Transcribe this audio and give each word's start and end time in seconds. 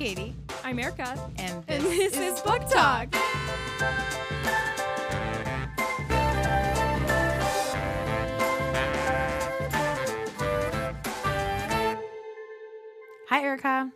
Katie. 0.00 0.34
I'm 0.64 0.78
Erica. 0.78 1.14
And 1.36 1.62
And 1.68 1.84
this 1.84 2.16
is 2.16 2.40
Book 2.40 2.66
Talk. 2.70 3.14
Hi, 13.28 13.42
Erica. 13.42 13.92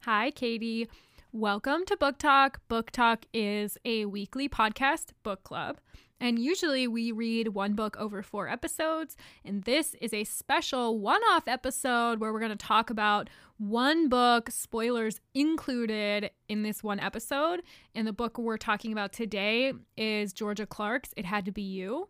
Hi, 0.00 0.32
Katie. 0.32 0.88
Welcome 1.30 1.84
to 1.84 1.96
Book 1.96 2.18
Talk. 2.18 2.60
Book 2.66 2.90
Talk 2.90 3.24
is 3.32 3.78
a 3.84 4.06
weekly 4.06 4.48
podcast 4.48 5.10
book 5.22 5.44
club. 5.44 5.78
And 6.20 6.38
usually 6.38 6.88
we 6.88 7.12
read 7.12 7.48
one 7.48 7.74
book 7.74 7.96
over 7.98 8.22
four 8.22 8.48
episodes. 8.48 9.16
And 9.44 9.62
this 9.62 9.94
is 10.00 10.12
a 10.12 10.24
special 10.24 10.98
one 10.98 11.22
off 11.30 11.46
episode 11.46 12.20
where 12.20 12.32
we're 12.32 12.40
going 12.40 12.50
to 12.50 12.56
talk 12.56 12.90
about 12.90 13.30
one 13.58 14.08
book, 14.08 14.50
spoilers 14.50 15.20
included 15.34 16.30
in 16.48 16.62
this 16.62 16.82
one 16.82 17.00
episode. 17.00 17.62
And 17.94 18.06
the 18.06 18.12
book 18.12 18.38
we're 18.38 18.56
talking 18.56 18.92
about 18.92 19.12
today 19.12 19.72
is 19.96 20.32
Georgia 20.32 20.66
Clark's 20.66 21.10
It 21.16 21.24
Had 21.24 21.44
to 21.44 21.52
Be 21.52 21.62
You. 21.62 22.08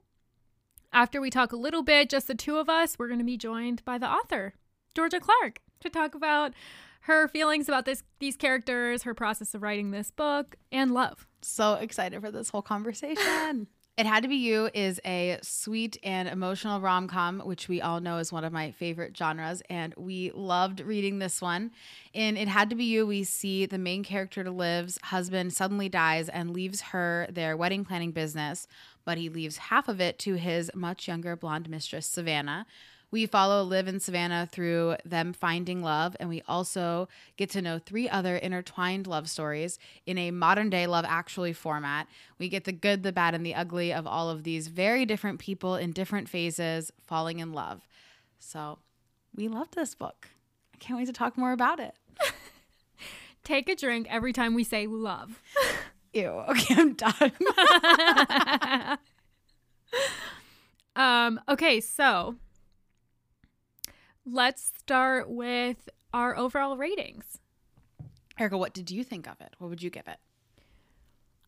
After 0.93 1.21
we 1.21 1.29
talk 1.29 1.53
a 1.53 1.57
little 1.57 1.83
bit, 1.83 2.09
just 2.09 2.29
the 2.29 2.35
two 2.35 2.57
of 2.57 2.71
us, 2.71 2.99
we're 2.99 3.09
going 3.09 3.19
to 3.19 3.25
be 3.25 3.37
joined 3.37 3.85
by 3.85 3.99
the 3.99 4.09
author, 4.09 4.55
Georgia 4.95 5.21
Clark, 5.21 5.61
to 5.81 5.91
talk 5.91 6.15
about 6.15 6.55
her 7.03 7.29
feelings 7.29 7.69
about 7.69 7.85
this 7.85 8.03
these 8.19 8.37
characters, 8.37 9.03
her 9.03 9.15
process 9.15 9.55
of 9.55 9.63
writing 9.63 9.91
this 9.91 10.11
book, 10.11 10.57
and 10.73 10.93
love. 10.93 11.27
So 11.43 11.75
excited 11.75 12.21
for 12.21 12.31
this 12.31 12.51
whole 12.51 12.63
conversation. 12.63 13.69
It 13.99 14.07
Had 14.07 14.23
to 14.23 14.29
Be 14.29 14.37
You 14.37 14.71
is 14.75 15.01
a 15.05 15.41
sweet 15.43 15.99
and 16.05 16.29
emotional 16.29 16.81
rom 16.81 17.09
com, 17.09 17.41
which 17.41 17.69
we 17.69 17.81
all 17.81 17.99
know 17.99 18.19
is 18.19 18.33
one 18.33 18.45
of 18.45 18.53
my 18.53 18.71
favorite 18.71 19.17
genres. 19.17 19.61
And 19.69 19.93
we 19.97 20.31
loved 20.37 20.79
reading 20.79 21.19
this 21.19 21.43
one. 21.43 21.73
In 22.15 22.37
It 22.37 22.47
Had 22.47 22.71
to 22.71 22.77
Be 22.77 22.85
You, 22.85 23.09
we 23.09 23.25
see 23.25 23.67
the 23.67 23.77
main 23.77 24.05
character 24.05 24.49
Liv's 24.49 25.01
husband 25.03 25.53
suddenly 25.53 25.89
dies 25.89 26.29
and 26.29 26.53
leaves 26.53 26.81
her 26.81 27.27
their 27.29 27.57
wedding 27.57 27.85
planning 27.85 28.13
business, 28.13 28.69
but 29.05 29.19
he 29.19 29.29
leaves 29.29 29.57
half 29.57 29.89
of 29.89 30.01
it 30.01 30.17
to 30.21 30.35
his 30.35 30.71
much 30.77 31.09
younger 31.09 31.35
blonde 31.35 31.69
mistress, 31.69 32.07
Savannah. 32.07 32.67
We 33.11 33.25
follow 33.27 33.63
Liv 33.63 33.89
and 33.89 34.03
Savannah 34.03 34.47
through 34.51 34.97
them 35.05 35.33
finding 35.33 35.83
love, 35.83 36.15
and 36.21 36.29
we 36.29 36.43
also 36.47 37.09
get 37.37 37.49
to 37.51 37.63
know 37.63 37.79
three 37.79 38.09
other 38.09 38.37
intertwined 38.37 39.07
love 39.07 39.31
stories 39.31 39.79
in 40.05 40.19
a 40.19 40.31
modern 40.31 40.69
day 40.69 40.87
Love 40.87 41.07
Actually 41.09 41.55
format. 41.55 42.07
We 42.39 42.51
get 42.51 42.65
the 42.65 42.73
good, 42.73 43.03
the 43.03 43.13
bad, 43.13 43.35
and 43.35 43.47
the 43.47 43.55
ugly 43.55 43.93
of 43.95 44.07
all 44.07 44.29
of 44.29 44.45
these 44.45 44.69
very 44.69 45.07
different 45.07 45.39
people 45.39 45.75
in 45.77 45.93
different 45.93 46.29
phases 46.29 46.93
falling 47.01 47.39
in 47.39 47.55
love. 47.55 47.87
So 48.39 48.79
we 49.35 49.49
love 49.49 49.71
this 49.71 49.95
book. 49.95 50.29
I 50.75 50.79
can't 50.79 50.99
wait 50.99 51.07
to 51.07 51.13
talk 51.13 51.39
more 51.39 51.53
about 51.53 51.81
it. 51.81 51.95
Take 53.45 53.71
a 53.71 53.75
drink 53.75 54.07
every 54.11 54.35
time 54.35 54.55
we 54.55 54.65
say 54.65 54.87
love. 54.87 55.41
Ew. 56.13 56.29
Okay, 56.29 56.75
I'm 56.77 56.95
done. 56.95 57.33
um, 60.97 61.41
okay, 61.49 61.81
so 61.81 62.37
let's 64.33 64.73
start 64.79 65.31
with 65.31 65.89
our 66.13 66.37
overall 66.37 66.77
ratings. 66.77 67.39
Erica, 68.39 68.57
what 68.57 68.75
did 68.75 68.91
you 68.91 69.03
think 69.03 69.27
of 69.27 69.41
it? 69.41 69.55
What 69.59 69.71
would 69.71 69.83
you 69.83 69.91
give 69.91 70.07
it? 70.07 70.19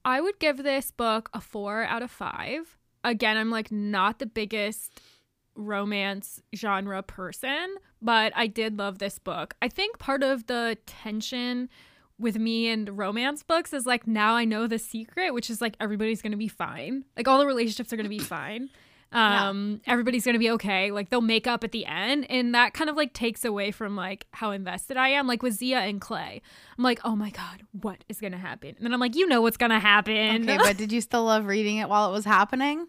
I 0.04 0.20
would 0.20 0.38
give 0.38 0.58
this 0.58 0.90
book 0.90 1.30
a 1.32 1.40
four 1.40 1.84
out 1.84 2.02
of 2.02 2.10
five. 2.10 2.78
Again, 3.04 3.36
I'm 3.36 3.50
like 3.50 3.70
not 3.70 4.18
the 4.18 4.26
biggest 4.26 5.00
romance 5.54 6.42
genre 6.54 7.02
person, 7.02 7.76
but 8.00 8.32
I 8.34 8.46
did 8.46 8.78
love 8.78 8.98
this 8.98 9.18
book. 9.18 9.54
I 9.60 9.68
think 9.68 9.98
part 9.98 10.22
of 10.22 10.46
the 10.46 10.78
tension 10.86 11.68
with 12.18 12.38
me 12.38 12.68
and 12.68 12.98
romance 12.98 13.42
books 13.42 13.72
is 13.72 13.86
like 13.86 14.06
now 14.06 14.34
I 14.34 14.44
know 14.44 14.66
the 14.66 14.78
secret, 14.78 15.32
which 15.32 15.50
is 15.50 15.60
like 15.60 15.76
everybody's 15.80 16.22
gonna 16.22 16.36
be 16.36 16.48
fine. 16.48 17.04
Like 17.16 17.28
all 17.28 17.38
the 17.38 17.46
relationships 17.46 17.92
are 17.92 17.96
gonna 17.96 18.08
be 18.08 18.18
fine. 18.18 18.70
Um, 19.12 19.80
everybody's 19.86 20.24
gonna 20.24 20.38
be 20.38 20.50
okay. 20.50 20.90
Like 20.92 21.10
they'll 21.10 21.20
make 21.20 21.46
up 21.46 21.64
at 21.64 21.72
the 21.72 21.86
end, 21.86 22.26
and 22.30 22.54
that 22.54 22.74
kind 22.74 22.88
of 22.88 22.96
like 22.96 23.12
takes 23.12 23.44
away 23.44 23.70
from 23.72 23.96
like 23.96 24.26
how 24.32 24.50
invested 24.52 24.96
I 24.96 25.08
am. 25.08 25.26
Like 25.26 25.42
with 25.42 25.54
Zia 25.54 25.78
and 25.80 26.00
Clay, 26.00 26.42
I'm 26.78 26.84
like, 26.84 27.00
oh 27.04 27.16
my 27.16 27.30
god, 27.30 27.62
what 27.72 28.04
is 28.08 28.20
gonna 28.20 28.38
happen? 28.38 28.74
And 28.76 28.84
then 28.84 28.92
I'm 28.92 29.00
like, 29.00 29.16
you 29.16 29.26
know 29.26 29.40
what's 29.42 29.56
gonna 29.56 29.80
happen. 29.80 30.42
Okay, 30.42 30.58
but 30.58 30.76
did 30.76 30.92
you 30.92 31.00
still 31.00 31.24
love 31.24 31.46
reading 31.46 31.78
it 31.78 31.88
while 31.88 32.08
it 32.08 32.12
was 32.12 32.24
happening? 32.24 32.86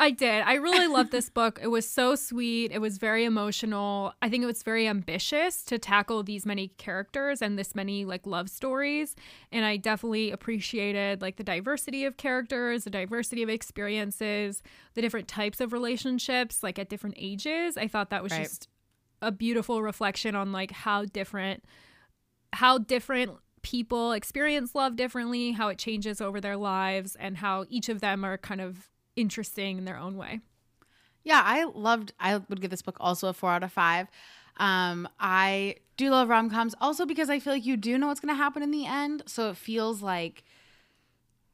I 0.00 0.10
did. 0.10 0.42
I 0.42 0.54
really 0.54 0.88
loved 0.88 1.12
this 1.12 1.30
book. 1.30 1.60
It 1.62 1.68
was 1.68 1.88
so 1.88 2.16
sweet. 2.16 2.72
It 2.72 2.80
was 2.80 2.98
very 2.98 3.24
emotional. 3.24 4.12
I 4.20 4.28
think 4.28 4.42
it 4.42 4.46
was 4.46 4.62
very 4.62 4.88
ambitious 4.88 5.62
to 5.64 5.78
tackle 5.78 6.22
these 6.24 6.44
many 6.44 6.68
characters 6.68 7.40
and 7.40 7.56
this 7.56 7.74
many 7.74 8.04
like 8.04 8.26
love 8.26 8.50
stories. 8.50 9.14
And 9.52 9.64
I 9.64 9.76
definitely 9.76 10.32
appreciated 10.32 11.22
like 11.22 11.36
the 11.36 11.44
diversity 11.44 12.04
of 12.04 12.16
characters, 12.16 12.84
the 12.84 12.90
diversity 12.90 13.42
of 13.44 13.48
experiences, 13.48 14.62
the 14.94 15.00
different 15.00 15.28
types 15.28 15.60
of 15.60 15.72
relationships 15.72 16.62
like 16.62 16.78
at 16.78 16.88
different 16.88 17.14
ages. 17.16 17.76
I 17.76 17.86
thought 17.86 18.10
that 18.10 18.22
was 18.22 18.32
Right. 18.32 18.42
just 18.42 18.68
a 19.22 19.30
beautiful 19.30 19.80
reflection 19.80 20.34
on 20.34 20.50
like 20.50 20.72
how 20.72 21.04
different 21.04 21.64
how 22.52 22.78
different 22.78 23.32
people 23.62 24.12
experience 24.12 24.74
love 24.74 24.96
differently, 24.96 25.52
how 25.52 25.68
it 25.68 25.78
changes 25.78 26.20
over 26.20 26.40
their 26.40 26.56
lives 26.56 27.16
and 27.16 27.38
how 27.38 27.64
each 27.68 27.88
of 27.88 28.00
them 28.00 28.24
are 28.24 28.36
kind 28.36 28.60
of 28.60 28.90
interesting 29.16 29.78
in 29.78 29.84
their 29.84 29.98
own 29.98 30.16
way. 30.16 30.40
Yeah, 31.22 31.42
I 31.42 31.64
loved. 31.64 32.12
I 32.20 32.36
would 32.36 32.60
give 32.60 32.70
this 32.70 32.82
book 32.82 32.96
also 33.00 33.28
a 33.28 33.32
four 33.32 33.50
out 33.50 33.62
of 33.62 33.72
five. 33.72 34.08
Um, 34.58 35.08
I 35.18 35.76
do 35.96 36.10
love 36.10 36.28
rom 36.28 36.50
coms 36.50 36.74
also 36.80 37.06
because 37.06 37.30
I 37.30 37.38
feel 37.38 37.52
like 37.52 37.66
you 37.66 37.76
do 37.76 37.98
know 37.98 38.08
what's 38.08 38.20
going 38.20 38.34
to 38.34 38.42
happen 38.42 38.62
in 38.62 38.70
the 38.70 38.86
end, 38.86 39.22
so 39.26 39.50
it 39.50 39.56
feels 39.56 40.02
like 40.02 40.44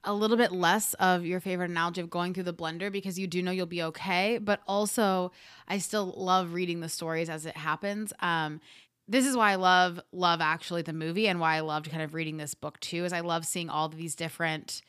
a 0.03 0.15
little 0.15 0.37
bit 0.37 0.51
less 0.51 0.95
of 0.95 1.27
your 1.27 1.41
favorite 1.41 1.71
analogy 1.71 2.01
of 2.01 2.09
going 2.09 2.33
through 2.33 2.45
the 2.45 2.55
blender 2.55 2.91
because 2.91 3.19
you 3.19 3.27
do 3.27 3.43
know 3.43 3.51
you'll 3.51 3.67
be 3.67 3.83
okay. 3.83 4.39
But 4.39 4.61
also, 4.67 5.31
I 5.69 5.79
still 5.79 6.15
love 6.17 6.55
reading 6.55 6.81
the 6.81 6.89
stories 6.89 7.29
as 7.29 7.45
it 7.47 7.57
happens. 7.57 8.13
Um, 8.21 8.61
this 9.07 9.27
is 9.27 9.37
why 9.37 9.53
I 9.53 9.57
love 9.57 10.01
Love 10.13 10.41
Actually 10.41 10.83
the 10.83 10.93
movie 10.93 11.29
and 11.29 11.41
why 11.41 11.57
I 11.57 11.61
loved 11.61 11.91
kind 11.91 12.03
of 12.03 12.15
reading 12.15 12.39
this 12.39 12.55
book 12.55 12.81
too. 12.81 13.05
Is 13.05 13.13
I 13.13 13.21
love 13.21 13.45
seeing 13.45 13.69
all 13.69 13.87
of 13.87 13.97
these 13.97 14.15
different 14.15 14.83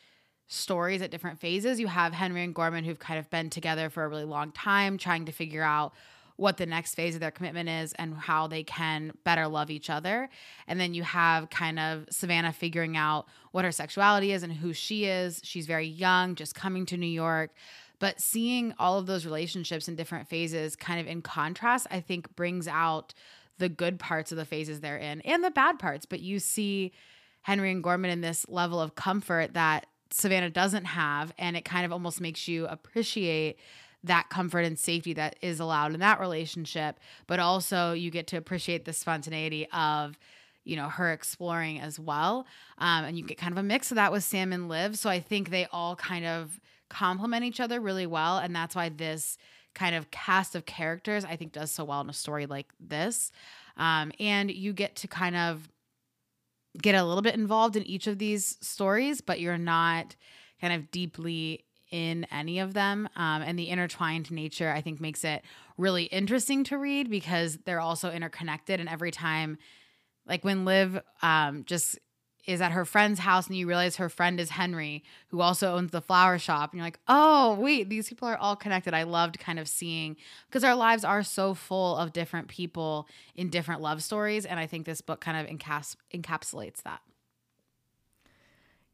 stories 0.52 1.00
at 1.02 1.10
different 1.10 1.40
phases. 1.40 1.80
You 1.80 1.86
have 1.86 2.12
Henry 2.12 2.44
and 2.44 2.54
Gorman 2.54 2.84
who've 2.84 2.98
kind 2.98 3.18
of 3.18 3.30
been 3.30 3.50
together 3.50 3.88
for 3.90 4.04
a 4.04 4.08
really 4.08 4.24
long 4.24 4.52
time, 4.52 4.98
trying 4.98 5.24
to 5.24 5.32
figure 5.32 5.62
out 5.62 5.92
what 6.36 6.56
the 6.56 6.66
next 6.66 6.94
phase 6.94 7.14
of 7.14 7.20
their 7.20 7.30
commitment 7.30 7.68
is 7.68 7.92
and 7.94 8.14
how 8.14 8.46
they 8.46 8.62
can 8.62 9.12
better 9.24 9.46
love 9.46 9.70
each 9.70 9.88
other. 9.88 10.28
And 10.66 10.78
then 10.80 10.94
you 10.94 11.02
have 11.02 11.50
kind 11.50 11.78
of 11.78 12.06
Savannah 12.10 12.52
figuring 12.52 12.96
out 12.96 13.26
what 13.52 13.64
her 13.64 13.72
sexuality 13.72 14.32
is 14.32 14.42
and 14.42 14.52
who 14.52 14.72
she 14.72 15.04
is. 15.04 15.40
She's 15.44 15.66
very 15.66 15.86
young, 15.86 16.34
just 16.34 16.54
coming 16.54 16.84
to 16.86 16.96
New 16.96 17.06
York. 17.06 17.50
But 17.98 18.20
seeing 18.20 18.74
all 18.78 18.98
of 18.98 19.06
those 19.06 19.24
relationships 19.24 19.88
in 19.88 19.94
different 19.94 20.28
phases 20.28 20.74
kind 20.74 21.00
of 21.00 21.06
in 21.06 21.22
contrast, 21.22 21.86
I 21.90 22.00
think 22.00 22.34
brings 22.34 22.66
out 22.66 23.14
the 23.58 23.68
good 23.68 23.98
parts 23.98 24.32
of 24.32 24.38
the 24.38 24.44
phases 24.44 24.80
they're 24.80 24.96
in 24.96 25.20
and 25.20 25.44
the 25.44 25.50
bad 25.50 25.78
parts. 25.78 26.04
But 26.04 26.20
you 26.20 26.40
see 26.40 26.92
Henry 27.42 27.70
and 27.70 27.82
Gorman 27.82 28.10
in 28.10 28.20
this 28.20 28.46
level 28.48 28.80
of 28.80 28.94
comfort 28.94 29.54
that 29.54 29.86
Savannah 30.12 30.50
doesn't 30.50 30.84
have. 30.84 31.32
And 31.38 31.56
it 31.56 31.64
kind 31.64 31.84
of 31.84 31.92
almost 31.92 32.20
makes 32.20 32.48
you 32.48 32.66
appreciate 32.66 33.58
that 34.04 34.28
comfort 34.30 34.64
and 34.64 34.78
safety 34.78 35.12
that 35.14 35.36
is 35.42 35.60
allowed 35.60 35.94
in 35.94 36.00
that 36.00 36.20
relationship. 36.20 36.98
But 37.26 37.38
also, 37.38 37.92
you 37.92 38.10
get 38.10 38.26
to 38.28 38.36
appreciate 38.36 38.84
the 38.84 38.92
spontaneity 38.92 39.68
of, 39.72 40.18
you 40.64 40.76
know, 40.76 40.88
her 40.88 41.12
exploring 41.12 41.80
as 41.80 41.98
well. 41.98 42.46
Um, 42.78 43.04
and 43.04 43.16
you 43.16 43.24
get 43.24 43.38
kind 43.38 43.52
of 43.52 43.58
a 43.58 43.62
mix 43.62 43.90
of 43.90 43.96
that 43.96 44.12
with 44.12 44.24
Sam 44.24 44.52
and 44.52 44.68
Liv. 44.68 44.98
So 44.98 45.08
I 45.08 45.20
think 45.20 45.50
they 45.50 45.66
all 45.70 45.96
kind 45.96 46.26
of 46.26 46.60
complement 46.88 47.44
each 47.44 47.60
other 47.60 47.80
really 47.80 48.06
well. 48.06 48.38
And 48.38 48.54
that's 48.54 48.74
why 48.74 48.88
this 48.88 49.38
kind 49.74 49.94
of 49.94 50.10
cast 50.10 50.54
of 50.54 50.66
characters, 50.66 51.24
I 51.24 51.36
think, 51.36 51.52
does 51.52 51.70
so 51.70 51.84
well 51.84 52.00
in 52.00 52.10
a 52.10 52.12
story 52.12 52.46
like 52.46 52.68
this. 52.78 53.32
Um, 53.76 54.12
and 54.20 54.50
you 54.50 54.72
get 54.72 54.96
to 54.96 55.08
kind 55.08 55.36
of 55.36 55.70
get 56.80 56.94
a 56.94 57.04
little 57.04 57.22
bit 57.22 57.34
involved 57.34 57.76
in 57.76 57.82
each 57.84 58.06
of 58.06 58.18
these 58.18 58.56
stories, 58.60 59.20
but 59.20 59.40
you're 59.40 59.58
not 59.58 60.16
kind 60.60 60.72
of 60.72 60.90
deeply 60.90 61.64
in 61.90 62.24
any 62.30 62.58
of 62.58 62.72
them. 62.72 63.08
Um, 63.16 63.42
and 63.42 63.58
the 63.58 63.68
intertwined 63.68 64.30
nature, 64.30 64.70
I 64.70 64.80
think, 64.80 65.00
makes 65.00 65.24
it 65.24 65.42
really 65.76 66.04
interesting 66.04 66.64
to 66.64 66.78
read 66.78 67.10
because 67.10 67.58
they're 67.64 67.80
also 67.80 68.10
interconnected. 68.10 68.80
And 68.80 68.88
every 68.88 69.10
time, 69.10 69.58
like 70.26 70.44
when 70.44 70.64
Liv 70.64 71.00
um, 71.20 71.64
just 71.64 71.98
is 72.44 72.60
at 72.60 72.72
her 72.72 72.84
friend's 72.84 73.20
house 73.20 73.46
and 73.46 73.56
you 73.56 73.66
realize 73.66 73.96
her 73.96 74.08
friend 74.08 74.40
is 74.40 74.50
Henry, 74.50 75.04
who 75.28 75.40
also 75.40 75.74
owns 75.74 75.90
the 75.92 76.00
flower 76.00 76.38
shop. 76.38 76.72
And 76.72 76.78
you're 76.78 76.86
like, 76.86 76.98
oh, 77.06 77.54
wait, 77.54 77.88
these 77.88 78.08
people 78.08 78.28
are 78.28 78.36
all 78.36 78.56
connected. 78.56 78.94
I 78.94 79.04
loved 79.04 79.38
kind 79.38 79.58
of 79.58 79.68
seeing 79.68 80.16
because 80.48 80.64
our 80.64 80.74
lives 80.74 81.04
are 81.04 81.22
so 81.22 81.54
full 81.54 81.96
of 81.96 82.12
different 82.12 82.48
people 82.48 83.06
in 83.34 83.48
different 83.48 83.80
love 83.80 84.02
stories. 84.02 84.44
And 84.44 84.58
I 84.58 84.66
think 84.66 84.86
this 84.86 85.00
book 85.00 85.20
kind 85.20 85.38
of 85.38 85.56
encaps- 85.56 85.96
encapsulates 86.12 86.82
that. 86.82 87.00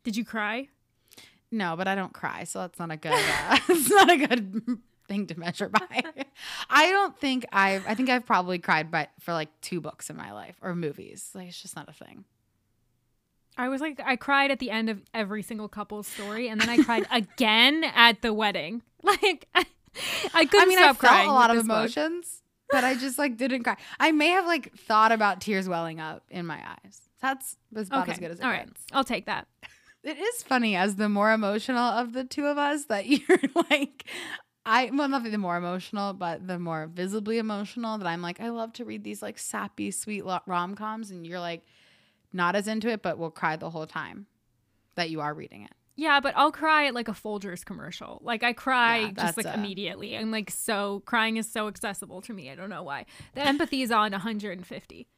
Did 0.05 0.17
you 0.17 0.25
cry? 0.25 0.69
No, 1.51 1.77
but 1.77 1.89
I 1.89 1.95
don't 1.95 2.13
cry, 2.13 2.45
so 2.45 2.61
that's 2.61 2.79
not 2.79 2.91
a 2.91 2.97
good. 2.97 3.13
Uh, 3.13 3.59
it's 3.69 3.91
not 3.91 4.11
a 4.11 4.27
good 4.27 4.79
thing 5.09 5.27
to 5.27 5.39
measure 5.39 5.69
by. 5.69 6.03
I 6.69 6.91
don't 6.91 7.19
think 7.19 7.47
I've 7.51 7.87
I 7.87 7.95
think 7.95 8.11
I've 8.11 8.27
probably 8.27 8.59
cried 8.59 8.91
but 8.91 9.09
for 9.21 9.33
like 9.33 9.49
two 9.63 9.81
books 9.81 10.11
in 10.11 10.17
my 10.17 10.33
life 10.33 10.57
or 10.61 10.75
movies. 10.75 11.31
Like 11.35 11.49
it's 11.49 11.61
just 11.61 11.75
not 11.75 11.89
a 11.89 11.93
thing. 11.93 12.25
I 13.59 13.69
was 13.69 13.81
like, 13.81 14.01
I 14.05 14.17
cried 14.17 14.51
at 14.51 14.61
the 14.61 14.71
end 14.71 14.89
of 14.89 15.03
every 15.13 15.43
single 15.43 15.69
couple's 15.69 16.07
story, 16.07 16.49
and 16.49 16.61
then 16.61 16.69
I 16.71 16.83
cried 16.83 17.07
again 17.11 17.85
at 17.95 18.23
the 18.23 18.33
wedding. 18.33 18.83
Like, 19.01 19.47
I, 19.55 19.65
I 20.35 20.45
couldn't 20.45 20.63
I 20.63 20.67
mean, 20.67 20.79
stop 20.79 20.91
I 20.91 20.93
felt 20.93 20.99
crying. 20.99 21.31
a 21.31 21.33
lot 21.33 21.51
of 21.51 21.59
emotions, 21.59 22.43
but 22.69 22.83
I 22.83 22.97
just 22.97 23.17
like 23.17 23.37
didn't 23.37 23.63
cry. 23.63 23.77
I 24.01 24.11
may 24.11 24.29
have 24.31 24.45
like 24.45 24.77
thought 24.77 25.13
about 25.13 25.41
tears 25.41 25.69
welling 25.69 26.01
up 26.01 26.25
in 26.31 26.47
my 26.47 26.61
eyes. 26.85 27.03
That's 27.23 27.57
about 27.73 28.03
Okay, 28.03 28.13
as 28.13 28.19
good 28.19 28.31
as 28.33 28.41
it 28.41 28.45
all 28.45 28.51
right, 28.51 28.67
gets. 28.67 28.83
I'll 28.93 29.05
take 29.05 29.27
that. 29.27 29.47
It 30.03 30.19
is 30.19 30.43
funny 30.43 30.75
as 30.75 30.97
the 30.97 31.09
more 31.09 31.33
emotional 31.33 31.79
of 31.79 32.13
the 32.13 32.25
two 32.25 32.47
of 32.47 32.59
us 32.59 32.87
that 32.87 33.07
you're 33.07 33.39
like 33.71 34.05
I 34.67 34.91
well 34.93 35.09
not 35.09 35.23
the 35.23 35.39
more 35.39 35.57
emotional, 35.57 36.13
but 36.13 36.47
the 36.47 36.59
more 36.59 36.89
visibly 36.93 37.39
emotional 37.39 37.99
that 37.99 38.07
I'm 38.07 38.21
like 38.21 38.41
I 38.41 38.51
love 38.51 38.73
to 38.75 38.85
read 38.85 39.05
these 39.05 39.23
like 39.23 39.39
sappy 39.39 39.91
sweet 39.91 40.25
rom 40.47 40.75
coms, 40.75 41.11
and 41.11 41.27
you're 41.27 41.41
like 41.41 41.65
not 42.33 42.55
as 42.57 42.69
into 42.69 42.89
it, 42.89 43.03
but 43.03 43.19
will 43.19 43.31
cry 43.31 43.57
the 43.57 43.71
whole 43.71 43.87
time 43.87 44.27
that 44.95 45.11
you 45.11 45.21
are 45.21 45.33
reading 45.35 45.63
it. 45.63 45.73
Yeah, 45.97 46.21
but 46.21 46.33
I'll 46.37 46.53
cry 46.53 46.87
at 46.87 46.95
like 46.95 47.09
a 47.09 47.13
Folgers 47.13 47.65
commercial. 47.65 48.21
Like 48.23 48.45
I 48.45 48.53
cry 48.53 48.99
Yeah, 48.99 49.11
just 49.13 49.37
like 49.37 49.47
a- 49.47 49.55
immediately. 49.55 50.17
I'm 50.17 50.31
like 50.31 50.51
so 50.51 51.03
crying 51.07 51.39
is 51.39 51.51
so 51.51 51.67
accessible 51.67 52.21
to 52.23 52.33
me. 52.33 52.51
I 52.51 52.55
don't 52.55 52.71
know 52.71 52.85
why. 52.85 53.07
The 53.35 53.41
empathy 53.53 53.83
is 53.83 53.91
on 53.91 54.13
150. 54.13 55.09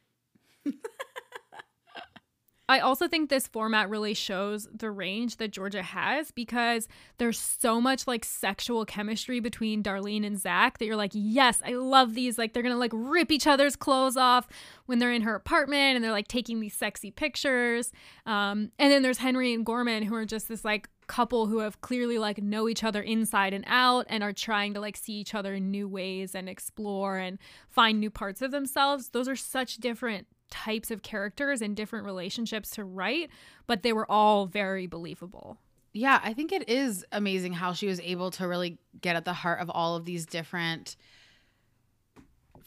I 2.71 2.79
also 2.79 3.09
think 3.09 3.29
this 3.29 3.49
format 3.49 3.89
really 3.89 4.13
shows 4.13 4.65
the 4.73 4.89
range 4.89 5.35
that 5.37 5.51
Georgia 5.51 5.83
has 5.83 6.31
because 6.31 6.87
there's 7.17 7.37
so 7.37 7.81
much 7.81 8.07
like 8.07 8.23
sexual 8.23 8.85
chemistry 8.85 9.41
between 9.41 9.83
Darlene 9.83 10.25
and 10.25 10.39
Zach 10.39 10.77
that 10.77 10.85
you're 10.85 10.95
like, 10.95 11.11
yes, 11.13 11.61
I 11.65 11.73
love 11.73 12.13
these. 12.13 12.37
Like 12.37 12.53
they're 12.53 12.63
gonna 12.63 12.77
like 12.77 12.93
rip 12.93 13.29
each 13.29 13.45
other's 13.45 13.75
clothes 13.75 14.15
off 14.15 14.47
when 14.85 14.99
they're 14.99 15.11
in 15.11 15.23
her 15.23 15.35
apartment 15.35 15.97
and 15.97 16.03
they're 16.03 16.13
like 16.13 16.29
taking 16.29 16.61
these 16.61 16.73
sexy 16.73 17.11
pictures. 17.11 17.91
Um, 18.25 18.71
and 18.79 18.89
then 18.89 19.01
there's 19.01 19.17
Henry 19.17 19.53
and 19.53 19.65
Gorman 19.65 20.03
who 20.03 20.15
are 20.15 20.25
just 20.25 20.47
this 20.47 20.63
like 20.63 20.87
couple 21.07 21.47
who 21.47 21.59
have 21.59 21.81
clearly 21.81 22.17
like 22.17 22.41
know 22.41 22.69
each 22.69 22.85
other 22.85 23.01
inside 23.01 23.53
and 23.53 23.65
out 23.67 24.05
and 24.07 24.23
are 24.23 24.31
trying 24.31 24.73
to 24.75 24.79
like 24.79 24.95
see 24.95 25.15
each 25.15 25.35
other 25.35 25.55
in 25.55 25.71
new 25.71 25.89
ways 25.89 26.33
and 26.33 26.47
explore 26.47 27.17
and 27.17 27.37
find 27.69 27.99
new 27.99 28.09
parts 28.09 28.41
of 28.41 28.51
themselves. 28.51 29.09
Those 29.09 29.27
are 29.27 29.35
such 29.35 29.75
different 29.75 30.25
types 30.51 30.91
of 30.91 31.01
characters 31.01 31.61
and 31.61 31.75
different 31.75 32.05
relationships 32.05 32.69
to 32.71 32.83
write, 32.83 33.29
but 33.65 33.81
they 33.81 33.93
were 33.93 34.09
all 34.09 34.45
very 34.45 34.85
believable. 34.85 35.57
Yeah, 35.93 36.21
I 36.23 36.33
think 36.33 36.51
it 36.51 36.69
is 36.69 37.03
amazing 37.11 37.53
how 37.53 37.73
she 37.73 37.87
was 37.87 37.99
able 38.01 38.29
to 38.31 38.47
really 38.47 38.77
get 39.01 39.15
at 39.15 39.25
the 39.25 39.33
heart 39.33 39.59
of 39.59 39.69
all 39.69 39.95
of 39.95 40.05
these 40.05 40.25
different 40.25 40.95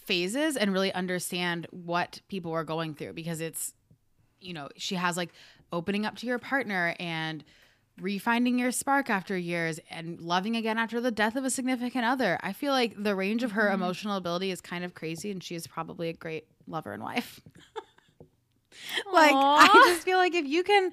phases 0.05 0.57
and 0.57 0.73
really 0.73 0.93
understand 0.93 1.67
what 1.71 2.21
people 2.29 2.51
were 2.51 2.65
going 2.65 2.95
through 2.95 3.15
because 3.15 3.41
it's 3.41 3.73
you 4.45 4.53
know, 4.53 4.69
she 4.77 4.95
has 4.95 5.17
like 5.17 5.33
opening 5.73 6.07
up 6.07 6.17
to 6.17 6.27
your 6.27 6.39
partner 6.39 6.95
and 7.01 7.43
refinding 8.01 8.59
your 8.59 8.71
spark 8.71 9.09
after 9.09 9.37
years 9.37 9.79
and 9.91 10.21
loving 10.21 10.57
again 10.57 10.79
after 10.79 11.01
the 11.01 11.11
death 11.11 11.37
of 11.37 11.45
a 11.45 11.51
significant 11.51 12.05
other. 12.05 12.39
I 12.43 12.53
feel 12.53 12.73
like 12.73 12.95
the 13.03 13.15
range 13.15 13.43
of 13.43 13.53
her 13.53 13.65
mm-hmm. 13.65 13.75
emotional 13.75 14.17
ability 14.17 14.51
is 14.51 14.61
kind 14.61 14.85
of 14.85 14.95
crazy 14.95 15.31
and 15.31 15.43
she 15.43 15.55
is 15.55 15.67
probably 15.67 16.09
a 16.09 16.13
great 16.13 16.47
lover 16.67 16.93
and 16.93 17.03
wife. 17.03 17.41
like 19.13 19.33
I 19.35 19.69
just 19.87 20.03
feel 20.03 20.19
like 20.19 20.35
if 20.35 20.47
you 20.47 20.63
can 20.63 20.93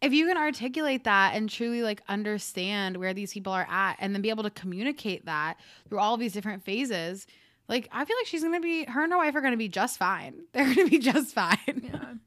if 0.00 0.12
you 0.12 0.26
can 0.26 0.36
articulate 0.36 1.04
that 1.04 1.34
and 1.34 1.48
truly 1.48 1.82
like 1.82 2.02
understand 2.08 2.96
where 2.96 3.14
these 3.14 3.32
people 3.32 3.52
are 3.52 3.66
at 3.70 3.96
and 4.00 4.14
then 4.14 4.20
be 4.22 4.30
able 4.30 4.42
to 4.42 4.50
communicate 4.50 5.26
that 5.26 5.58
through 5.88 6.00
all 6.00 6.16
these 6.16 6.32
different 6.32 6.64
phases, 6.64 7.26
like 7.68 7.88
I 7.92 8.04
feel 8.04 8.16
like 8.20 8.26
she's 8.26 8.42
gonna 8.42 8.60
be 8.60 8.84
her 8.84 9.04
and 9.04 9.12
her 9.12 9.18
wife 9.18 9.34
are 9.36 9.40
gonna 9.40 9.56
be 9.56 9.68
just 9.68 9.98
fine. 9.98 10.42
They're 10.52 10.74
gonna 10.74 10.88
be 10.88 10.98
just 10.98 11.34
fine. 11.34 12.18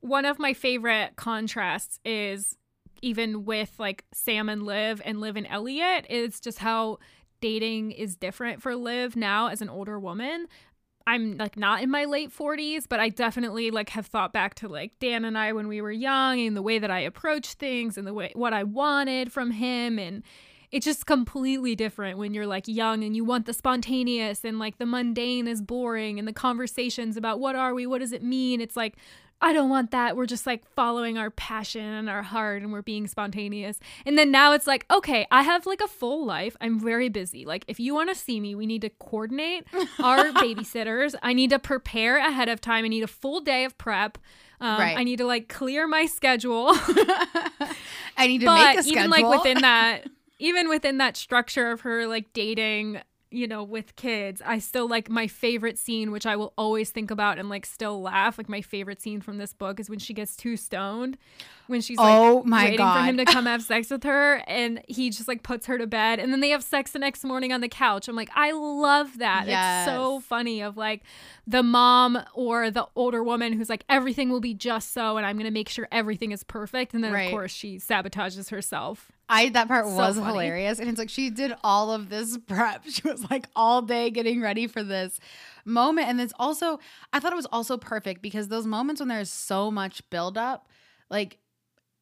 One 0.00 0.24
of 0.24 0.38
my 0.38 0.52
favorite 0.52 1.16
contrasts 1.16 1.98
is 2.04 2.56
even 3.00 3.44
with 3.44 3.72
like 3.78 4.04
Sam 4.12 4.48
and 4.48 4.64
Liv 4.64 5.00
and 5.04 5.20
Liv 5.20 5.36
and 5.36 5.46
Elliot, 5.48 6.06
is 6.08 6.40
just 6.40 6.58
how 6.58 6.98
dating 7.40 7.92
is 7.92 8.16
different 8.16 8.62
for 8.62 8.74
Liv 8.74 9.14
now 9.14 9.48
as 9.48 9.60
an 9.60 9.68
older 9.68 10.00
woman. 10.00 10.48
I'm 11.06 11.36
like 11.36 11.56
not 11.56 11.82
in 11.82 11.90
my 11.90 12.06
late 12.06 12.30
40s, 12.36 12.84
but 12.88 12.98
I 12.98 13.10
definitely 13.10 13.70
like 13.70 13.90
have 13.90 14.06
thought 14.06 14.32
back 14.32 14.54
to 14.56 14.68
like 14.68 14.92
Dan 15.00 15.24
and 15.24 15.36
I 15.36 15.52
when 15.52 15.68
we 15.68 15.80
were 15.80 15.92
young 15.92 16.40
and 16.40 16.56
the 16.56 16.62
way 16.62 16.78
that 16.78 16.90
I 16.90 17.00
approached 17.00 17.58
things 17.58 17.98
and 17.98 18.06
the 18.06 18.14
way 18.14 18.32
what 18.34 18.52
I 18.54 18.64
wanted 18.64 19.32
from 19.32 19.50
him 19.50 19.98
and 19.98 20.22
it's 20.74 20.84
just 20.84 21.06
completely 21.06 21.76
different 21.76 22.18
when 22.18 22.34
you're 22.34 22.48
like 22.48 22.66
young 22.66 23.04
and 23.04 23.14
you 23.14 23.24
want 23.24 23.46
the 23.46 23.52
spontaneous 23.52 24.44
and 24.44 24.58
like 24.58 24.78
the 24.78 24.86
mundane 24.86 25.46
is 25.46 25.62
boring 25.62 26.18
and 26.18 26.26
the 26.26 26.32
conversations 26.32 27.16
about 27.16 27.38
what 27.38 27.54
are 27.54 27.74
we, 27.74 27.86
what 27.86 28.00
does 28.00 28.12
it 28.12 28.24
mean? 28.24 28.60
It's 28.60 28.76
like 28.76 28.96
I 29.40 29.52
don't 29.52 29.68
want 29.68 29.90
that. 29.90 30.16
We're 30.16 30.26
just 30.26 30.46
like 30.46 30.64
following 30.74 31.18
our 31.18 31.30
passion 31.30 31.84
and 31.84 32.08
our 32.08 32.22
heart 32.22 32.62
and 32.62 32.72
we're 32.72 32.82
being 32.82 33.06
spontaneous. 33.06 33.78
And 34.06 34.16
then 34.16 34.30
now 34.30 34.52
it's 34.52 34.66
like, 34.66 34.86
okay, 34.90 35.26
I 35.30 35.42
have 35.42 35.66
like 35.66 35.82
a 35.82 35.88
full 35.88 36.24
life. 36.24 36.56
I'm 36.60 36.80
very 36.80 37.10
busy. 37.10 37.44
Like, 37.44 37.64
if 37.68 37.78
you 37.78 37.94
want 37.94 38.08
to 38.08 38.14
see 38.14 38.40
me, 38.40 38.54
we 38.54 38.64
need 38.66 38.80
to 38.82 38.88
coordinate 38.88 39.66
our 40.02 40.24
babysitters. 40.32 41.14
I 41.22 41.34
need 41.34 41.50
to 41.50 41.58
prepare 41.58 42.16
ahead 42.18 42.48
of 42.48 42.60
time. 42.60 42.84
I 42.84 42.88
need 42.88 43.02
a 43.02 43.08
full 43.08 43.40
day 43.40 43.64
of 43.64 43.76
prep. 43.76 44.16
Um, 44.60 44.78
Right. 44.80 44.96
I 44.96 45.04
need 45.04 45.16
to 45.18 45.26
like 45.26 45.48
clear 45.48 45.86
my 45.86 46.06
schedule. 46.06 46.68
I 48.16 48.26
need 48.26 48.38
to 48.40 48.46
but 48.46 48.54
make 48.54 48.78
a 48.78 48.82
schedule. 48.82 48.98
even 48.98 49.10
like 49.10 49.28
within 49.28 49.60
that, 49.62 50.06
even 50.38 50.68
within 50.68 50.98
that 50.98 51.16
structure 51.16 51.70
of 51.70 51.82
her 51.82 52.06
like 52.06 52.32
dating, 52.32 53.00
you 53.34 53.46
know, 53.48 53.62
with 53.64 53.96
kids, 53.96 54.40
I 54.44 54.58
still 54.58 54.88
like 54.88 55.10
my 55.10 55.26
favorite 55.26 55.78
scene, 55.78 56.10
which 56.12 56.24
I 56.26 56.36
will 56.36 56.52
always 56.56 56.90
think 56.90 57.10
about 57.10 57.38
and 57.38 57.48
like 57.48 57.66
still 57.66 58.00
laugh. 58.00 58.38
Like 58.38 58.48
my 58.48 58.60
favorite 58.60 59.02
scene 59.02 59.20
from 59.20 59.38
this 59.38 59.52
book 59.52 59.80
is 59.80 59.90
when 59.90 59.98
she 59.98 60.14
gets 60.14 60.36
too 60.36 60.56
stoned, 60.56 61.18
when 61.66 61.80
she's 61.80 61.98
like 61.98 62.16
Oh 62.16 62.42
my 62.44 62.64
waiting 62.64 62.78
God. 62.78 62.96
for 62.98 63.02
him 63.04 63.16
to 63.16 63.24
come 63.24 63.46
have 63.54 63.62
sex 63.62 63.90
with 63.90 64.04
her, 64.04 64.36
and 64.46 64.80
he 64.88 65.10
just 65.10 65.26
like 65.28 65.42
puts 65.42 65.66
her 65.66 65.78
to 65.78 65.86
bed, 65.86 66.18
and 66.20 66.32
then 66.32 66.40
they 66.40 66.50
have 66.50 66.62
sex 66.62 66.92
the 66.92 66.98
next 66.98 67.24
morning 67.24 67.52
on 67.52 67.60
the 67.60 67.68
couch. 67.68 68.06
I'm 68.08 68.16
like, 68.16 68.30
I 68.34 68.52
love 68.52 69.18
that. 69.18 69.46
It's 69.48 69.92
so 69.92 70.20
funny 70.20 70.60
of 70.62 70.76
like 70.76 71.02
the 71.46 71.62
mom 71.62 72.18
or 72.34 72.70
the 72.70 72.86
older 72.94 73.22
woman 73.24 73.52
who's 73.52 73.68
like 73.68 73.84
everything 73.88 74.30
will 74.30 74.40
be 74.40 74.54
just 74.54 74.92
so, 74.92 75.16
and 75.16 75.26
I'm 75.26 75.36
gonna 75.36 75.50
make 75.50 75.68
sure 75.68 75.88
everything 75.90 76.30
is 76.32 76.44
perfect, 76.44 76.94
and 76.94 77.02
then 77.02 77.12
Right. 77.12 77.24
of 77.24 77.30
course 77.32 77.52
she 77.52 77.76
sabotages 77.78 78.50
herself. 78.50 79.10
I 79.28 79.48
that 79.50 79.68
part 79.68 79.86
So 79.86 79.96
was 79.96 80.16
funny. 80.16 80.32
hilarious, 80.32 80.78
and 80.78 80.88
it's 80.88 80.98
like 80.98 81.08
she 81.10 81.30
did 81.30 81.54
all 81.64 81.92
of 81.92 82.08
this 82.08 82.36
prep. 82.38 82.84
She 82.88 83.02
was 83.08 83.28
like 83.30 83.48
all 83.56 83.82
day 83.82 84.10
getting 84.10 84.40
ready 84.40 84.66
for 84.66 84.82
this 84.82 85.18
moment, 85.64 86.08
and 86.08 86.20
it's 86.20 86.34
also 86.38 86.78
I 87.12 87.20
thought 87.20 87.32
it 87.32 87.36
was 87.36 87.46
also 87.46 87.76
perfect 87.76 88.22
because 88.22 88.48
those 88.48 88.66
moments 88.66 89.00
when 89.00 89.08
there's 89.08 89.30
so 89.30 89.70
much 89.70 90.08
buildup, 90.10 90.68
like 91.10 91.38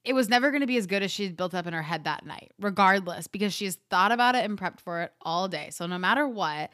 it 0.05 0.15
was 0.15 0.29
never 0.29 0.51
going 0.51 0.63
to 0.63 0.67
be 0.67 0.77
as 0.77 0.87
good 0.87 1.03
as 1.03 1.13
she'd 1.13 1.37
built 1.37 1.55
up 1.55 1.67
in 1.67 1.73
her 1.73 1.83
head 1.83 2.05
that 2.05 2.27
night, 2.27 2.51
regardless, 2.59 3.29
because 3.29 3.53
she's 3.53 3.77
thought 3.89 4.11
about 4.11 4.35
it 4.35 4.45
and 4.45 4.59
prepped 4.59 4.81
for 4.81 5.03
it 5.03 5.13
all 5.23 5.47
day. 5.47 5.69
So 5.71 5.87
no 5.87 5.97
matter 5.97 6.27
what, 6.27 6.71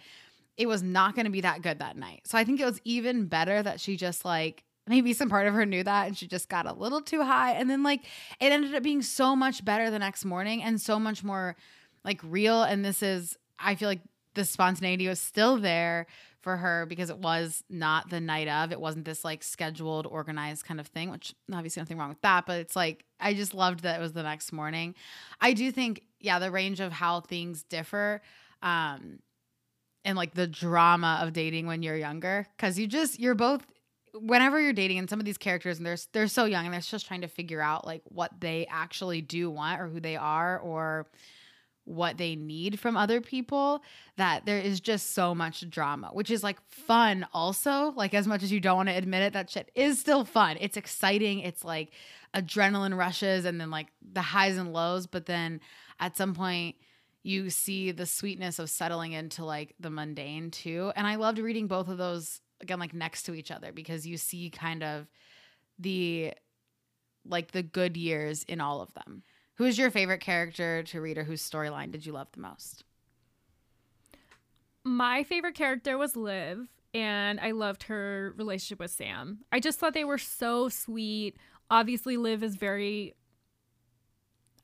it 0.57 0.67
was 0.67 0.83
not 0.83 1.15
going 1.15 1.27
to 1.27 1.31
be 1.31 1.43
that 1.43 1.61
good 1.61 1.79
that 1.81 1.97
night. 1.97 2.23
So 2.25 2.39
I 2.39 2.45
think 2.45 2.59
it 2.59 2.65
was 2.65 2.81
even 2.85 3.27
better 3.27 3.63
that 3.63 3.81
she 3.81 3.97
just 3.97 4.25
like 4.25 4.65
maybe 4.89 5.13
some 5.13 5.29
part 5.29 5.47
of 5.47 5.55
her 5.55 5.67
knew 5.67 5.83
that 5.85 6.07
and 6.07 6.17
she 6.17 6.27
just 6.27 6.49
got 6.49 6.67
a 6.67 6.73
little 6.73 7.01
too 7.01 7.23
high. 7.23 7.53
And 7.53 7.69
then 7.69 7.83
like 7.83 8.05
it 8.41 8.53
ended 8.53 8.75
up 8.75 8.83
being 8.83 9.03
so 9.03 9.37
much 9.37 9.65
better 9.65 9.91
the 9.91 9.99
next 9.99 10.25
morning 10.25 10.63
and 10.63 10.81
so 10.81 10.99
much 10.99 11.23
more 11.23 11.57
like 12.05 12.21
real. 12.25 12.63
And 12.63 12.85
this 12.85 13.03
is 13.03 13.37
I 13.59 13.75
feel 13.75 13.89
like 13.89 14.03
the 14.35 14.45
spontaneity 14.45 15.09
was 15.09 15.19
still 15.19 15.59
there 15.59 16.07
for 16.41 16.57
her 16.57 16.87
because 16.87 17.11
it 17.11 17.19
was 17.19 17.65
not 17.69 18.09
the 18.11 18.21
night 18.21 18.49
of. 18.49 18.71
It 18.71 18.81
wasn't 18.81 19.05
this 19.05 19.25
like 19.25 19.43
scheduled 19.43 20.07
organized 20.07 20.65
kind 20.65 20.81
of 20.81 20.87
thing 20.87 21.11
which 21.11 21.35
obviously 21.53 21.81
nothing 21.81 21.99
wrong 21.99 22.11
with 22.11 22.21
that 22.23 22.47
but 22.47 22.61
it's 22.61 22.77
like 22.77 23.05
I 23.21 23.35
just 23.35 23.55
loved 23.55 23.81
that 23.81 23.99
it 23.99 24.03
was 24.03 24.13
the 24.13 24.23
next 24.23 24.53
morning. 24.53 24.95
I 25.41 25.53
do 25.53 25.71
think 25.73 26.03
yeah 26.21 26.39
the 26.39 26.51
range 26.51 26.81
of 26.81 26.93
how 26.93 27.21
things 27.21 27.63
differ 27.63 28.23
um 28.63 29.19
and 30.05 30.17
like 30.17 30.35
the 30.35 30.47
drama 30.47 31.21
of 31.23 31.33
dating 31.33 31.67
when 31.67 31.83
you're 31.83 31.97
younger 31.97 32.47
because 32.57 32.79
you 32.79 32.87
just 32.87 33.21
you're 33.21 33.35
both 33.35 33.67
whenever 34.15 34.61
you're 34.61 34.73
dating 34.73 34.99
and 34.99 35.09
some 35.09 35.19
of 35.19 35.27
these 35.27 35.39
characters 35.39 35.79
and 35.79 35.87
they're 35.87 35.99
they're 36.13 36.29
so 36.29 36.45
young 36.45 36.65
and 36.65 36.75
they're 36.75 36.81
just 36.81 37.07
trying 37.07 37.21
to 37.21 37.29
figure 37.29 37.61
out 37.61 37.87
like 37.87 38.03
what 38.05 38.33
they 38.41 38.67
actually 38.71 39.21
do 39.21 39.51
want 39.51 39.81
or 39.81 39.89
who 39.89 40.01
they 40.01 40.17
are 40.17 40.59
or 40.59 41.07
what 41.85 42.19
they 42.19 42.37
need 42.37 42.79
from 42.79 42.99
other 42.99 43.21
people 43.21 43.83
that 44.17 44.45
there 44.45 44.59
is 44.59 44.79
just 44.79 45.15
so 45.15 45.35
much 45.35 45.69
drama 45.71 46.09
which 46.13 46.31
is 46.31 46.43
like 46.43 46.61
fun 46.69 47.27
also 47.33 47.95
like 47.97 48.13
as 48.13 48.27
much 48.27 48.43
as 48.43 48.53
you 48.53 48.61
don't 48.61 48.77
want 48.77 48.89
to 48.91 48.95
admit 48.95 49.23
it 49.23 49.33
that 49.33 49.49
shit 49.49 49.71
is 49.75 49.99
still 49.99 50.25
fun 50.25 50.59
it's 50.61 50.77
exciting 50.77 51.41
it's 51.41 51.65
like 51.65 51.91
adrenaline 52.35 52.97
rushes 52.97 53.47
and 53.47 53.59
then 53.59 53.71
like 53.71 53.87
the 54.13 54.21
highs 54.21 54.59
and 54.59 54.75
lows 54.75 55.07
but 55.07 55.25
then 55.25 55.61
at 55.99 56.15
some 56.15 56.35
point 56.35 56.77
you 57.23 57.51
see 57.51 57.91
the 57.91 58.07
sweetness 58.07 58.59
of 58.59 58.71
settling 58.71 59.13
into 59.13 59.45
like 59.45 59.75
the 59.79 59.91
mundane 59.91 60.51
too. 60.51 60.93
And 60.97 61.07
I 61.07 61.17
loved 61.17 61.39
reading 61.39 61.67
both 61.67 61.89
of 61.89 61.99
those 61.99 62.41
again, 62.61 62.79
like 62.79 62.95
next 62.95 63.23
to 63.25 63.35
each 63.35 63.51
other 63.51 63.73
because 63.73 64.07
you 64.07 64.17
see 64.17 64.51
kind 64.51 64.83
of 64.83 65.07
the 65.79 66.35
like 67.25 67.53
the 67.53 67.63
good 67.63 67.97
years 67.97 68.43
in 68.45 68.61
all 68.61 68.81
of 68.81 68.93
them. 68.95 69.23
Who 69.57 69.65
is 69.65 69.77
your 69.79 69.91
favorite 69.91 70.21
character 70.21 70.83
to 70.85 71.01
read 71.01 71.19
or 71.19 71.25
whose 71.25 71.49
storyline 71.49 71.91
did 71.91 72.07
you 72.07 72.13
love 72.13 72.29
the 72.33 72.41
most? 72.41 72.85
My 74.85 75.25
favorite 75.25 75.55
character 75.55 75.99
was 75.99 76.17
Liv, 76.17 76.69
and 76.95 77.39
I 77.41 77.51
loved 77.51 77.85
her 77.85 78.35
relationship 78.37 78.79
with 78.79 78.91
Sam. 78.91 79.41
I 79.53 79.61
just 79.61 79.79
thought 79.79 79.95
they 79.95 80.05
were 80.05 80.19
so 80.19 80.69
sweet. 80.69 81.37
Obviously, 81.71 82.17
Liv 82.17 82.43
is 82.43 82.57
very 82.57 83.15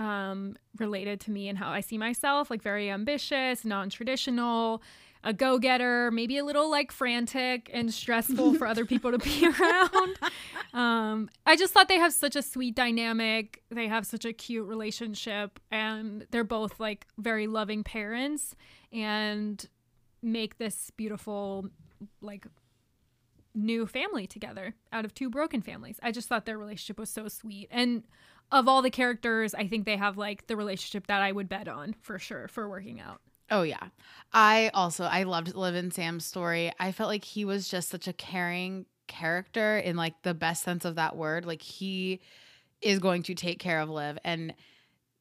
um 0.00 0.56
related 0.78 1.20
to 1.20 1.30
me 1.30 1.48
and 1.48 1.58
how 1.58 1.70
I 1.70 1.80
see 1.80 1.98
myself, 1.98 2.50
like 2.50 2.62
very 2.62 2.90
ambitious, 2.90 3.64
non-traditional, 3.64 4.82
a 5.24 5.32
go-getter, 5.32 6.10
maybe 6.10 6.38
a 6.38 6.44
little 6.44 6.70
like 6.70 6.92
frantic 6.92 7.70
and 7.72 7.92
stressful 7.92 8.54
for 8.54 8.66
other 8.66 8.84
people 8.84 9.10
to 9.10 9.18
be 9.18 9.46
around. 9.60 10.18
Um 10.72 11.30
I 11.46 11.56
just 11.56 11.72
thought 11.72 11.88
they 11.88 11.98
have 11.98 12.12
such 12.12 12.36
a 12.36 12.42
sweet 12.42 12.76
dynamic. 12.76 13.62
They 13.70 13.88
have 13.88 14.06
such 14.06 14.24
a 14.24 14.32
cute 14.32 14.68
relationship 14.68 15.58
and 15.70 16.26
they're 16.30 16.44
both 16.44 16.78
like 16.78 17.06
very 17.18 17.46
loving 17.46 17.82
parents 17.82 18.54
and 18.92 19.66
make 20.22 20.58
this 20.58 20.90
beautiful 20.96 21.68
like 22.20 22.46
new 23.54 23.86
family 23.86 24.26
together 24.26 24.74
out 24.92 25.04
of 25.04 25.14
two 25.14 25.30
broken 25.30 25.62
families. 25.62 25.98
I 26.02 26.12
just 26.12 26.28
thought 26.28 26.44
their 26.44 26.58
relationship 26.58 26.98
was 26.98 27.10
so 27.10 27.28
sweet. 27.28 27.68
And 27.70 28.02
of 28.50 28.68
all 28.68 28.82
the 28.82 28.90
characters, 28.90 29.54
I 29.54 29.68
think 29.68 29.86
they 29.86 29.96
have 29.96 30.18
like 30.18 30.46
the 30.48 30.56
relationship 30.56 31.06
that 31.06 31.22
I 31.22 31.32
would 31.32 31.48
bet 31.48 31.68
on 31.68 31.94
for 32.02 32.18
sure 32.18 32.48
for 32.48 32.68
working 32.68 33.00
out. 33.00 33.20
Oh 33.50 33.62
yeah. 33.62 33.88
I 34.32 34.70
also 34.74 35.04
I 35.04 35.24
loved 35.24 35.54
Liv 35.54 35.74
and 35.74 35.92
Sam's 35.92 36.24
story. 36.24 36.72
I 36.80 36.92
felt 36.92 37.08
like 37.08 37.24
he 37.24 37.44
was 37.44 37.68
just 37.68 37.88
such 37.88 38.08
a 38.08 38.12
caring 38.12 38.86
character 39.06 39.78
in 39.78 39.96
like 39.96 40.22
the 40.22 40.34
best 40.34 40.62
sense 40.62 40.84
of 40.84 40.96
that 40.96 41.16
word. 41.16 41.44
Like 41.44 41.62
he 41.62 42.20
is 42.80 42.98
going 42.98 43.22
to 43.24 43.34
take 43.34 43.58
care 43.58 43.80
of 43.80 43.90
Liv 43.90 44.18
and 44.24 44.54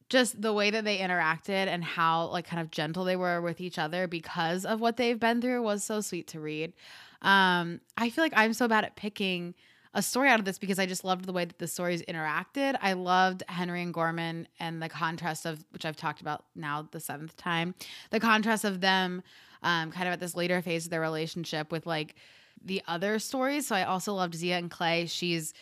just 0.09 0.41
the 0.41 0.53
way 0.53 0.69
that 0.71 0.85
they 0.85 0.99
interacted 0.99 1.67
and 1.67 1.83
how 1.83 2.27
like 2.27 2.45
kind 2.47 2.61
of 2.61 2.71
gentle 2.71 3.03
they 3.03 3.15
were 3.15 3.41
with 3.41 3.61
each 3.61 3.79
other 3.79 4.07
because 4.07 4.65
of 4.65 4.81
what 4.81 4.97
they've 4.97 5.19
been 5.19 5.41
through 5.41 5.61
was 5.61 5.83
so 5.83 6.01
sweet 6.01 6.27
to 6.29 6.39
read. 6.39 6.73
Um 7.21 7.81
I 7.97 8.09
feel 8.09 8.23
like 8.23 8.33
I'm 8.35 8.53
so 8.53 8.67
bad 8.67 8.85
at 8.85 8.95
picking 8.95 9.55
a 9.93 10.01
story 10.01 10.29
out 10.29 10.39
of 10.39 10.45
this 10.45 10.57
because 10.57 10.79
I 10.79 10.85
just 10.85 11.03
loved 11.03 11.25
the 11.25 11.33
way 11.33 11.45
that 11.45 11.59
the 11.59 11.67
stories 11.67 12.01
interacted. 12.03 12.75
I 12.81 12.93
loved 12.93 13.43
Henry 13.47 13.81
and 13.81 13.93
Gorman 13.93 14.47
and 14.59 14.81
the 14.81 14.89
contrast 14.89 15.45
of 15.45 15.63
which 15.71 15.85
I've 15.85 15.95
talked 15.95 16.21
about 16.21 16.45
now 16.55 16.87
the 16.91 16.99
seventh 16.99 17.37
time. 17.37 17.75
The 18.09 18.19
contrast 18.19 18.65
of 18.65 18.81
them 18.81 19.21
um, 19.61 19.91
kind 19.91 20.07
of 20.07 20.13
at 20.13 20.19
this 20.19 20.35
later 20.35 20.61
phase 20.61 20.85
of 20.85 20.91
their 20.91 21.01
relationship 21.01 21.71
with 21.71 21.85
like 21.85 22.15
the 22.63 22.81
other 22.87 23.19
stories. 23.19 23.67
So 23.67 23.75
I 23.75 23.83
also 23.83 24.13
loved 24.13 24.35
Zia 24.35 24.57
and 24.57 24.71
Clay. 24.71 25.05
She's 25.05 25.53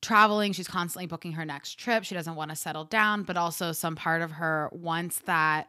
traveling, 0.00 0.52
she's 0.52 0.68
constantly 0.68 1.06
booking 1.06 1.32
her 1.32 1.44
next 1.44 1.78
trip. 1.78 2.04
She 2.04 2.14
doesn't 2.14 2.34
want 2.34 2.50
to 2.50 2.56
settle 2.56 2.84
down, 2.84 3.24
but 3.24 3.36
also 3.36 3.72
some 3.72 3.96
part 3.96 4.22
of 4.22 4.32
her 4.32 4.70
wants 4.72 5.18
that 5.20 5.68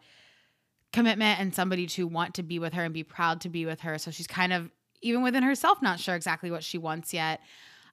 commitment 0.94 1.40
and 1.40 1.54
somebody 1.54 1.88
to 1.88 2.08
want 2.08 2.36
to 2.36 2.44
be 2.44 2.60
with 2.60 2.74
her 2.74 2.84
and 2.84 2.94
be 2.94 3.04
proud 3.04 3.42
to 3.42 3.50
be 3.50 3.66
with 3.66 3.82
her. 3.82 3.98
So 3.98 4.12
she's 4.12 4.28
kind 4.28 4.54
of 4.54 4.70
even 5.02 5.22
within 5.22 5.44
herself 5.44 5.82
not 5.82 6.00
sure 6.00 6.16
exactly 6.16 6.52
what 6.52 6.64
she 6.64 6.78
wants 6.78 7.14
yet. 7.14 7.42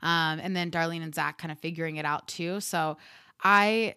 Um, 0.04 0.38
and 0.38 0.54
then 0.54 0.70
Darlene 0.70 1.02
and 1.02 1.14
Zach 1.14 1.38
kind 1.38 1.50
of 1.50 1.58
figuring 1.58 1.96
it 1.96 2.04
out 2.04 2.28
too. 2.28 2.60
So 2.60 2.98
I, 3.42 3.96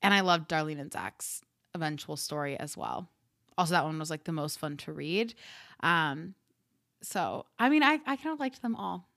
and 0.00 0.14
I 0.14 0.20
loved 0.20 0.48
Darlene 0.48 0.80
and 0.80 0.92
Zach's 0.92 1.42
eventual 1.74 2.16
story 2.16 2.56
as 2.58 2.76
well. 2.76 3.10
Also, 3.58 3.72
that 3.72 3.84
one 3.84 3.98
was 3.98 4.10
like 4.10 4.24
the 4.24 4.32
most 4.32 4.58
fun 4.58 4.76
to 4.78 4.92
read. 4.92 5.34
Um, 5.80 6.34
so, 7.02 7.46
I 7.58 7.68
mean, 7.68 7.82
I, 7.82 8.00
I 8.06 8.16
kind 8.16 8.32
of 8.32 8.40
liked 8.40 8.62
them 8.62 8.76
all. 8.76 9.08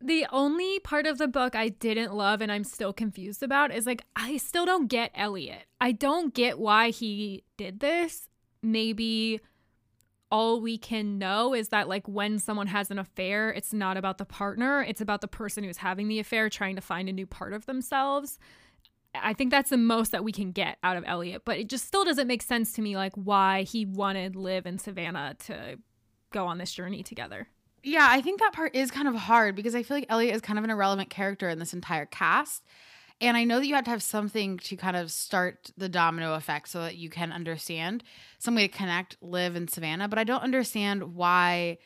The 0.00 0.26
only 0.32 0.78
part 0.80 1.06
of 1.06 1.18
the 1.18 1.28
book 1.28 1.54
I 1.54 1.68
didn't 1.68 2.14
love 2.14 2.40
and 2.40 2.50
I'm 2.50 2.64
still 2.64 2.92
confused 2.92 3.42
about 3.42 3.74
is 3.74 3.84
like, 3.84 4.02
I 4.16 4.36
still 4.36 4.64
don't 4.64 4.86
get 4.86 5.10
Elliot. 5.14 5.64
I 5.80 5.92
don't 5.92 6.32
get 6.32 6.58
why 6.58 6.90
he 6.90 7.44
did 7.56 7.80
this. 7.80 8.28
Maybe 8.62 9.40
all 10.30 10.60
we 10.60 10.76
can 10.76 11.18
know 11.18 11.54
is 11.54 11.68
that 11.68 11.88
like 11.88 12.06
when 12.06 12.38
someone 12.38 12.66
has 12.66 12.90
an 12.90 12.98
affair 12.98 13.50
it's 13.50 13.72
not 13.72 13.96
about 13.96 14.18
the 14.18 14.24
partner 14.24 14.82
it's 14.82 15.00
about 15.00 15.20
the 15.20 15.28
person 15.28 15.64
who's 15.64 15.78
having 15.78 16.08
the 16.08 16.18
affair 16.18 16.50
trying 16.50 16.76
to 16.76 16.82
find 16.82 17.08
a 17.08 17.12
new 17.12 17.26
part 17.26 17.52
of 17.52 17.66
themselves. 17.66 18.38
I 19.14 19.32
think 19.32 19.50
that's 19.50 19.70
the 19.70 19.78
most 19.78 20.12
that 20.12 20.22
we 20.22 20.32
can 20.32 20.52
get 20.52 20.78
out 20.82 20.96
of 20.96 21.04
elliot 21.06 21.42
but 21.44 21.58
it 21.58 21.68
just 21.68 21.86
still 21.86 22.04
doesn't 22.04 22.26
make 22.26 22.42
sense 22.42 22.72
to 22.74 22.82
me 22.82 22.96
like 22.96 23.14
why 23.14 23.62
he 23.62 23.86
wanted 23.86 24.36
liv 24.36 24.66
and 24.66 24.80
savannah 24.80 25.36
to 25.46 25.78
go 26.30 26.46
on 26.46 26.58
this 26.58 26.72
journey 26.72 27.02
together. 27.02 27.48
Yeah 27.82 28.06
i 28.10 28.20
think 28.20 28.40
that 28.40 28.52
part 28.52 28.74
is 28.74 28.90
kind 28.90 29.08
of 29.08 29.14
hard 29.14 29.54
because 29.56 29.74
i 29.74 29.82
feel 29.82 29.96
like 29.96 30.06
elliot 30.08 30.34
is 30.34 30.42
kind 30.42 30.58
of 30.58 30.64
an 30.64 30.70
irrelevant 30.70 31.10
character 31.10 31.48
in 31.48 31.58
this 31.58 31.72
entire 31.72 32.06
cast 32.06 32.64
and 33.20 33.36
I 33.36 33.44
know 33.44 33.58
that 33.58 33.66
you 33.66 33.74
have 33.74 33.84
to 33.84 33.90
have 33.90 34.02
something 34.02 34.58
to 34.58 34.76
kind 34.76 34.96
of 34.96 35.10
start 35.10 35.72
the 35.76 35.88
domino 35.88 36.34
effect 36.34 36.68
so 36.68 36.82
that 36.82 36.96
you 36.96 37.10
can 37.10 37.32
understand 37.32 38.04
some 38.38 38.54
way 38.54 38.68
to 38.68 38.76
connect 38.76 39.16
Liv 39.20 39.56
and 39.56 39.68
Savannah. 39.68 40.08
But 40.08 40.18
I 40.18 40.24
don't 40.24 40.42
understand 40.42 41.14
why 41.14 41.78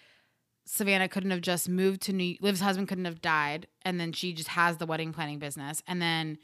Savannah 0.64 1.08
couldn't 1.08 1.30
have 1.30 1.40
just 1.40 1.68
moved 1.68 2.02
to 2.02 2.12
New 2.12 2.36
Liv's 2.40 2.60
husband 2.60 2.88
couldn't 2.88 3.06
have 3.06 3.22
died 3.22 3.66
and 3.82 3.98
then 3.98 4.12
she 4.12 4.32
just 4.32 4.50
has 4.50 4.76
the 4.76 4.86
wedding 4.86 5.12
planning 5.12 5.38
business 5.38 5.82
and 5.88 6.00
then 6.00 6.38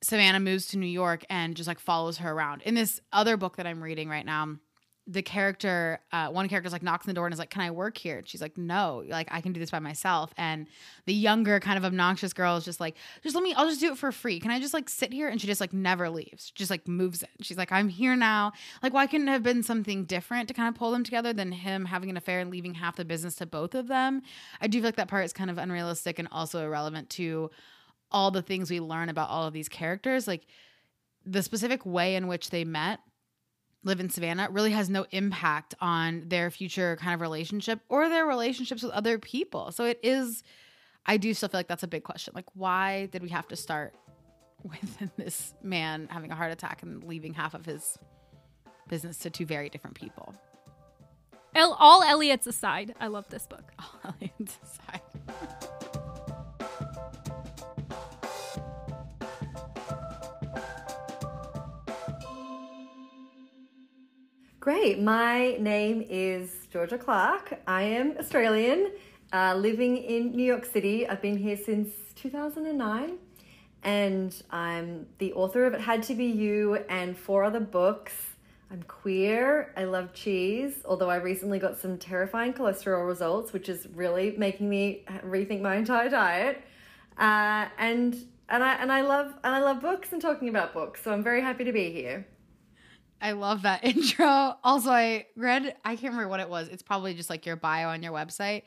Savannah 0.00 0.40
moves 0.40 0.68
to 0.68 0.78
New 0.78 0.86
York 0.86 1.24
and 1.28 1.56
just 1.56 1.66
like 1.66 1.80
follows 1.80 2.18
her 2.18 2.30
around. 2.30 2.62
In 2.62 2.74
this 2.74 3.00
other 3.12 3.36
book 3.36 3.56
that 3.56 3.66
I'm 3.66 3.82
reading 3.82 4.08
right 4.08 4.24
now, 4.24 4.56
the 5.10 5.22
character, 5.22 6.00
uh, 6.12 6.28
one 6.28 6.50
character's 6.50 6.72
like 6.72 6.82
knocks 6.82 7.06
on 7.06 7.08
the 7.08 7.14
door 7.14 7.26
and 7.26 7.32
is 7.32 7.38
like, 7.38 7.48
"Can 7.48 7.62
I 7.62 7.70
work 7.70 7.96
here?" 7.96 8.18
And 8.18 8.28
she's 8.28 8.42
like, 8.42 8.58
"No, 8.58 9.02
like 9.08 9.26
I 9.30 9.40
can 9.40 9.54
do 9.54 9.58
this 9.58 9.70
by 9.70 9.78
myself." 9.78 10.34
And 10.36 10.68
the 11.06 11.14
younger, 11.14 11.58
kind 11.60 11.78
of 11.78 11.84
obnoxious 11.86 12.34
girl 12.34 12.58
is 12.58 12.64
just 12.64 12.78
like, 12.78 12.94
"Just 13.22 13.34
let 13.34 13.42
me. 13.42 13.54
I'll 13.54 13.66
just 13.66 13.80
do 13.80 13.90
it 13.92 13.96
for 13.96 14.12
free. 14.12 14.38
Can 14.38 14.50
I 14.50 14.60
just 14.60 14.74
like 14.74 14.90
sit 14.90 15.10
here?" 15.10 15.28
And 15.28 15.40
she 15.40 15.46
just 15.46 15.62
like 15.62 15.72
never 15.72 16.10
leaves. 16.10 16.50
Just 16.50 16.70
like 16.70 16.86
moves 16.86 17.22
it. 17.22 17.30
She's 17.40 17.56
like, 17.56 17.72
"I'm 17.72 17.88
here 17.88 18.16
now." 18.16 18.52
Like, 18.82 18.92
why 18.92 19.06
couldn't 19.06 19.28
it 19.28 19.32
have 19.32 19.42
been 19.42 19.62
something 19.62 20.04
different 20.04 20.46
to 20.48 20.54
kind 20.54 20.68
of 20.68 20.74
pull 20.74 20.90
them 20.90 21.04
together 21.04 21.32
than 21.32 21.52
him 21.52 21.86
having 21.86 22.10
an 22.10 22.18
affair 22.18 22.40
and 22.40 22.50
leaving 22.50 22.74
half 22.74 22.96
the 22.96 23.04
business 23.06 23.34
to 23.36 23.46
both 23.46 23.74
of 23.74 23.88
them? 23.88 24.20
I 24.60 24.66
do 24.66 24.78
feel 24.78 24.88
like 24.88 24.96
that 24.96 25.08
part 25.08 25.24
is 25.24 25.32
kind 25.32 25.48
of 25.48 25.56
unrealistic 25.56 26.18
and 26.18 26.28
also 26.30 26.62
irrelevant 26.62 27.08
to 27.10 27.50
all 28.10 28.30
the 28.30 28.42
things 28.42 28.70
we 28.70 28.80
learn 28.80 29.08
about 29.08 29.30
all 29.30 29.46
of 29.46 29.54
these 29.54 29.70
characters. 29.70 30.28
Like 30.28 30.46
the 31.24 31.42
specific 31.42 31.86
way 31.86 32.14
in 32.14 32.26
which 32.26 32.50
they 32.50 32.64
met 32.64 33.00
Liv 33.84 34.00
and 34.00 34.12
Savannah 34.12 34.48
really 34.50 34.72
has 34.72 34.90
no 34.90 35.06
impact 35.10 35.74
on 35.80 36.24
their 36.26 36.50
future 36.50 36.96
kind 36.96 37.14
of 37.14 37.20
relationship 37.20 37.80
or 37.88 38.08
their 38.08 38.26
relationships 38.26 38.82
with 38.82 38.92
other 38.92 39.18
people. 39.18 39.70
So 39.72 39.84
it 39.84 40.00
is, 40.02 40.42
I 41.06 41.16
do 41.16 41.32
still 41.32 41.48
feel 41.48 41.60
like 41.60 41.68
that's 41.68 41.84
a 41.84 41.88
big 41.88 42.02
question. 42.02 42.32
Like, 42.34 42.46
why 42.54 43.06
did 43.06 43.22
we 43.22 43.28
have 43.28 43.46
to 43.48 43.56
start 43.56 43.94
with 44.62 45.16
this 45.16 45.54
man 45.62 46.08
having 46.10 46.32
a 46.32 46.34
heart 46.34 46.50
attack 46.50 46.82
and 46.82 47.04
leaving 47.04 47.34
half 47.34 47.54
of 47.54 47.64
his 47.64 47.98
business 48.88 49.18
to 49.18 49.30
two 49.30 49.46
very 49.46 49.68
different 49.68 49.96
people? 49.96 50.34
all 51.56 52.02
Elliot's 52.02 52.46
aside, 52.46 52.94
I 53.00 53.08
love 53.08 53.28
this 53.30 53.46
book. 53.46 53.72
All 53.78 54.14
Elliot's 54.20 54.58
aside. 54.62 55.00
Great. 64.68 65.00
My 65.00 65.56
name 65.58 66.04
is 66.10 66.66
Georgia 66.70 66.98
Clark. 66.98 67.58
I 67.66 67.84
am 67.84 68.18
Australian, 68.18 68.92
uh, 69.32 69.54
living 69.56 69.96
in 69.96 70.36
New 70.36 70.44
York 70.44 70.66
City. 70.66 71.08
I've 71.08 71.22
been 71.22 71.38
here 71.38 71.56
since 71.56 71.88
2009, 72.16 73.16
and 73.82 74.42
I'm 74.50 75.06
the 75.16 75.32
author 75.32 75.64
of 75.64 75.72
It 75.72 75.80
Had 75.80 76.02
to 76.02 76.14
Be 76.14 76.26
You 76.26 76.84
and 76.90 77.16
four 77.16 77.44
other 77.44 77.60
books. 77.60 78.12
I'm 78.70 78.82
queer. 78.82 79.72
I 79.74 79.84
love 79.84 80.12
cheese, 80.12 80.82
although 80.84 81.08
I 81.08 81.16
recently 81.16 81.58
got 81.58 81.78
some 81.78 81.96
terrifying 81.96 82.52
cholesterol 82.52 83.08
results, 83.08 83.54
which 83.54 83.70
is 83.70 83.88
really 83.94 84.34
making 84.36 84.68
me 84.68 85.02
rethink 85.24 85.62
my 85.62 85.76
entire 85.76 86.10
diet. 86.10 86.62
Uh, 87.16 87.68
and 87.78 88.14
and 88.50 88.62
I 88.62 88.74
and 88.74 88.92
I 88.92 89.00
love 89.00 89.32
and 89.42 89.54
I 89.54 89.60
love 89.60 89.80
books 89.80 90.12
and 90.12 90.20
talking 90.20 90.50
about 90.50 90.74
books. 90.74 91.02
So 91.02 91.10
I'm 91.10 91.24
very 91.24 91.40
happy 91.40 91.64
to 91.64 91.72
be 91.72 91.90
here. 91.90 92.26
I 93.20 93.32
love 93.32 93.62
that 93.62 93.84
intro. 93.84 94.56
Also, 94.62 94.90
I 94.90 95.26
read, 95.36 95.76
I 95.84 95.96
can't 95.96 96.12
remember 96.12 96.28
what 96.28 96.40
it 96.40 96.48
was. 96.48 96.68
It's 96.68 96.82
probably 96.82 97.14
just 97.14 97.30
like 97.30 97.46
your 97.46 97.56
bio 97.56 97.88
on 97.88 98.02
your 98.02 98.12
website. 98.12 98.62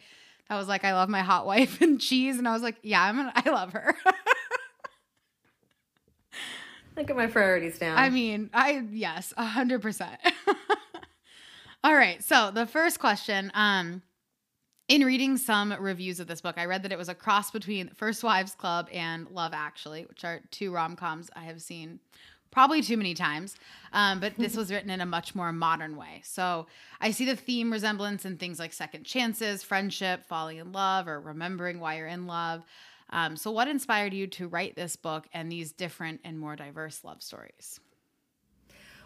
That 0.49 0.57
was 0.57 0.67
like, 0.67 0.83
I 0.83 0.93
love 0.93 1.09
my 1.09 1.21
hot 1.21 1.45
wife 1.45 1.81
and 1.81 1.99
cheese. 1.99 2.37
And 2.37 2.47
I 2.47 2.53
was 2.53 2.61
like, 2.61 2.77
yeah, 2.83 3.03
I'm 3.03 3.19
an, 3.19 3.31
I 3.35 3.49
love 3.49 3.73
her. 3.73 3.95
Look 6.97 7.09
at 7.09 7.15
my 7.15 7.27
priorities 7.27 7.79
down. 7.79 7.97
I 7.97 8.09
mean, 8.09 8.49
I, 8.53 8.83
yes, 8.91 9.33
a 9.37 9.45
hundred 9.45 9.81
percent. 9.81 10.19
All 11.83 11.95
right. 11.95 12.21
So 12.23 12.51
the 12.53 12.65
first 12.67 12.99
question, 12.99 13.49
um, 13.55 14.01
in 14.87 15.05
reading 15.05 15.37
some 15.37 15.73
reviews 15.79 16.19
of 16.19 16.27
this 16.27 16.41
book, 16.41 16.57
I 16.57 16.65
read 16.65 16.83
that 16.83 16.91
it 16.91 16.97
was 16.97 17.07
a 17.07 17.15
cross 17.15 17.49
between 17.49 17.89
First 17.95 18.23
Wives 18.23 18.53
Club 18.53 18.89
and 18.91 19.27
Love 19.31 19.53
Actually, 19.55 20.03
which 20.03 20.25
are 20.25 20.41
two 20.51 20.73
rom 20.73 20.97
coms 20.97 21.29
I 21.33 21.45
have 21.45 21.61
seen 21.61 22.01
probably 22.51 22.81
too 22.81 22.97
many 22.97 23.13
times. 23.13 23.55
Um, 23.93 24.19
but 24.19 24.35
this 24.37 24.55
was 24.55 24.71
written 24.71 24.89
in 24.89 25.01
a 25.01 25.05
much 25.05 25.33
more 25.35 25.51
modern 25.51 25.95
way. 25.95 26.21
So 26.23 26.67
I 26.99 27.11
see 27.11 27.25
the 27.25 27.35
theme 27.35 27.71
resemblance 27.71 28.25
in 28.25 28.37
things 28.37 28.59
like 28.59 28.73
second 28.73 29.05
chances, 29.05 29.63
friendship, 29.63 30.25
falling 30.25 30.57
in 30.57 30.71
love, 30.71 31.07
or 31.07 31.19
remembering 31.19 31.79
why 31.79 31.97
you're 31.97 32.07
in 32.07 32.27
love. 32.27 32.63
Um, 33.11 33.35
so, 33.35 33.51
what 33.51 33.67
inspired 33.67 34.13
you 34.13 34.27
to 34.27 34.47
write 34.47 34.75
this 34.75 34.95
book 34.95 35.27
and 35.33 35.51
these 35.51 35.73
different 35.73 36.21
and 36.23 36.39
more 36.39 36.55
diverse 36.55 37.03
love 37.03 37.21
stories? 37.21 37.79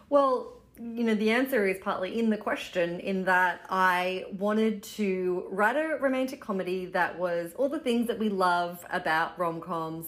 Well, 0.08 0.60
you 0.78 1.04
know, 1.04 1.14
the 1.14 1.30
answer 1.30 1.66
is 1.66 1.78
partly 1.82 2.18
in 2.18 2.30
the 2.30 2.36
question, 2.36 3.00
in 3.00 3.24
that 3.24 3.62
I 3.68 4.26
wanted 4.38 4.82
to 4.84 5.46
write 5.50 5.76
a 5.76 5.96
romantic 6.00 6.40
comedy 6.40 6.86
that 6.86 7.18
was 7.18 7.52
all 7.56 7.68
the 7.68 7.80
things 7.80 8.06
that 8.06 8.18
we 8.18 8.28
love 8.28 8.84
about 8.90 9.38
rom 9.38 9.60
coms 9.60 10.06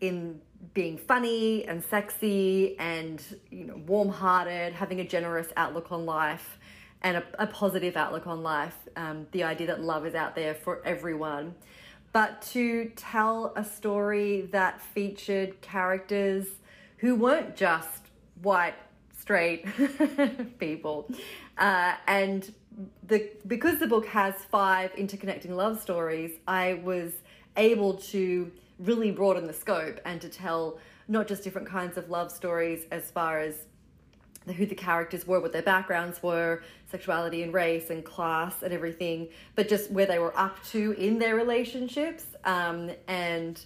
in 0.00 0.40
being 0.74 0.98
funny 0.98 1.64
and 1.64 1.82
sexy 1.82 2.78
and, 2.78 3.22
you 3.50 3.64
know, 3.64 3.76
warm 3.86 4.08
hearted, 4.08 4.72
having 4.72 5.00
a 5.00 5.04
generous 5.04 5.48
outlook 5.56 5.90
on 5.90 6.04
life 6.04 6.58
and 7.02 7.18
a, 7.18 7.24
a 7.38 7.46
positive 7.46 7.96
outlook 7.96 8.26
on 8.26 8.42
life. 8.42 8.76
Um, 8.96 9.26
the 9.32 9.44
idea 9.44 9.68
that 9.68 9.80
love 9.80 10.06
is 10.06 10.14
out 10.14 10.34
there 10.34 10.54
for 10.54 10.82
everyone. 10.84 11.54
But 12.12 12.42
to 12.52 12.90
tell 12.96 13.52
a 13.56 13.64
story 13.64 14.48
that 14.52 14.80
featured 14.80 15.60
characters 15.60 16.46
who 16.98 17.14
weren't 17.14 17.56
just 17.56 18.08
white 18.42 18.74
straight 19.18 19.66
people. 20.58 21.10
Uh, 21.58 21.94
and 22.06 22.52
the 23.06 23.30
because 23.46 23.78
the 23.78 23.86
book 23.86 24.06
has 24.06 24.34
five 24.50 24.92
interconnecting 24.94 25.50
love 25.50 25.80
stories, 25.80 26.32
I 26.46 26.74
was 26.74 27.12
able 27.56 27.94
to 27.94 28.52
really 28.78 29.10
broaden 29.10 29.46
the 29.46 29.52
scope 29.52 30.00
and 30.04 30.20
to 30.20 30.28
tell 30.28 30.78
not 31.08 31.26
just 31.26 31.42
different 31.42 31.68
kinds 31.68 31.96
of 31.96 32.10
love 32.10 32.30
stories 32.30 32.84
as 32.90 33.10
far 33.10 33.38
as 33.38 33.66
who 34.54 34.64
the 34.64 34.74
characters 34.74 35.26
were, 35.26 35.40
what 35.40 35.52
their 35.52 35.62
backgrounds 35.62 36.22
were, 36.22 36.62
sexuality 36.90 37.42
and 37.42 37.52
race 37.52 37.90
and 37.90 38.04
class 38.04 38.62
and 38.62 38.72
everything, 38.72 39.28
but 39.56 39.68
just 39.68 39.90
where 39.90 40.06
they 40.06 40.18
were 40.18 40.36
up 40.38 40.62
to 40.66 40.92
in 40.92 41.18
their 41.18 41.34
relationships, 41.34 42.24
um, 42.44 42.90
and 43.08 43.64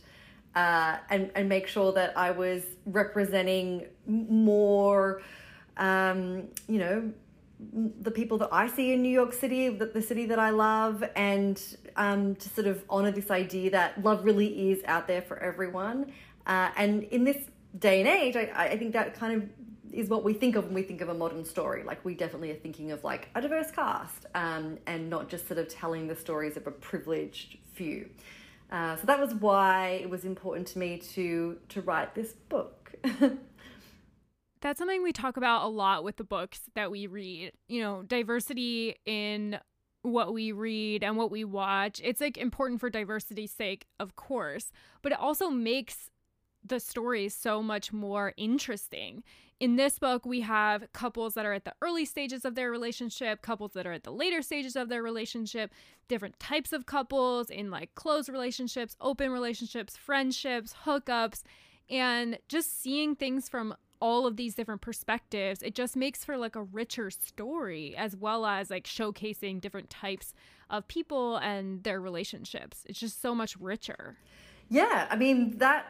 uh, 0.54 0.96
and 1.10 1.30
and 1.34 1.48
make 1.48 1.66
sure 1.66 1.92
that 1.92 2.16
I 2.16 2.30
was 2.30 2.64
representing 2.86 3.86
more 4.06 5.20
um, 5.80 6.48
you 6.68 6.78
know, 6.78 7.12
the 7.72 8.10
people 8.10 8.38
that 8.38 8.48
I 8.52 8.68
see 8.68 8.92
in 8.92 9.02
New 9.02 9.10
York 9.10 9.32
City, 9.32 9.68
the, 9.68 9.86
the 9.86 10.02
city 10.02 10.26
that 10.26 10.38
I 10.38 10.50
love, 10.50 11.04
and 11.14 11.62
um, 11.96 12.34
to 12.36 12.48
sort 12.48 12.66
of 12.66 12.84
honor 12.88 13.10
this 13.10 13.30
idea 13.30 13.70
that 13.70 14.02
love 14.02 14.24
really 14.24 14.70
is 14.70 14.82
out 14.86 15.06
there 15.06 15.22
for 15.22 15.38
everyone. 15.38 16.12
Uh, 16.46 16.70
and 16.76 17.02
in 17.04 17.24
this 17.24 17.36
day 17.78 18.00
and 18.00 18.08
age, 18.08 18.36
I, 18.36 18.50
I 18.54 18.76
think 18.76 18.92
that 18.94 19.14
kind 19.14 19.42
of 19.42 19.48
is 19.92 20.08
what 20.08 20.22
we 20.24 20.32
think 20.32 20.56
of 20.56 20.66
when 20.66 20.74
we 20.74 20.82
think 20.82 21.00
of 21.00 21.08
a 21.08 21.14
modern 21.14 21.44
story. 21.44 21.82
Like 21.82 22.04
we 22.04 22.14
definitely 22.14 22.50
are 22.52 22.56
thinking 22.56 22.92
of 22.92 23.04
like 23.04 23.28
a 23.34 23.40
diverse 23.40 23.70
cast 23.70 24.26
um, 24.34 24.78
and 24.86 25.10
not 25.10 25.28
just 25.28 25.46
sort 25.46 25.58
of 25.58 25.68
telling 25.68 26.06
the 26.06 26.16
stories 26.16 26.56
of 26.56 26.66
a 26.66 26.70
privileged 26.70 27.58
few. 27.74 28.08
Uh, 28.70 28.96
so 28.96 29.06
that 29.06 29.20
was 29.20 29.34
why 29.34 30.00
it 30.02 30.08
was 30.08 30.24
important 30.24 30.66
to 30.68 30.78
me 30.78 30.98
to 30.98 31.58
to 31.70 31.82
write 31.82 32.14
this 32.14 32.32
book. 32.48 32.92
that's 34.60 34.78
something 34.78 35.02
we 35.02 35.12
talk 35.12 35.36
about 35.36 35.64
a 35.64 35.68
lot 35.68 36.04
with 36.04 36.16
the 36.16 36.24
books 36.24 36.62
that 36.74 36.90
we 36.90 37.06
read. 37.06 37.52
You 37.68 37.82
know, 37.82 38.02
diversity 38.02 38.96
in 39.06 39.58
what 40.02 40.32
we 40.32 40.52
read 40.52 41.02
and 41.04 41.16
what 41.16 41.30
we 41.30 41.44
watch. 41.44 42.00
It's 42.02 42.20
like 42.20 42.36
important 42.36 42.80
for 42.80 42.90
diversity's 42.90 43.52
sake, 43.52 43.86
of 43.98 44.16
course, 44.16 44.70
but 45.02 45.12
it 45.12 45.18
also 45.18 45.50
makes 45.50 46.10
the 46.64 46.80
stories 46.80 47.34
so 47.34 47.62
much 47.62 47.92
more 47.92 48.34
interesting. 48.36 49.22
In 49.60 49.76
this 49.76 49.98
book, 49.98 50.24
we 50.24 50.40
have 50.40 50.90
couples 50.92 51.34
that 51.34 51.44
are 51.44 51.52
at 51.52 51.64
the 51.64 51.74
early 51.82 52.04
stages 52.04 52.44
of 52.44 52.54
their 52.54 52.70
relationship, 52.70 53.42
couples 53.42 53.72
that 53.72 53.86
are 53.86 53.92
at 53.92 54.04
the 54.04 54.10
later 54.10 54.40
stages 54.40 54.76
of 54.76 54.88
their 54.88 55.02
relationship, 55.02 55.72
different 56.08 56.38
types 56.38 56.72
of 56.72 56.86
couples 56.86 57.50
in 57.50 57.70
like 57.70 57.94
closed 57.94 58.28
relationships, 58.28 58.96
open 59.00 59.30
relationships, 59.30 59.96
friendships, 59.96 60.74
hookups, 60.84 61.42
and 61.90 62.38
just 62.48 62.80
seeing 62.80 63.14
things 63.14 63.48
from 63.48 63.74
all 64.00 64.26
of 64.26 64.36
these 64.36 64.54
different 64.54 64.80
perspectives, 64.80 65.62
it 65.62 65.74
just 65.74 65.96
makes 65.96 66.24
for 66.24 66.36
like 66.36 66.56
a 66.56 66.62
richer 66.62 67.10
story 67.10 67.94
as 67.96 68.16
well 68.16 68.46
as 68.46 68.70
like 68.70 68.84
showcasing 68.84 69.60
different 69.60 69.90
types 69.90 70.34
of 70.70 70.88
people 70.88 71.36
and 71.36 71.82
their 71.84 72.00
relationships. 72.00 72.84
It's 72.86 72.98
just 72.98 73.20
so 73.20 73.34
much 73.34 73.56
richer. 73.58 74.16
Yeah, 74.68 75.06
I 75.10 75.16
mean 75.16 75.58
that 75.58 75.86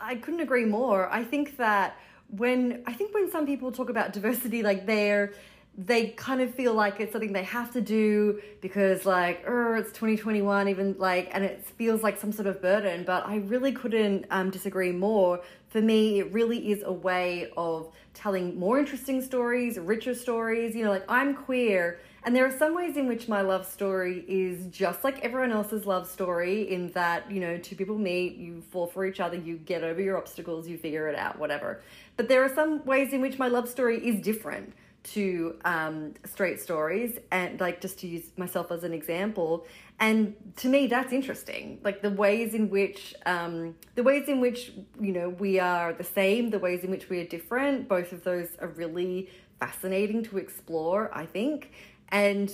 I 0.00 0.16
couldn't 0.16 0.40
agree 0.40 0.64
more. 0.64 1.08
I 1.10 1.22
think 1.22 1.56
that 1.58 1.96
when 2.28 2.82
I 2.86 2.94
think 2.94 3.14
when 3.14 3.30
some 3.30 3.46
people 3.46 3.70
talk 3.72 3.90
about 3.90 4.12
diversity 4.12 4.62
like 4.62 4.86
they're 4.86 5.34
they 5.76 6.08
kind 6.08 6.42
of 6.42 6.54
feel 6.54 6.74
like 6.74 7.00
it's 7.00 7.12
something 7.12 7.32
they 7.32 7.44
have 7.44 7.72
to 7.72 7.80
do 7.80 8.40
because 8.60 9.06
like 9.06 9.42
oh 9.48 9.74
it's 9.74 9.88
2021 9.90 10.68
even 10.68 10.94
like 10.98 11.30
and 11.32 11.44
it 11.44 11.64
feels 11.64 12.02
like 12.02 12.20
some 12.20 12.30
sort 12.30 12.46
of 12.46 12.60
burden 12.60 13.04
but 13.04 13.26
i 13.26 13.36
really 13.36 13.72
couldn't 13.72 14.26
um, 14.30 14.50
disagree 14.50 14.92
more. 14.92 15.40
For 15.68 15.80
me 15.80 16.18
it 16.20 16.30
really 16.32 16.70
is 16.70 16.82
a 16.84 16.92
way 16.92 17.50
of 17.56 17.90
telling 18.12 18.58
more 18.58 18.78
interesting 18.78 19.22
stories 19.22 19.78
richer 19.78 20.14
stories 20.14 20.76
you 20.76 20.84
know 20.84 20.90
like 20.90 21.06
i'm 21.08 21.34
queer 21.34 21.98
and 22.24 22.36
there 22.36 22.46
are 22.46 22.56
some 22.56 22.74
ways 22.74 22.98
in 22.98 23.08
which 23.08 23.26
my 23.26 23.40
love 23.40 23.66
story 23.66 24.22
is 24.28 24.66
just 24.66 25.02
like 25.02 25.18
everyone 25.20 25.50
else's 25.50 25.86
love 25.86 26.06
story 26.06 26.70
in 26.70 26.92
that 26.92 27.30
you 27.30 27.40
know 27.40 27.56
two 27.56 27.74
people 27.74 27.96
meet 27.96 28.36
you 28.36 28.60
fall 28.70 28.86
for 28.86 29.06
each 29.06 29.18
other 29.18 29.36
you 29.36 29.56
get 29.56 29.82
over 29.82 30.02
your 30.02 30.18
obstacles 30.18 30.68
you 30.68 30.76
figure 30.76 31.08
it 31.08 31.16
out 31.16 31.38
whatever. 31.38 31.80
But 32.18 32.28
there 32.28 32.44
are 32.44 32.54
some 32.54 32.84
ways 32.84 33.12
in 33.14 33.22
which 33.22 33.38
my 33.38 33.48
love 33.48 33.68
story 33.68 34.06
is 34.06 34.20
different 34.20 34.74
to 35.04 35.56
um, 35.64 36.14
straight 36.24 36.60
stories 36.60 37.18
and 37.30 37.60
like 37.60 37.80
just 37.80 37.98
to 38.00 38.06
use 38.06 38.30
myself 38.36 38.70
as 38.70 38.84
an 38.84 38.92
example. 38.92 39.66
And 39.98 40.34
to 40.56 40.68
me 40.68 40.86
that's 40.86 41.12
interesting. 41.12 41.80
Like 41.82 42.02
the 42.02 42.10
ways 42.10 42.54
in 42.54 42.70
which 42.70 43.14
um, 43.26 43.74
the 43.94 44.02
ways 44.02 44.28
in 44.28 44.40
which 44.40 44.72
you 45.00 45.12
know 45.12 45.28
we 45.30 45.58
are 45.58 45.92
the 45.92 46.04
same 46.04 46.50
the 46.50 46.58
ways 46.58 46.84
in 46.84 46.90
which 46.90 47.08
we 47.08 47.20
are 47.20 47.26
different 47.26 47.88
both 47.88 48.12
of 48.12 48.24
those 48.24 48.48
are 48.60 48.68
really 48.68 49.28
fascinating 49.60 50.24
to 50.24 50.38
explore 50.38 51.10
i 51.14 51.26
think. 51.26 51.72
And 52.08 52.52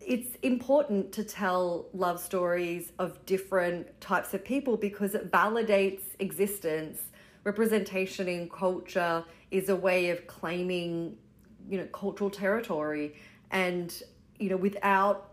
it's 0.00 0.36
important 0.42 1.12
to 1.12 1.24
tell 1.24 1.86
love 1.92 2.20
stories 2.20 2.92
of 2.98 3.24
different 3.26 4.00
types 4.00 4.34
of 4.34 4.44
people 4.44 4.76
because 4.76 5.14
it 5.14 5.30
validates 5.30 6.02
existence. 6.18 7.02
Representation 7.44 8.28
in 8.28 8.48
culture 8.48 9.24
is 9.50 9.68
a 9.68 9.76
way 9.76 10.10
of 10.10 10.26
claiming 10.26 11.16
you 11.68 11.78
know 11.78 11.86
cultural 11.86 12.30
territory. 12.30 13.14
And 13.50 13.92
you 14.38 14.48
know 14.50 14.56
without 14.56 15.30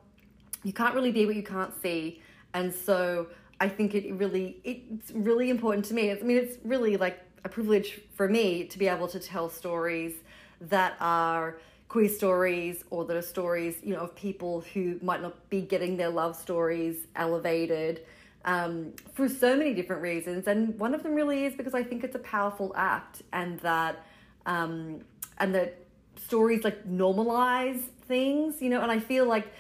you 0.63 0.73
can't 0.73 0.93
really 0.93 1.11
be 1.11 1.25
what 1.25 1.35
you 1.35 1.43
can't 1.43 1.73
see. 1.81 2.21
And 2.53 2.73
so 2.73 3.27
i 3.61 3.67
think 3.67 3.93
it 3.93 4.13
really 4.13 4.57
it's 4.63 5.11
really 5.11 5.49
important 5.49 5.85
to 5.85 5.93
me. 5.93 6.11
I 6.11 6.15
mean 6.15 6.37
it's 6.37 6.57
really 6.63 6.97
like 6.97 7.19
a 7.43 7.49
privilege 7.49 8.01
for 8.15 8.27
me 8.27 8.65
to 8.65 8.77
be 8.77 8.87
able 8.87 9.07
to 9.07 9.19
tell 9.19 9.49
stories 9.49 10.13
that 10.61 10.95
are 10.99 11.57
queer 11.87 12.09
stories 12.09 12.83
or 12.91 13.03
that 13.05 13.15
are 13.17 13.21
stories 13.21 13.77
you 13.83 13.93
know 13.93 14.01
of 14.01 14.15
people 14.15 14.61
who 14.73 14.99
might 15.01 15.21
not 15.21 15.49
be 15.49 15.61
getting 15.61 15.97
their 15.97 16.09
love 16.09 16.35
stories 16.35 17.07
elevated 17.15 18.05
um, 18.45 18.93
for 19.13 19.27
so 19.27 19.55
many 19.55 19.73
different 19.73 20.01
reasons. 20.01 20.47
And 20.47 20.79
one 20.79 20.93
of 20.93 21.03
them 21.03 21.13
really 21.13 21.45
is 21.45 21.55
because 21.55 21.73
i 21.73 21.83
think 21.83 22.03
it's 22.03 22.15
a 22.15 22.19
powerful 22.19 22.71
act 22.75 23.23
and 23.33 23.59
that 23.61 24.05
um, 24.45 25.01
and 25.39 25.53
that 25.55 25.85
stories 26.25 26.63
like 26.63 26.87
normalize 26.87 27.81
things, 28.07 28.61
you 28.61 28.69
know, 28.69 28.81
and 28.81 28.91
I 28.91 28.99
feel 28.99 29.25
like 29.25 29.51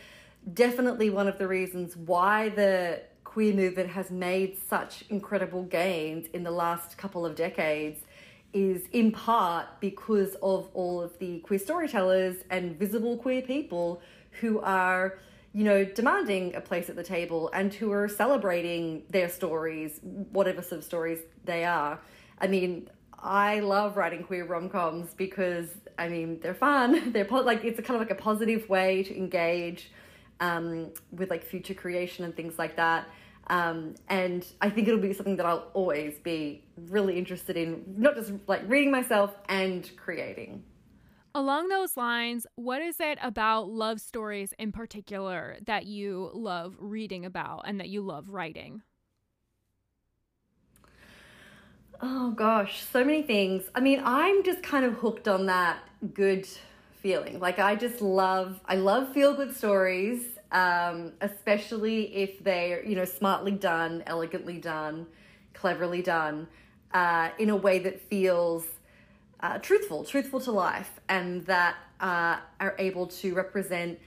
definitely 0.53 1.09
one 1.09 1.27
of 1.27 1.37
the 1.37 1.47
reasons 1.47 1.95
why 1.95 2.49
the 2.49 3.01
queer 3.23 3.53
movement 3.53 3.89
has 3.89 4.09
made 4.09 4.57
such 4.67 5.03
incredible 5.09 5.63
gains 5.63 6.27
in 6.33 6.43
the 6.43 6.51
last 6.51 6.97
couple 6.97 7.25
of 7.25 7.35
decades 7.35 7.99
is 8.53 8.87
in 8.91 9.11
part 9.11 9.67
because 9.79 10.35
of 10.41 10.69
all 10.73 11.01
of 11.01 11.17
the 11.19 11.39
queer 11.41 11.59
storytellers 11.59 12.37
and 12.49 12.77
visible 12.79 13.17
queer 13.17 13.41
people 13.43 14.01
who 14.41 14.59
are 14.61 15.19
you 15.53 15.63
know 15.63 15.83
demanding 15.83 16.55
a 16.55 16.61
place 16.61 16.89
at 16.89 16.95
the 16.95 17.03
table 17.03 17.49
and 17.53 17.73
who 17.73 17.91
are 17.91 18.07
celebrating 18.07 19.03
their 19.09 19.29
stories 19.29 19.99
whatever 20.31 20.61
sort 20.61 20.79
of 20.79 20.83
stories 20.83 21.19
they 21.45 21.63
are. 21.63 21.99
I 22.39 22.47
mean 22.47 22.89
I 23.21 23.59
love 23.59 23.97
writing 23.97 24.23
queer 24.23 24.45
rom 24.45 24.69
coms 24.69 25.13
because 25.13 25.67
I 25.97 26.07
mean 26.09 26.39
they're 26.39 26.53
fun. 26.53 27.11
They're 27.13 27.25
po- 27.25 27.41
like 27.41 27.63
it's 27.63 27.79
a 27.79 27.81
kind 27.81 28.01
of 28.01 28.07
like 28.07 28.17
a 28.17 28.21
positive 28.21 28.67
way 28.69 29.03
to 29.03 29.15
engage 29.15 29.91
um, 30.39 30.91
with 31.11 31.29
like 31.29 31.43
future 31.43 31.73
creation 31.73 32.25
and 32.25 32.35
things 32.35 32.57
like 32.57 32.77
that. 32.77 33.07
Um, 33.47 33.95
and 34.07 34.45
I 34.61 34.69
think 34.69 34.87
it'll 34.87 34.99
be 34.99 35.13
something 35.13 35.37
that 35.37 35.45
I'll 35.45 35.71
always 35.73 36.19
be 36.19 36.63
really 36.77 37.17
interested 37.17 37.57
in, 37.57 37.83
not 37.97 38.15
just 38.15 38.31
like 38.47 38.61
reading 38.67 38.91
myself 38.91 39.35
and 39.49 39.89
creating. 39.97 40.63
Along 41.33 41.67
those 41.69 41.97
lines, 41.97 42.45
what 42.55 42.81
is 42.81 42.99
it 42.99 43.17
about 43.21 43.69
love 43.69 44.01
stories 44.01 44.53
in 44.59 44.71
particular 44.71 45.57
that 45.65 45.85
you 45.85 46.31
love 46.33 46.75
reading 46.79 47.25
about 47.25 47.63
and 47.65 47.79
that 47.79 47.89
you 47.89 48.01
love 48.01 48.29
writing? 48.29 48.83
Oh 52.01 52.31
gosh, 52.31 52.81
so 52.81 53.03
many 53.03 53.23
things. 53.23 53.63
I 53.75 53.81
mean, 53.81 54.01
I'm 54.05 54.43
just 54.43 54.63
kind 54.63 54.85
of 54.85 54.93
hooked 54.93 55.27
on 55.27 55.47
that 55.47 55.79
good 56.13 56.47
feeling. 57.01 57.39
Like 57.39 57.59
I 57.59 57.75
just 57.75 58.01
love 58.01 58.59
I 58.65 58.75
love 58.75 59.11
feel 59.13 59.33
good 59.33 59.53
stories, 59.55 60.23
um, 60.53 61.11
especially 61.19 62.15
if 62.15 62.41
they're, 62.41 62.85
you 62.85 62.95
know, 62.95 63.03
smartly 63.03 63.51
done, 63.51 64.03
elegantly 64.07 64.59
done, 64.59 65.07
cleverly 65.53 66.01
done, 66.01 66.47
uh, 66.93 67.31
in 67.37 67.49
a 67.49 67.55
way 67.55 67.79
that 67.79 67.99
feels 67.99 68.65
uh, 69.41 69.57
truthful, 69.57 70.05
truthful 70.05 70.39
to 70.41 70.51
life, 70.51 71.01
and 71.09 71.45
that 71.47 71.75
uh, 71.99 72.37
are 72.61 72.75
able 72.79 73.07
to 73.07 73.33
represent 73.33 73.99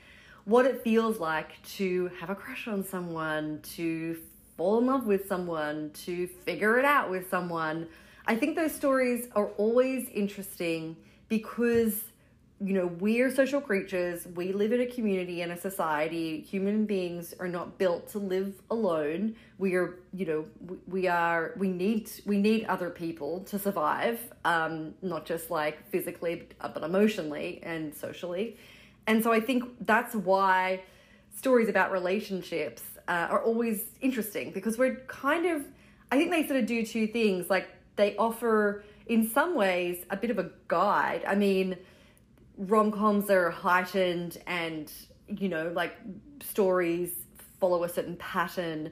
what 0.47 0.65
it 0.65 0.83
feels 0.83 1.19
like 1.19 1.63
to 1.63 2.11
have 2.21 2.31
a 2.31 2.35
crush 2.35 2.67
on 2.69 2.85
someone, 2.85 3.61
to 3.63 4.17
fall 4.63 4.79
in 4.79 4.87
love 4.87 5.07
with 5.07 5.27
someone, 5.27 5.91
to 5.93 6.29
figure 6.29 6.79
it 6.79 6.85
out 6.85 7.11
with 7.11 7.29
someone. 7.29 7.89
I 8.27 8.37
think 8.37 8.55
those 8.55 8.73
stories 8.73 9.27
are 9.35 9.49
always 9.57 10.09
interesting 10.11 10.97
because 11.29 12.05
you 12.65 12.75
know, 12.75 12.87
we're 12.87 13.29
social 13.35 13.61
creatures. 13.61 14.25
We 14.37 14.53
live 14.53 14.73
in 14.73 14.81
a 14.81 14.87
community 14.87 15.43
and 15.43 15.51
a 15.51 15.57
society. 15.57 16.43
Human 16.43 16.87
beings 16.87 17.35
are 17.41 17.49
not 17.49 17.77
built 17.77 18.07
to 18.11 18.21
live 18.21 18.55
alone. 18.71 19.35
We 19.59 19.75
are, 19.75 19.99
you 20.15 20.27
know, 20.27 20.79
we 20.87 21.09
are. 21.09 21.55
We 21.57 21.67
need 21.67 22.09
we 22.25 22.39
need 22.39 22.67
other 22.67 22.89
people 22.89 23.41
to 23.51 23.59
survive. 23.59 24.21
Um, 24.45 24.95
not 25.03 25.27
just 25.27 25.51
like 25.51 25.91
physically, 25.91 26.47
but 26.61 26.85
emotionally 26.85 27.59
and 27.65 27.93
socially. 27.93 28.57
And 29.09 29.25
so 29.25 29.33
I 29.33 29.41
think 29.41 29.65
that's 29.85 30.15
why 30.15 30.83
stories 31.35 31.69
about 31.69 31.91
relationships 31.91 32.83
uh, 33.09 33.29
are 33.31 33.43
always 33.43 33.83
interesting 34.01 34.51
because 34.53 34.79
we're 34.79 34.97
kind 35.07 35.47
of. 35.47 35.65
I 36.11 36.19
think 36.19 36.31
they 36.31 36.47
sort 36.47 36.61
of 36.61 36.67
do 36.67 36.85
two 36.85 37.07
things. 37.07 37.49
Like 37.49 37.69
they 37.97 38.17
offer, 38.17 38.85
in 39.07 39.31
some 39.31 39.55
ways, 39.55 40.05
a 40.11 40.17
bit 40.17 40.31
of 40.31 40.39
a 40.39 40.51
guide. 40.69 41.25
I 41.27 41.35
mean 41.35 41.77
rom 42.57 42.93
coms 42.93 43.31
are 43.31 43.51
heightened 43.51 44.39
and 44.47 44.93
you 45.27 45.49
know 45.49 45.73
like 45.75 45.97
stories 46.43 47.11
follow 47.61 47.85
a 47.85 47.89
certain 47.89 48.17
pattern 48.17 48.91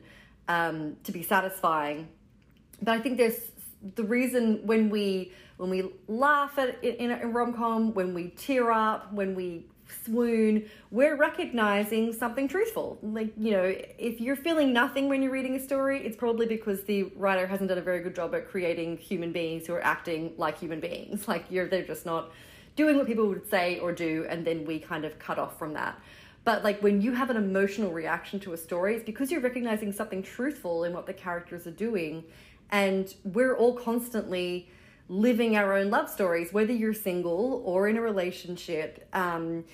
um, 0.49 0.97
to 1.05 1.13
be 1.13 1.23
satisfying. 1.23 2.09
But 2.83 2.93
I 2.93 3.01
think 3.01 3.19
there's 3.19 3.51
the 3.95 4.05
reason 4.05 4.61
when 4.65 4.91
we 4.91 5.33
when 5.57 5.71
we 5.71 5.91
laugh 6.09 6.59
at 6.59 6.83
in 6.83 7.11
a 7.11 7.27
rom 7.27 7.53
com, 7.53 7.93
when 7.95 8.15
we 8.15 8.31
tear 8.31 8.71
up, 8.71 9.13
when 9.13 9.35
we 9.35 9.67
swoon, 10.05 10.69
we're 10.91 11.17
recognizing 11.17 12.13
something 12.13 12.49
truthful. 12.49 12.99
Like, 13.03 13.33
you 13.37 13.53
know, 13.53 13.75
if 13.99 14.21
you're 14.21 14.37
feeling 14.37 14.73
nothing 14.73 15.09
when 15.09 15.23
you're 15.23 15.33
reading 15.33 15.55
a 15.57 15.61
story, 15.61 16.05
it's 16.05 16.17
probably 16.17 16.47
because 16.47 16.85
the 16.85 17.05
writer 17.17 17.47
hasn't 17.47 17.69
done 17.69 17.79
a 17.79 17.83
very 17.83 18.01
good 18.01 18.15
job 18.15 18.35
at 18.35 18.49
creating 18.49 18.97
human 18.97 19.33
beings 19.33 19.67
who 19.67 19.75
are 19.75 19.85
acting 19.85 20.33
like 20.37 20.59
human 20.59 20.81
beings. 20.81 21.27
Like 21.31 21.45
you're 21.49 21.69
they're 21.69 21.87
just 21.87 22.07
not 22.07 22.33
doing 22.75 22.97
what 22.97 23.07
people 23.07 23.29
would 23.29 23.49
say 23.49 23.79
or 23.79 23.93
do, 23.93 24.27
and 24.29 24.45
then 24.45 24.65
we 24.65 24.81
kind 24.81 25.05
of 25.05 25.17
cut 25.21 25.39
off 25.39 25.57
from 25.59 25.75
that. 25.75 26.01
But 26.45 26.65
like 26.65 26.83
when 26.83 27.01
you 27.01 27.13
have 27.13 27.31
an 27.31 27.37
emotional 27.37 27.93
reaction 27.93 28.41
to 28.41 28.53
a 28.53 28.57
story, 28.57 28.97
it's 28.97 29.05
because 29.05 29.31
you're 29.31 29.41
recognizing 29.41 29.93
something 29.93 30.23
truthful 30.23 30.85
in 30.85 30.93
what 30.93 31.07
the 31.07 31.13
characters 31.13 31.67
are 31.67 31.73
doing. 31.73 32.25
And 32.71 33.15
we're 33.25 33.57
all 33.57 33.75
constantly 33.75 34.69
living 35.11 35.57
our 35.57 35.75
own 35.75 35.91
love 35.91 36.09
stories, 36.09 36.53
whether 36.53 36.73
you're 36.73 36.95
single 36.95 37.63
or 37.67 37.89
in 37.89 37.99
a 37.99 38.01
relationship. 38.01 39.07
Um, 39.13 39.65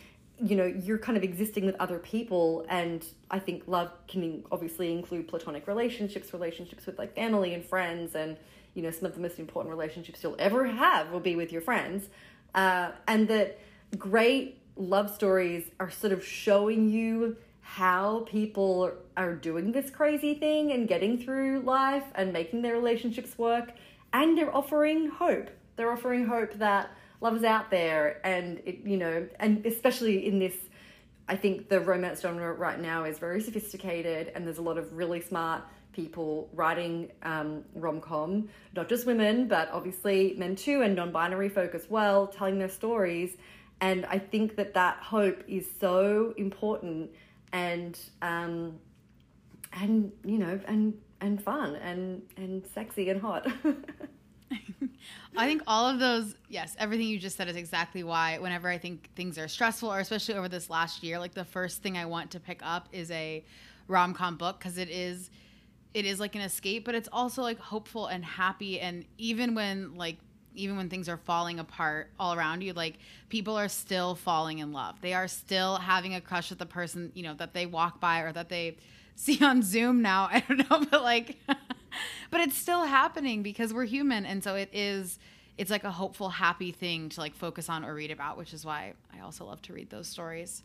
you 0.42 0.56
know, 0.56 0.66
you're 0.66 0.98
kind 0.98 1.16
of 1.16 1.22
existing 1.22 1.64
with 1.64 1.76
other 1.76 1.98
people. 1.98 2.66
And 2.68 3.06
I 3.30 3.38
think 3.38 3.62
love 3.66 3.90
can 4.08 4.44
obviously 4.50 4.92
include 4.92 5.28
platonic 5.28 5.66
relationships, 5.66 6.32
relationships 6.32 6.84
with 6.86 6.98
like 6.98 7.14
family 7.14 7.54
and 7.54 7.64
friends. 7.64 8.14
And, 8.14 8.36
you 8.74 8.82
know, 8.82 8.90
some 8.90 9.06
of 9.06 9.14
the 9.14 9.20
most 9.20 9.38
important 9.38 9.70
relationships 9.70 10.22
you'll 10.22 10.36
ever 10.38 10.66
have 10.66 11.10
will 11.10 11.20
be 11.20 11.36
with 11.36 11.52
your 11.52 11.62
friends 11.62 12.08
uh, 12.56 12.92
and 13.06 13.28
that 13.28 13.58
great 13.96 14.58
love 14.76 15.14
stories 15.14 15.70
are 15.78 15.90
sort 15.90 16.12
of 16.12 16.24
showing 16.24 16.88
you 16.88 17.36
how 17.60 18.20
people 18.28 18.92
are 19.16 19.34
doing 19.34 19.72
this 19.72 19.90
crazy 19.90 20.34
thing 20.34 20.72
and 20.72 20.88
getting 20.88 21.18
through 21.18 21.60
life 21.60 22.04
and 22.14 22.32
making 22.32 22.62
their 22.62 22.72
relationships 22.72 23.36
work 23.36 23.72
and 24.16 24.36
they're 24.36 24.54
offering 24.54 25.08
hope 25.08 25.50
they're 25.76 25.92
offering 25.92 26.26
hope 26.26 26.52
that 26.54 26.90
love 27.20 27.36
is 27.36 27.44
out 27.44 27.70
there 27.70 28.20
and 28.24 28.60
it, 28.64 28.78
you 28.84 28.96
know 28.96 29.28
and 29.38 29.64
especially 29.66 30.26
in 30.26 30.38
this 30.38 30.54
i 31.28 31.36
think 31.36 31.68
the 31.68 31.80
romance 31.80 32.20
genre 32.20 32.52
right 32.52 32.80
now 32.80 33.04
is 33.04 33.18
very 33.18 33.40
sophisticated 33.40 34.32
and 34.34 34.46
there's 34.46 34.58
a 34.58 34.62
lot 34.62 34.78
of 34.78 34.92
really 34.92 35.20
smart 35.20 35.62
people 35.96 36.48
writing 36.52 37.10
um, 37.22 37.64
rom 37.74 38.00
com, 38.00 38.48
not 38.74 38.88
just 38.88 39.06
women, 39.06 39.48
but 39.48 39.70
obviously 39.72 40.34
men 40.36 40.54
too, 40.54 40.82
and 40.82 40.94
non 40.94 41.10
binary 41.10 41.48
folk 41.48 41.74
as 41.74 41.88
well, 41.88 42.26
telling 42.26 42.58
their 42.58 42.68
stories. 42.68 43.36
And 43.80 44.04
I 44.06 44.18
think 44.18 44.56
that 44.56 44.74
that 44.74 44.98
hope 44.98 45.42
is 45.48 45.66
so 45.80 46.34
important 46.36 47.10
and, 47.52 47.98
um, 48.20 48.78
and 49.72 50.12
you 50.24 50.38
know, 50.38 50.60
and, 50.66 50.94
and 51.20 51.42
fun 51.42 51.76
and, 51.76 52.22
and 52.36 52.66
sexy 52.74 53.10
and 53.10 53.20
hot. 53.20 53.46
I 55.36 55.46
think 55.46 55.62
all 55.66 55.88
of 55.88 55.98
those, 55.98 56.34
yes, 56.48 56.74
everything 56.78 57.06
you 57.06 57.18
just 57.18 57.36
said 57.36 57.48
is 57.48 57.56
exactly 57.56 58.02
why 58.02 58.38
whenever 58.38 58.68
I 58.68 58.78
think 58.78 59.10
things 59.14 59.38
are 59.38 59.48
stressful, 59.48 59.92
or 59.92 59.98
especially 59.98 60.34
over 60.34 60.48
this 60.48 60.70
last 60.70 61.02
year, 61.02 61.18
like 61.18 61.34
the 61.34 61.44
first 61.44 61.82
thing 61.82 61.96
I 61.96 62.06
want 62.06 62.30
to 62.32 62.40
pick 62.40 62.60
up 62.62 62.88
is 62.92 63.10
a 63.10 63.44
rom 63.88 64.14
com 64.14 64.36
book 64.36 64.58
because 64.58 64.78
it 64.78 64.88
is 64.88 65.30
it 65.94 66.04
is 66.04 66.20
like 66.20 66.34
an 66.34 66.42
escape, 66.42 66.84
but 66.84 66.94
it's 66.94 67.08
also 67.12 67.42
like 67.42 67.58
hopeful 67.58 68.06
and 68.06 68.24
happy. 68.24 68.80
And 68.80 69.04
even 69.18 69.54
when 69.54 69.94
like 69.94 70.18
even 70.54 70.76
when 70.76 70.88
things 70.88 71.08
are 71.08 71.18
falling 71.18 71.58
apart 71.58 72.10
all 72.18 72.34
around 72.34 72.62
you, 72.62 72.72
like 72.72 72.98
people 73.28 73.56
are 73.56 73.68
still 73.68 74.14
falling 74.14 74.58
in 74.58 74.72
love. 74.72 75.00
They 75.00 75.12
are 75.12 75.28
still 75.28 75.76
having 75.76 76.14
a 76.14 76.20
crush 76.20 76.50
with 76.50 76.58
the 76.58 76.66
person, 76.66 77.12
you 77.14 77.22
know, 77.22 77.34
that 77.34 77.52
they 77.52 77.66
walk 77.66 78.00
by 78.00 78.20
or 78.20 78.32
that 78.32 78.48
they 78.48 78.76
see 79.16 79.44
on 79.44 79.62
Zoom 79.62 80.02
now. 80.02 80.28
I 80.32 80.40
don't 80.40 80.70
know, 80.70 80.86
but 80.88 81.02
like, 81.02 81.36
but 82.30 82.40
it's 82.40 82.56
still 82.56 82.84
happening 82.84 83.42
because 83.42 83.74
we're 83.74 83.84
human. 83.84 84.24
And 84.24 84.44
so 84.44 84.54
it 84.54 84.68
is, 84.72 85.18
it's 85.58 85.70
like 85.70 85.82
a 85.84 85.90
hopeful, 85.90 86.28
happy 86.28 86.70
thing 86.70 87.08
to 87.10 87.20
like 87.20 87.34
focus 87.34 87.68
on 87.68 87.84
or 87.84 87.94
read 87.94 88.12
about, 88.12 88.38
which 88.38 88.54
is 88.54 88.64
why 88.64 88.92
I 89.12 89.20
also 89.20 89.44
love 89.44 89.60
to 89.62 89.72
read 89.72 89.90
those 89.90 90.06
stories. 90.06 90.62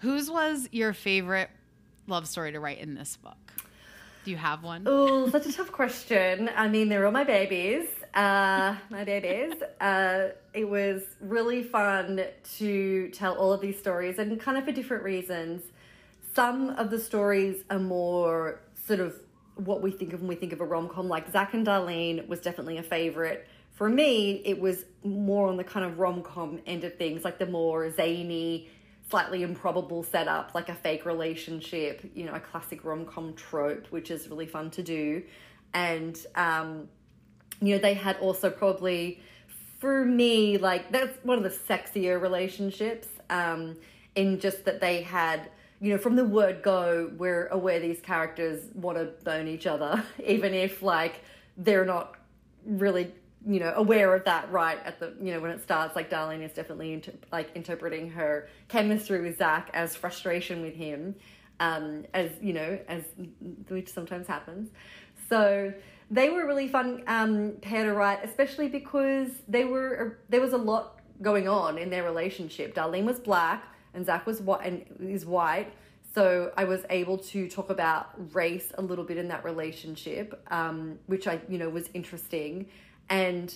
Whose 0.00 0.30
was 0.30 0.68
your 0.72 0.92
favorite 0.92 1.48
love 2.06 2.28
story 2.28 2.52
to 2.52 2.60
write 2.60 2.78
in 2.78 2.94
this 2.94 3.16
book? 3.16 3.36
Do 4.24 4.32
you 4.32 4.36
have 4.36 4.64
one? 4.64 4.82
Oh, 4.86 5.30
such 5.30 5.46
a 5.46 5.52
tough 5.52 5.70
question. 5.70 6.50
I 6.54 6.66
mean, 6.66 6.88
they're 6.88 7.06
all 7.06 7.12
my 7.12 7.22
babies. 7.22 7.86
Uh, 8.12 8.74
my 8.90 9.04
babies. 9.04 9.54
Uh, 9.80 10.30
it 10.52 10.68
was 10.68 11.02
really 11.20 11.62
fun 11.62 12.24
to 12.56 13.08
tell 13.10 13.36
all 13.36 13.52
of 13.52 13.60
these 13.60 13.78
stories 13.78 14.18
and 14.18 14.38
kind 14.40 14.58
of 14.58 14.64
for 14.64 14.72
different 14.72 15.04
reasons. 15.04 15.62
Some 16.36 16.68
of 16.68 16.90
the 16.90 16.98
stories 16.98 17.64
are 17.70 17.78
more 17.78 18.60
sort 18.86 19.00
of 19.00 19.18
what 19.54 19.80
we 19.80 19.90
think 19.90 20.12
of 20.12 20.20
when 20.20 20.28
we 20.28 20.34
think 20.34 20.52
of 20.52 20.60
a 20.60 20.66
rom 20.66 20.86
com, 20.86 21.08
like 21.08 21.32
Zach 21.32 21.54
and 21.54 21.66
Darlene 21.66 22.28
was 22.28 22.40
definitely 22.40 22.76
a 22.76 22.82
favorite. 22.82 23.48
For 23.72 23.88
me, 23.88 24.42
it 24.44 24.60
was 24.60 24.84
more 25.02 25.48
on 25.48 25.56
the 25.56 25.64
kind 25.64 25.86
of 25.86 25.98
rom 25.98 26.20
com 26.20 26.60
end 26.66 26.84
of 26.84 26.94
things, 26.98 27.24
like 27.24 27.38
the 27.38 27.46
more 27.46 27.90
zany, 27.90 28.68
slightly 29.08 29.44
improbable 29.44 30.02
setup, 30.02 30.54
like 30.54 30.68
a 30.68 30.74
fake 30.74 31.06
relationship, 31.06 32.02
you 32.14 32.26
know, 32.26 32.34
a 32.34 32.40
classic 32.40 32.84
rom 32.84 33.06
com 33.06 33.32
trope, 33.32 33.86
which 33.86 34.10
is 34.10 34.28
really 34.28 34.46
fun 34.46 34.70
to 34.72 34.82
do. 34.82 35.22
And, 35.72 36.18
um, 36.34 36.90
you 37.62 37.74
know, 37.74 37.80
they 37.80 37.94
had 37.94 38.18
also 38.18 38.50
probably, 38.50 39.22
for 39.80 40.04
me, 40.04 40.58
like, 40.58 40.92
that's 40.92 41.16
one 41.24 41.38
of 41.38 41.44
the 41.44 41.56
sexier 41.72 42.20
relationships, 42.20 43.08
um, 43.30 43.78
in 44.14 44.38
just 44.38 44.66
that 44.66 44.82
they 44.82 45.00
had, 45.00 45.48
you 45.80 45.92
know, 45.92 45.98
from 45.98 46.16
the 46.16 46.24
word 46.24 46.62
go, 46.62 47.10
we're 47.16 47.48
aware 47.48 47.80
these 47.80 48.00
characters 48.00 48.64
want 48.74 48.98
to 48.98 49.04
bone 49.24 49.48
each 49.48 49.66
other, 49.66 50.02
even 50.26 50.54
if, 50.54 50.82
like, 50.82 51.22
they're 51.56 51.84
not 51.84 52.16
really 52.64 53.12
you 53.48 53.60
know 53.60 53.72
aware 53.76 54.12
of 54.12 54.24
that 54.24 54.50
right 54.50 54.78
at 54.84 54.98
the 54.98 55.14
you 55.22 55.32
know 55.32 55.38
when 55.38 55.52
it 55.52 55.62
starts 55.62 55.94
like 55.94 56.10
darlene 56.10 56.42
is 56.42 56.52
definitely 56.52 56.92
inter- 56.92 57.12
like 57.30 57.48
interpreting 57.54 58.10
her 58.10 58.48
chemistry 58.66 59.20
with 59.20 59.38
zach 59.38 59.70
as 59.72 59.94
frustration 59.94 60.62
with 60.62 60.74
him 60.74 61.14
um 61.60 62.04
as 62.14 62.30
you 62.40 62.52
know 62.52 62.78
as 62.88 63.02
which 63.68 63.88
sometimes 63.92 64.26
happens. 64.26 64.70
So 65.28 65.72
they 66.10 66.30
were 66.30 66.42
a 66.42 66.46
really 66.46 66.68
fun 66.68 67.02
um 67.06 67.54
pair 67.62 67.84
to 67.84 67.92
write 67.92 68.24
especially 68.24 68.68
because 68.68 69.30
they 69.48 69.64
were 69.64 70.18
there 70.28 70.40
was 70.40 70.52
a 70.52 70.58
lot 70.58 71.00
going 71.22 71.48
on 71.48 71.78
in 71.78 71.88
their 71.88 72.04
relationship. 72.04 72.74
Darlene 72.74 73.04
was 73.04 73.18
black 73.18 73.64
and 73.96 74.06
zach 74.06 74.26
was 74.26 74.40
white 74.40 74.64
and 74.64 74.84
is 75.00 75.26
white 75.26 75.72
so 76.16 76.50
I 76.56 76.64
was 76.64 76.80
able 76.88 77.18
to 77.18 77.46
talk 77.46 77.68
about 77.68 78.34
race 78.34 78.72
a 78.78 78.80
little 78.80 79.04
bit 79.04 79.18
in 79.18 79.28
that 79.28 79.44
relationship, 79.44 80.42
um, 80.50 80.98
which 81.08 81.28
I, 81.28 81.42
you 81.46 81.58
know, 81.58 81.68
was 81.68 81.90
interesting. 81.92 82.68
And 83.10 83.54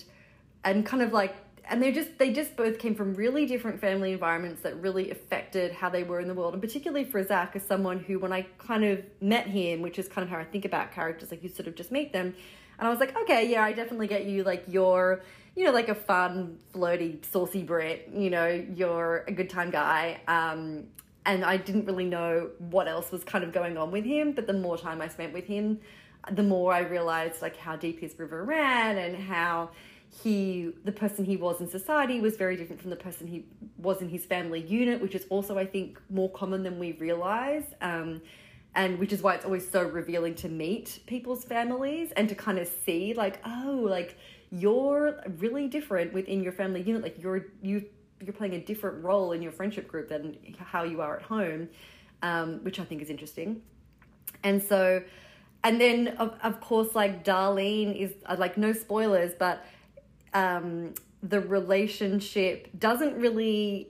and 0.63 0.85
kind 0.85 1.01
of 1.01 1.11
like 1.11 1.33
and 1.69 1.81
they 1.81 1.91
just 1.91 2.17
they 2.17 2.31
just 2.31 2.55
both 2.55 2.79
came 2.79 2.95
from 2.95 3.13
really 3.13 3.45
different 3.45 3.79
family 3.79 4.11
environments 4.11 4.61
that 4.61 4.79
really 4.81 5.11
affected 5.11 5.71
how 5.71 5.89
they 5.89 6.03
were 6.03 6.19
in 6.19 6.27
the 6.27 6.33
world. 6.33 6.53
And 6.53 6.61
particularly 6.61 7.05
for 7.05 7.23
zach 7.23 7.55
as 7.55 7.63
someone 7.63 7.99
who 7.99 8.19
when 8.19 8.33
i 8.33 8.43
kind 8.57 8.83
of 8.83 9.01
met 9.21 9.47
him 9.47 9.81
which 9.81 9.99
is 9.99 10.07
kind 10.07 10.23
of 10.23 10.29
how 10.29 10.37
i 10.37 10.43
think 10.43 10.65
about 10.65 10.91
characters 10.91 11.31
like 11.31 11.43
you 11.43 11.49
sort 11.49 11.67
of 11.67 11.75
just 11.75 11.91
meet 11.91 12.13
them 12.13 12.33
and 12.79 12.87
i 12.87 12.89
was 12.89 12.99
like 12.99 13.15
okay 13.17 13.49
yeah 13.49 13.63
i 13.63 13.71
definitely 13.71 14.07
get 14.07 14.25
you 14.25 14.43
like 14.43 14.63
you're 14.67 15.21
you 15.55 15.65
know 15.65 15.71
like 15.71 15.89
a 15.89 15.95
fun 15.95 16.57
flirty 16.73 17.19
saucy 17.31 17.63
brit 17.63 18.09
you 18.13 18.29
know 18.29 18.47
you're 18.75 19.23
a 19.27 19.31
good 19.31 19.49
time 19.49 19.69
guy. 19.69 20.19
Um, 20.27 20.85
and 21.25 21.45
i 21.45 21.57
didn't 21.57 21.85
really 21.85 22.05
know 22.05 22.49
what 22.57 22.87
else 22.87 23.11
was 23.11 23.23
kind 23.23 23.43
of 23.43 23.53
going 23.53 23.77
on 23.77 23.91
with 23.91 24.05
him 24.05 24.31
but 24.31 24.47
the 24.47 24.53
more 24.53 24.77
time 24.77 25.01
i 25.01 25.07
spent 25.07 25.33
with 25.33 25.45
him 25.45 25.79
the 26.29 26.43
more 26.43 26.73
I 26.73 26.79
realized 26.81 27.41
like 27.41 27.57
how 27.57 27.75
deep 27.75 27.99
his 27.99 28.17
river 28.19 28.43
ran 28.43 28.97
and 28.97 29.15
how 29.15 29.71
he 30.23 30.71
the 30.83 30.91
person 30.91 31.23
he 31.23 31.37
was 31.37 31.61
in 31.61 31.69
society 31.69 32.19
was 32.19 32.35
very 32.35 32.57
different 32.57 32.81
from 32.81 32.89
the 32.89 32.95
person 32.95 33.27
he 33.27 33.45
was 33.77 34.01
in 34.01 34.09
his 34.09 34.25
family 34.25 34.59
unit 34.61 35.01
which 35.01 35.15
is 35.15 35.25
also 35.29 35.57
i 35.57 35.65
think 35.65 35.99
more 36.09 36.29
common 36.31 36.63
than 36.63 36.77
we 36.77 36.91
realize 36.93 37.63
um, 37.81 38.21
and 38.75 38.99
which 38.99 39.13
is 39.13 39.21
why 39.21 39.33
it's 39.35 39.45
always 39.45 39.69
so 39.69 39.83
revealing 39.83 40.35
to 40.35 40.49
meet 40.49 40.99
people's 41.05 41.45
families 41.45 42.11
and 42.17 42.27
to 42.27 42.35
kind 42.35 42.59
of 42.59 42.67
see 42.85 43.13
like 43.13 43.41
oh 43.45 43.85
like 43.89 44.17
you're 44.51 45.17
really 45.37 45.67
different 45.67 46.11
within 46.11 46.43
your 46.43 46.51
family 46.51 46.81
unit 46.81 47.01
like 47.01 47.21
you're 47.21 47.47
you 47.61 47.85
you're 48.21 48.33
playing 48.33 48.53
a 48.53 48.59
different 48.59 49.03
role 49.03 49.31
in 49.31 49.41
your 49.41 49.51
friendship 49.51 49.87
group 49.87 50.09
than 50.09 50.37
how 50.57 50.83
you 50.83 51.01
are 51.01 51.15
at 51.17 51.23
home 51.23 51.69
um, 52.21 52.63
which 52.63 52.79
i 52.79 52.83
think 52.83 53.01
is 53.01 53.09
interesting. 53.09 53.61
And 54.43 54.61
so 54.61 55.03
and 55.63 55.79
then 55.79 56.09
of, 56.19 56.35
of 56.43 56.59
course 56.61 56.95
like 56.95 57.23
darlene 57.23 57.95
is 57.95 58.11
uh, 58.25 58.35
like 58.37 58.57
no 58.57 58.73
spoilers 58.73 59.33
but 59.37 59.63
um, 60.33 60.93
the 61.23 61.39
relationship 61.39 62.69
doesn't 62.77 63.15
really 63.15 63.87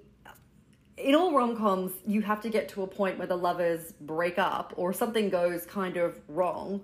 in 0.98 1.16
all 1.16 1.34
rom-coms 1.34 1.92
you 2.06 2.22
have 2.22 2.42
to 2.42 2.50
get 2.50 2.70
to 2.70 2.84
a 2.84 2.88
point 2.88 3.18
where 3.18 3.28
the 3.28 3.38
lovers 3.38 3.94
break 4.02 4.38
up 4.38 4.74
or 4.76 4.94
something 4.94 5.30
goes 5.30 5.66
kind 5.66 5.98
of 5.98 6.20
wrong. 6.28 6.82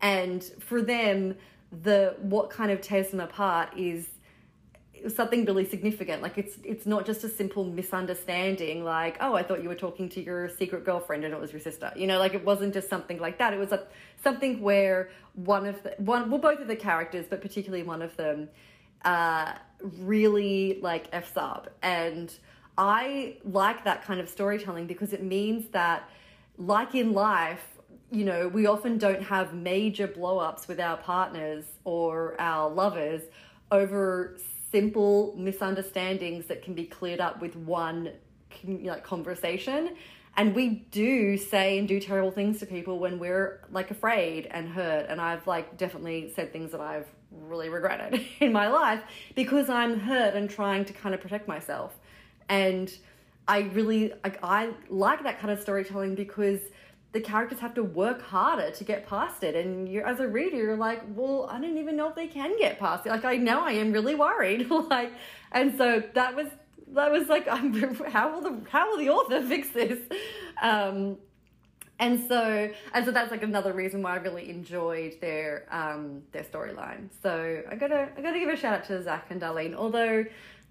And 0.00 0.42
for 0.60 0.80
them 0.80 1.34
the 1.82 2.16
what 2.20 2.48
kind 2.50 2.70
of 2.70 2.80
tears 2.80 3.10
them 3.10 3.20
apart 3.20 3.76
is 3.76 4.08
something 5.14 5.44
really 5.44 5.64
significant. 5.64 6.22
Like 6.22 6.38
it's 6.38 6.56
it's 6.64 6.86
not 6.86 7.04
just 7.04 7.24
a 7.24 7.28
simple 7.28 7.64
misunderstanding 7.64 8.84
like 8.84 9.16
oh 9.20 9.34
i 9.34 9.42
thought 9.42 9.62
you 9.62 9.68
were 9.68 9.74
talking 9.74 10.08
to 10.10 10.22
your 10.22 10.48
secret 10.48 10.84
girlfriend 10.84 11.24
and 11.24 11.34
it 11.34 11.40
was 11.40 11.52
your 11.52 11.60
sister. 11.60 11.92
You 11.96 12.06
know 12.06 12.18
like 12.18 12.34
it 12.34 12.44
wasn't 12.44 12.72
just 12.72 12.88
something 12.88 13.18
like 13.18 13.38
that. 13.38 13.52
It 13.52 13.58
was 13.58 13.72
a, 13.72 13.86
something 14.22 14.60
where 14.60 15.10
one 15.34 15.66
of 15.66 15.82
the 15.82 15.94
one 15.98 16.30
well 16.30 16.40
both 16.40 16.60
of 16.60 16.68
the 16.68 16.76
characters 16.76 17.26
but 17.28 17.42
particularly 17.42 17.84
one 17.84 18.02
of 18.02 18.16
them 18.16 18.48
uh 19.04 19.52
really 20.00 20.78
like 20.82 21.08
f's 21.12 21.36
up 21.36 21.70
and 21.82 22.34
i 22.76 23.36
like 23.44 23.84
that 23.84 24.02
kind 24.04 24.20
of 24.20 24.28
storytelling 24.28 24.86
because 24.86 25.12
it 25.12 25.22
means 25.22 25.68
that 25.68 26.08
like 26.56 26.94
in 26.94 27.12
life 27.12 27.78
you 28.10 28.24
know 28.24 28.48
we 28.48 28.66
often 28.66 28.98
don't 28.98 29.22
have 29.22 29.54
major 29.54 30.06
blow-ups 30.06 30.66
with 30.66 30.80
our 30.80 30.96
partners 30.96 31.64
or 31.84 32.34
our 32.40 32.68
lovers 32.70 33.22
over 33.70 34.36
simple 34.70 35.34
misunderstandings 35.36 36.46
that 36.46 36.62
can 36.62 36.74
be 36.74 36.84
cleared 36.84 37.20
up 37.20 37.40
with 37.40 37.56
one 37.56 38.10
like 38.66 39.04
conversation. 39.04 39.96
And 40.36 40.54
we 40.54 40.86
do 40.90 41.36
say 41.36 41.78
and 41.78 41.88
do 41.88 41.98
terrible 42.00 42.30
things 42.30 42.60
to 42.60 42.66
people 42.66 42.98
when 42.98 43.18
we're 43.18 43.60
like 43.70 43.90
afraid 43.90 44.46
and 44.50 44.68
hurt. 44.68 45.06
And 45.08 45.20
i've 45.20 45.46
like 45.46 45.76
definitely 45.76 46.32
said 46.34 46.52
things 46.52 46.72
that 46.72 46.80
i've 46.80 47.06
really 47.30 47.68
regretted 47.68 48.24
in 48.40 48.52
my 48.52 48.68
life 48.68 49.02
because 49.34 49.68
i'm 49.68 50.00
hurt 50.00 50.34
and 50.34 50.48
trying 50.48 50.84
to 50.84 50.92
kind 50.92 51.14
of 51.14 51.20
protect 51.20 51.46
myself. 51.48 51.98
And 52.48 52.90
i 53.46 53.60
really 53.60 54.12
like 54.24 54.38
i 54.42 54.70
like 54.88 55.22
that 55.22 55.38
kind 55.38 55.50
of 55.52 55.60
storytelling 55.60 56.14
because 56.14 56.60
the 57.12 57.20
characters 57.20 57.58
have 57.58 57.72
to 57.74 57.82
work 57.82 58.20
harder 58.20 58.70
to 58.70 58.84
get 58.84 59.06
past 59.06 59.42
it. 59.42 59.54
And 59.54 59.88
you 59.88 60.02
as 60.02 60.20
a 60.20 60.28
reader 60.28 60.56
you're 60.56 60.76
like 60.76 61.02
well 61.14 61.48
i 61.50 61.60
don't 61.60 61.78
even 61.78 61.96
know 61.96 62.08
if 62.08 62.14
they 62.14 62.26
can 62.26 62.58
get 62.58 62.78
past 62.78 63.06
it. 63.06 63.10
Like 63.10 63.24
i 63.24 63.36
know 63.36 63.60
i 63.60 63.72
am 63.72 63.92
really 63.92 64.14
worried. 64.14 64.68
Like 64.70 65.12
and 65.52 65.76
so 65.76 66.02
that 66.14 66.34
was 66.36 66.48
that 66.94 67.12
was 67.12 67.28
like 67.28 67.46
i'm 67.48 67.74
how 68.10 68.32
will 68.32 68.40
the 68.40 68.70
how 68.70 68.90
will 68.90 68.98
the 68.98 69.10
author 69.10 69.42
fix 69.42 69.68
this? 69.68 69.98
Um 70.62 71.18
and 71.98 72.26
so 72.28 72.70
and 72.94 73.04
so 73.04 73.10
that's 73.10 73.30
like 73.30 73.42
another 73.42 73.72
reason 73.72 74.02
why 74.02 74.12
i 74.12 74.16
really 74.16 74.48
enjoyed 74.50 75.16
their 75.20 75.66
um 75.70 76.22
their 76.32 76.44
storyline. 76.44 77.08
So 77.22 77.62
i 77.70 77.74
gotta 77.74 78.08
i 78.16 78.20
gotta 78.20 78.38
give 78.38 78.48
a 78.48 78.56
shout 78.56 78.74
out 78.74 78.84
to 78.86 79.02
zach 79.02 79.26
and 79.30 79.40
darlene. 79.40 79.74
Although 79.74 80.24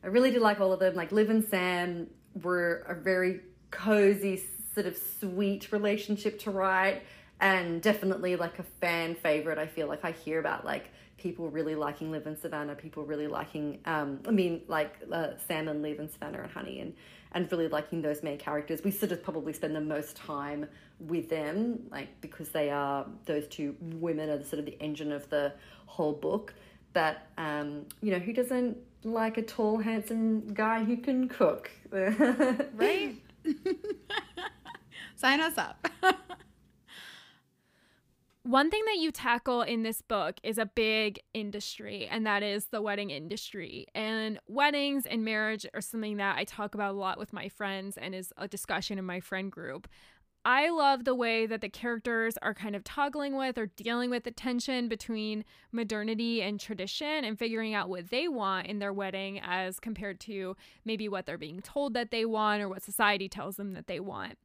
i 0.03 0.07
really 0.07 0.31
did 0.31 0.41
like 0.41 0.59
all 0.59 0.73
of 0.73 0.79
them. 0.79 0.95
Like 0.95 1.11
liv 1.11 1.29
and 1.29 1.43
sam 1.43 2.07
were 2.41 2.85
a 2.87 2.95
very 2.95 3.41
cozy 3.71 4.41
sort 4.73 4.85
of 4.85 4.97
sweet 5.19 5.71
relationship 5.71 6.39
to 6.39 6.51
write 6.51 7.03
and 7.39 7.81
definitely 7.81 8.35
like 8.35 8.59
a 8.59 8.63
fan 8.63 9.15
favorite. 9.15 9.57
I 9.57 9.67
feel 9.67 9.87
like. 9.87 10.03
I 10.03 10.11
hear 10.11 10.39
about 10.39 10.65
like 10.65 10.91
people 11.17 11.49
really 11.49 11.75
liking 11.75 12.11
Liv 12.11 12.27
and 12.27 12.37
Savannah, 12.37 12.75
people 12.75 13.03
really 13.03 13.27
liking, 13.27 13.79
um, 13.85 14.19
I 14.27 14.31
mean, 14.31 14.61
like 14.67 14.93
uh, 15.11 15.29
Sam 15.47 15.67
and 15.67 15.81
Liv 15.81 15.99
and 15.99 16.09
Savannah 16.11 16.43
and 16.43 16.51
Honey, 16.51 16.79
and 16.79 16.93
and 17.37 17.51
really 17.51 17.67
liking 17.67 18.01
those 18.01 18.23
main 18.23 18.39
characters. 18.39 18.83
We 18.83 18.89
sort 18.89 19.11
of 19.11 19.21
probably 19.21 19.53
spend 19.53 19.75
the 19.75 19.81
most 19.81 20.17
time 20.17 20.67
with 20.99 21.29
them, 21.29 21.83
like 21.91 22.09
because 22.19 22.49
they 22.49 22.71
are 22.71 23.05
those 23.25 23.45
two 23.47 23.75
women 23.79 24.27
are 24.29 24.43
sort 24.43 24.59
of 24.59 24.65
the 24.65 24.75
engine 24.81 25.11
of 25.11 25.29
the 25.29 25.53
whole 25.85 26.13
book. 26.13 26.55
But 26.93 27.27
um, 27.37 27.85
you 28.01 28.11
know, 28.11 28.17
who 28.17 28.33
doesn't 28.33 28.75
like 29.03 29.37
a 29.37 29.43
tall, 29.43 29.77
handsome 29.77 30.51
guy 30.51 30.83
who 30.83 30.97
can 30.97 31.29
cook? 31.29 31.69
right. 31.91 33.13
Sign 35.15 35.39
us 35.39 35.57
up. 35.59 35.87
One 38.47 38.71
thing 38.71 38.85
that 38.85 38.99
you 38.99 39.11
tackle 39.11 39.61
in 39.61 39.83
this 39.83 40.01
book 40.01 40.37
is 40.41 40.57
a 40.57 40.65
big 40.65 41.19
industry, 41.33 42.07
and 42.09 42.25
that 42.25 42.43
is 42.43 42.67
the 42.67 42.81
wedding 42.81 43.09
industry. 43.09 43.87
And 43.93 44.39
weddings 44.47 45.05
and 45.05 45.25
marriage 45.25 45.65
are 45.73 45.81
something 45.81 46.15
that 46.15 46.37
I 46.37 46.45
talk 46.45 46.73
about 46.73 46.93
a 46.93 46.97
lot 46.97 47.19
with 47.19 47.33
my 47.33 47.49
friends 47.49 47.97
and 47.97 48.15
is 48.15 48.31
a 48.37 48.47
discussion 48.47 48.97
in 48.97 49.03
my 49.03 49.19
friend 49.19 49.51
group. 49.51 49.89
I 50.45 50.69
love 50.69 51.03
the 51.03 51.13
way 51.13 51.45
that 51.45 51.59
the 51.59 51.67
characters 51.67 52.37
are 52.41 52.53
kind 52.53 52.73
of 52.73 52.85
toggling 52.85 53.35
with 53.35 53.57
or 53.57 53.65
dealing 53.65 54.09
with 54.09 54.23
the 54.23 54.31
tension 54.31 54.87
between 54.87 55.43
modernity 55.73 56.41
and 56.41 56.57
tradition 56.57 57.25
and 57.25 57.37
figuring 57.37 57.73
out 57.73 57.89
what 57.89 58.11
they 58.11 58.29
want 58.29 58.67
in 58.67 58.79
their 58.79 58.93
wedding 58.93 59.41
as 59.43 59.77
compared 59.77 60.21
to 60.21 60.55
maybe 60.85 61.09
what 61.09 61.25
they're 61.25 61.37
being 61.37 61.59
told 61.59 61.95
that 61.95 62.11
they 62.11 62.23
want 62.23 62.61
or 62.61 62.69
what 62.69 62.81
society 62.81 63.27
tells 63.27 63.57
them 63.57 63.73
that 63.73 63.87
they 63.87 63.99
want. 63.99 64.37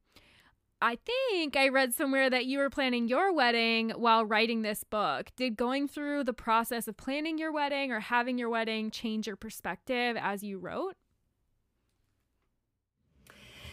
I 0.82 0.98
think 1.06 1.56
I 1.56 1.68
read 1.68 1.94
somewhere 1.94 2.28
that 2.28 2.46
you 2.46 2.58
were 2.58 2.68
planning 2.68 3.06
your 3.06 3.32
wedding 3.32 3.90
while 3.90 4.26
writing 4.26 4.62
this 4.62 4.82
book. 4.82 5.30
Did 5.36 5.56
going 5.56 5.86
through 5.86 6.24
the 6.24 6.32
process 6.32 6.88
of 6.88 6.96
planning 6.96 7.38
your 7.38 7.52
wedding 7.52 7.92
or 7.92 8.00
having 8.00 8.36
your 8.36 8.48
wedding 8.48 8.90
change 8.90 9.28
your 9.28 9.36
perspective 9.36 10.16
as 10.20 10.42
you 10.42 10.58
wrote? 10.58 10.96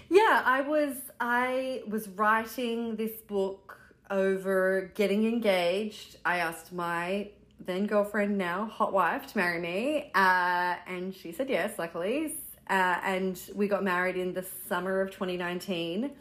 Yeah, 0.07 0.43
I 0.45 0.61
was 0.61 0.97
I 1.19 1.81
was 1.87 2.07
writing 2.09 2.95
this 2.95 3.21
book 3.21 3.79
over 4.11 4.91
getting 4.93 5.25
engaged. 5.25 6.17
I 6.23 6.37
asked 6.37 6.71
my 6.71 7.31
then 7.59 7.87
girlfriend, 7.87 8.37
now 8.37 8.65
hot 8.65 8.93
wife, 8.93 9.25
to 9.31 9.37
marry 9.37 9.59
me, 9.59 10.11
uh, 10.13 10.75
and 10.85 11.13
she 11.13 11.31
said 11.31 11.49
yes, 11.49 11.79
luckily. 11.79 12.35
Uh, 12.69 12.99
and 13.03 13.41
we 13.55 13.67
got 13.67 13.83
married 13.83 14.15
in 14.15 14.31
the 14.31 14.45
summer 14.67 15.01
of 15.01 15.09
2019 15.09 16.11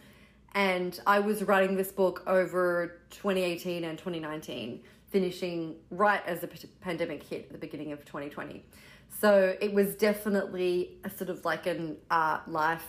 and 0.58 0.98
I 1.06 1.20
was 1.20 1.44
writing 1.44 1.76
this 1.76 1.92
book 1.92 2.24
over 2.26 3.00
2018 3.10 3.84
and 3.84 3.96
2019, 3.96 4.82
finishing 5.08 5.76
right 5.92 6.20
as 6.26 6.40
the 6.40 6.48
pandemic 6.80 7.22
hit 7.22 7.44
at 7.44 7.52
the 7.52 7.58
beginning 7.58 7.92
of 7.92 8.04
2020. 8.04 8.64
So 9.20 9.56
it 9.60 9.72
was 9.72 9.94
definitely 9.94 10.98
a 11.04 11.10
sort 11.10 11.30
of 11.30 11.44
like 11.44 11.68
an 11.68 11.96
art 12.10 12.48
life 12.48 12.84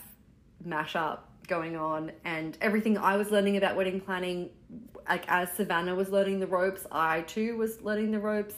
mashup 0.67 1.19
going 1.45 1.75
on, 1.75 2.11
and 2.25 2.57
everything 2.59 2.97
I 2.97 3.17
was 3.17 3.29
learning 3.29 3.57
about 3.57 3.75
wedding 3.75 4.01
planning, 4.01 4.49
like 5.07 5.25
as 5.27 5.51
Savannah 5.51 5.93
was 5.93 6.09
learning 6.09 6.39
the 6.39 6.47
ropes, 6.47 6.87
I 6.91 7.21
too 7.21 7.55
was 7.55 7.81
learning 7.83 8.09
the 8.09 8.19
ropes, 8.19 8.55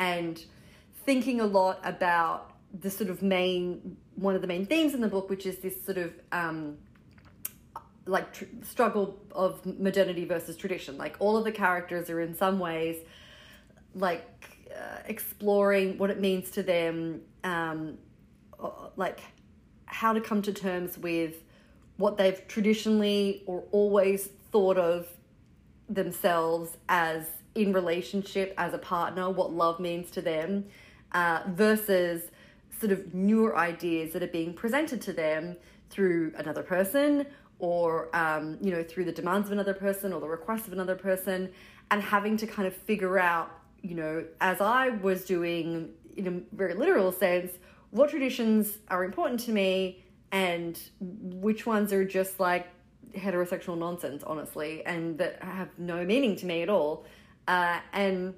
and 0.00 0.44
thinking 1.04 1.40
a 1.40 1.46
lot 1.46 1.78
about 1.84 2.56
the 2.80 2.90
sort 2.90 3.10
of 3.10 3.22
main 3.22 3.96
one 4.16 4.34
of 4.34 4.40
the 4.40 4.48
main 4.48 4.66
themes 4.66 4.92
in 4.92 5.00
the 5.00 5.08
book, 5.08 5.30
which 5.30 5.46
is 5.46 5.58
this 5.58 5.84
sort 5.84 5.98
of 5.98 6.12
um, 6.32 6.78
like 8.10 8.32
tr- 8.32 8.44
struggle 8.62 9.18
of 9.32 9.64
modernity 9.78 10.24
versus 10.24 10.56
tradition. 10.56 10.98
Like 10.98 11.16
all 11.18 11.36
of 11.36 11.44
the 11.44 11.52
characters 11.52 12.10
are 12.10 12.20
in 12.20 12.34
some 12.34 12.58
ways 12.58 12.96
like 13.94 14.26
uh, 14.74 14.98
exploring 15.06 15.98
what 15.98 16.10
it 16.10 16.20
means 16.20 16.50
to 16.52 16.62
them, 16.62 17.22
um, 17.44 17.98
like 18.96 19.20
how 19.86 20.12
to 20.12 20.20
come 20.20 20.42
to 20.42 20.52
terms 20.52 20.98
with 20.98 21.42
what 21.96 22.16
they've 22.16 22.46
traditionally 22.48 23.42
or 23.46 23.64
always 23.72 24.30
thought 24.52 24.78
of 24.78 25.08
themselves 25.88 26.76
as 26.88 27.26
in 27.54 27.72
relationship 27.72 28.54
as 28.56 28.72
a 28.74 28.78
partner, 28.78 29.28
what 29.28 29.52
love 29.52 29.80
means 29.80 30.10
to 30.12 30.22
them, 30.22 30.64
uh, 31.12 31.42
versus 31.48 32.22
sort 32.78 32.92
of 32.92 33.12
newer 33.12 33.56
ideas 33.56 34.12
that 34.12 34.22
are 34.22 34.28
being 34.28 34.54
presented 34.54 35.00
to 35.02 35.12
them 35.12 35.56
through 35.90 36.32
another 36.36 36.62
person 36.62 37.26
or 37.60 38.14
um, 38.16 38.58
you 38.60 38.70
know 38.70 38.82
through 38.82 39.04
the 39.04 39.12
demands 39.12 39.48
of 39.48 39.52
another 39.52 39.74
person 39.74 40.12
or 40.12 40.20
the 40.20 40.28
requests 40.28 40.66
of 40.66 40.72
another 40.72 40.96
person 40.96 41.50
and 41.90 42.02
having 42.02 42.36
to 42.36 42.46
kind 42.46 42.66
of 42.66 42.74
figure 42.74 43.18
out 43.18 43.50
you 43.82 43.94
know 43.94 44.24
as 44.40 44.60
i 44.60 44.88
was 44.88 45.24
doing 45.24 45.90
in 46.16 46.26
a 46.26 46.56
very 46.56 46.74
literal 46.74 47.12
sense 47.12 47.52
what 47.90 48.10
traditions 48.10 48.78
are 48.88 49.04
important 49.04 49.40
to 49.40 49.52
me 49.52 50.04
and 50.32 50.80
which 51.00 51.66
ones 51.66 51.92
are 51.92 52.04
just 52.04 52.40
like 52.40 52.68
heterosexual 53.14 53.76
nonsense 53.76 54.22
honestly 54.24 54.84
and 54.84 55.18
that 55.18 55.42
have 55.42 55.68
no 55.78 56.04
meaning 56.04 56.36
to 56.36 56.46
me 56.46 56.62
at 56.62 56.68
all 56.68 57.04
uh, 57.48 57.80
and 57.92 58.34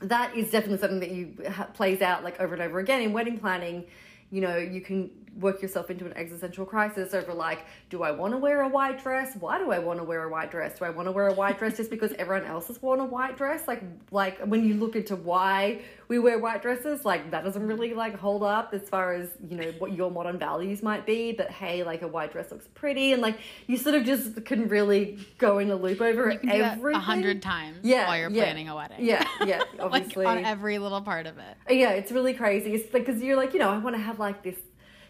that 0.00 0.36
is 0.36 0.50
definitely 0.50 0.78
something 0.78 1.00
that 1.00 1.10
you 1.10 1.36
ha- 1.50 1.68
plays 1.72 2.02
out 2.02 2.24
like 2.24 2.40
over 2.40 2.54
and 2.54 2.62
over 2.62 2.78
again 2.78 3.00
in 3.00 3.12
wedding 3.12 3.38
planning. 3.38 3.84
You 4.30 4.40
know, 4.40 4.56
you 4.56 4.80
can 4.80 5.10
work 5.40 5.60
yourself 5.62 5.90
into 5.90 6.06
an 6.06 6.12
existential 6.16 6.64
crisis 6.64 7.14
over 7.14 7.32
like, 7.34 7.64
do 7.90 8.02
I 8.02 8.10
want 8.12 8.32
to 8.34 8.38
wear 8.38 8.60
a 8.62 8.68
white 8.68 9.02
dress? 9.02 9.34
Why 9.38 9.58
do 9.58 9.70
I 9.70 9.78
want 9.78 9.98
to 9.98 10.04
wear 10.04 10.22
a 10.24 10.28
white 10.28 10.50
dress? 10.50 10.78
Do 10.78 10.84
I 10.84 10.90
want 10.90 11.06
to 11.08 11.12
wear 11.12 11.28
a 11.28 11.34
white 11.34 11.58
dress 11.58 11.76
just 11.76 11.90
because 11.90 12.12
everyone 12.12 12.46
else 12.46 12.68
has 12.68 12.80
worn 12.80 13.00
a 13.00 13.04
white 13.04 13.36
dress? 13.36 13.66
Like, 13.66 13.82
like 14.10 14.38
when 14.40 14.64
you 14.64 14.74
look 14.74 14.96
into 14.96 15.16
why 15.16 15.82
we 16.08 16.18
wear 16.18 16.38
white 16.38 16.62
dresses, 16.62 17.04
like 17.04 17.30
that 17.30 17.44
doesn't 17.44 17.66
really 17.66 17.94
like 17.94 18.16
hold 18.16 18.42
up 18.42 18.70
as 18.74 18.88
far 18.88 19.14
as 19.14 19.28
you 19.48 19.56
know 19.56 19.72
what 19.78 19.92
your 19.92 20.10
modern 20.10 20.38
values 20.38 20.82
might 20.82 21.06
be. 21.06 21.32
But 21.32 21.50
hey, 21.50 21.82
like 21.82 22.02
a 22.02 22.08
white 22.08 22.32
dress 22.32 22.50
looks 22.50 22.68
pretty, 22.74 23.12
and 23.12 23.22
like 23.22 23.38
you 23.66 23.76
sort 23.76 23.94
of 23.94 24.04
just 24.04 24.44
can 24.44 24.68
really 24.68 25.18
go 25.38 25.58
in 25.58 25.70
a 25.70 25.76
loop 25.76 26.00
over 26.00 26.30
You 26.30 26.38
everything 26.50 26.94
a 26.96 27.00
hundred 27.00 27.42
times 27.42 27.78
Yeah, 27.82 28.06
while 28.08 28.18
you're 28.18 28.30
yeah. 28.30 28.44
planning 28.44 28.68
a 28.68 28.76
wedding. 28.76 28.98
Yeah, 29.00 29.26
yeah, 29.44 29.58
like 29.58 29.68
obviously. 29.80 30.26
on 30.26 30.44
every 30.44 30.78
little 30.78 31.00
part 31.02 31.26
of 31.26 31.38
it. 31.38 31.56
Yeah, 31.74 31.90
it's 31.90 32.12
really 32.12 32.34
crazy. 32.34 32.74
It's 32.74 32.92
like 32.92 33.06
because 33.06 33.22
you're 33.22 33.36
like, 33.36 33.52
you 33.52 33.58
know, 33.58 33.70
I 33.70 33.78
want 33.78 33.96
to 33.96 34.02
have 34.02 34.18
like 34.18 34.42
this 34.42 34.56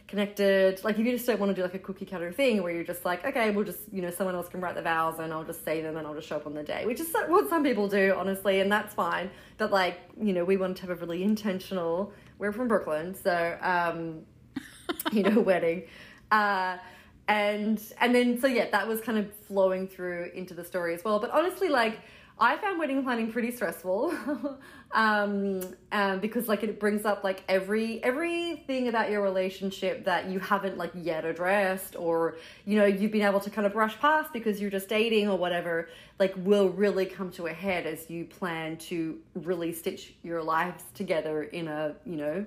connected. 0.08 0.82
Like 0.84 0.98
if 0.98 1.06
you 1.06 1.12
just 1.12 1.26
don't 1.26 1.40
want 1.40 1.50
to 1.50 1.54
do 1.54 1.62
like 1.62 1.74
a 1.74 1.78
cookie 1.78 2.04
cutter 2.06 2.32
thing 2.32 2.62
where 2.62 2.72
you're 2.72 2.84
just 2.84 3.04
like, 3.04 3.24
okay, 3.24 3.50
we'll 3.50 3.64
just 3.64 3.80
you 3.92 4.02
know 4.02 4.10
someone 4.10 4.34
else 4.34 4.48
can 4.48 4.60
write 4.60 4.74
the 4.74 4.82
vows 4.82 5.18
and 5.18 5.32
I'll 5.32 5.44
just 5.44 5.64
say 5.64 5.80
them 5.80 5.96
and 5.96 6.06
I'll 6.06 6.14
just 6.14 6.28
show 6.28 6.36
up 6.36 6.46
on 6.46 6.54
the 6.54 6.62
day, 6.62 6.84
which 6.86 7.00
is 7.00 7.12
what 7.28 7.48
some 7.48 7.62
people 7.62 7.88
do, 7.88 8.14
honestly, 8.16 8.60
and 8.60 8.70
that's 8.70 8.94
fine. 8.94 9.30
But 9.58 9.70
like 9.70 10.00
you 10.20 10.32
know, 10.32 10.44
we 10.44 10.56
want 10.56 10.76
to 10.76 10.82
have 10.82 10.90
a 10.90 10.94
really 10.96 11.22
intentional. 11.22 12.12
We're 12.38 12.52
from 12.52 12.68
Brooklyn, 12.68 13.14
so 13.14 13.56
um, 13.62 14.22
you 15.12 15.22
know, 15.22 15.40
wedding. 15.50 15.84
Uh, 16.30 16.78
and 17.26 17.80
and 18.00 18.14
then 18.14 18.38
so 18.40 18.46
yeah, 18.46 18.68
that 18.70 18.86
was 18.86 19.00
kind 19.00 19.18
of 19.18 19.32
flowing 19.46 19.88
through 19.88 20.30
into 20.34 20.54
the 20.54 20.64
story 20.64 20.94
as 20.94 21.04
well. 21.04 21.18
But 21.18 21.30
honestly, 21.30 21.68
like 21.68 22.00
I 22.38 22.57
found 22.57 22.81
wedding 22.81 23.05
planning 23.05 23.31
pretty 23.31 23.53
stressful, 23.53 24.12
um, 24.92 25.61
um, 25.92 26.18
because 26.18 26.49
like 26.49 26.64
it 26.64 26.81
brings 26.81 27.05
up 27.05 27.23
like 27.23 27.44
every 27.49 28.03
everything 28.03 28.88
about 28.88 29.09
your 29.09 29.23
relationship 29.23 30.05
that 30.07 30.29
you 30.29 30.40
haven't 30.40 30.77
like 30.77 30.90
yet 30.94 31.25
addressed, 31.25 31.94
or 31.94 32.37
you 32.64 32.77
know 32.77 32.87
you've 32.87 33.12
been 33.12 33.23
able 33.23 33.38
to 33.38 33.51
kind 33.51 33.66
of 33.68 33.73
brush 33.73 33.97
past 34.01 34.33
because 34.33 34.61
you're 34.61 34.70
just 34.70 34.88
dating 34.88 35.29
or 35.29 35.38
whatever. 35.38 35.88
Like 36.18 36.35
will 36.37 36.70
really 36.70 37.07
come 37.07 37.31
to 37.33 37.47
a 37.47 37.53
head 37.53 37.87
as 37.87 38.11
you 38.11 38.25
plan 38.25 38.79
to 38.79 39.18
really 39.35 39.73
stitch 39.73 40.14
your 40.25 40.42
lives 40.42 40.83
together 40.92 41.44
in 41.44 41.68
a 41.68 41.94
you 42.05 42.16
know 42.16 42.44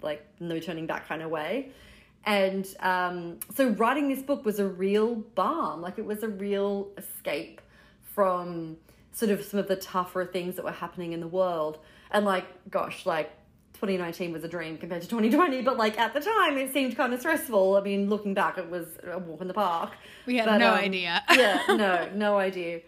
like 0.00 0.26
no 0.40 0.58
turning 0.58 0.86
back 0.86 1.06
kind 1.06 1.20
of 1.20 1.30
way. 1.30 1.72
And 2.24 2.66
um, 2.80 3.38
so 3.54 3.68
writing 3.68 4.08
this 4.08 4.22
book 4.22 4.46
was 4.46 4.60
a 4.60 4.66
real 4.66 5.14
balm. 5.14 5.82
Like 5.82 5.98
it 5.98 6.06
was 6.06 6.22
a 6.22 6.28
real 6.28 6.88
escape 6.96 7.60
from 8.02 8.78
sort 9.16 9.30
of 9.30 9.42
some 9.42 9.58
of 9.58 9.66
the 9.66 9.76
tougher 9.76 10.26
things 10.26 10.56
that 10.56 10.64
were 10.64 10.70
happening 10.70 11.12
in 11.12 11.20
the 11.20 11.26
world. 11.26 11.78
And 12.10 12.26
like, 12.26 12.44
gosh, 12.70 13.06
like 13.06 13.30
2019 13.72 14.30
was 14.30 14.44
a 14.44 14.48
dream 14.48 14.76
compared 14.76 15.00
to 15.00 15.08
2020, 15.08 15.62
but 15.62 15.78
like 15.78 15.98
at 15.98 16.12
the 16.12 16.20
time 16.20 16.58
it 16.58 16.70
seemed 16.70 16.94
kind 16.98 17.14
of 17.14 17.20
stressful. 17.20 17.76
I 17.76 17.80
mean, 17.80 18.10
looking 18.10 18.34
back, 18.34 18.58
it 18.58 18.68
was 18.70 18.86
a 19.10 19.18
walk 19.18 19.40
in 19.40 19.48
the 19.48 19.54
park. 19.54 19.92
We 20.26 20.36
had 20.36 20.44
But, 20.44 20.58
no 20.58 20.72
um, 20.74 20.78
idea. 20.80 21.22
yeah, 21.32 21.62
no, 21.68 22.10
no 22.14 22.36
idea. 22.38 22.82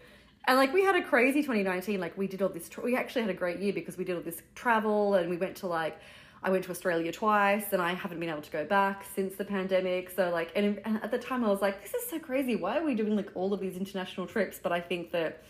And 0.47 0.57
like 0.57 0.71
we 0.71 0.83
had 0.83 0.95
a 0.95 1.01
crazy 1.01 1.41
2019. 1.41 1.99
Like 1.99 2.15
we 2.15 2.27
did 2.27 2.43
all 2.43 2.49
this. 2.49 2.69
Tra- 2.69 2.83
we 2.83 2.95
actually 2.95 3.21
had 3.23 3.31
a 3.31 3.35
great 3.35 3.57
year 3.59 3.73
because 3.73 3.97
we 3.97 4.03
did 4.05 4.15
all 4.15 4.21
this 4.21 4.41
travel 4.53 5.15
and 5.15 5.31
we 5.31 5.37
went 5.37 5.55
to 5.57 5.67
like. 5.67 5.99
I 6.41 6.51
went 6.51 6.63
to 6.65 6.71
Australia 6.71 7.11
twice 7.11 7.65
and 7.73 7.81
I 7.81 7.93
haven't 7.93 8.17
been 8.19 8.29
able 8.29 8.43
to 8.43 8.51
go 8.51 8.63
back 8.63 9.03
since 9.13 9.35
the 9.35 9.43
pandemic. 9.43 10.09
So 10.09 10.29
like, 10.29 10.53
and, 10.55 10.79
and 10.85 11.03
at 11.03 11.11
the 11.11 11.17
time 11.17 11.43
I 11.43 11.49
was 11.49 11.61
like, 11.61 11.81
this 11.83 11.93
is 11.93 12.09
so 12.09 12.17
crazy. 12.17 12.55
Why 12.55 12.77
are 12.77 12.85
we 12.85 12.95
doing 12.95 13.17
like 13.17 13.29
all 13.35 13.51
of 13.51 13.59
these 13.59 13.75
international 13.75 14.25
trips? 14.25 14.57
But 14.57 14.71
I 14.71 14.79
think 14.79 15.11
that 15.11 15.43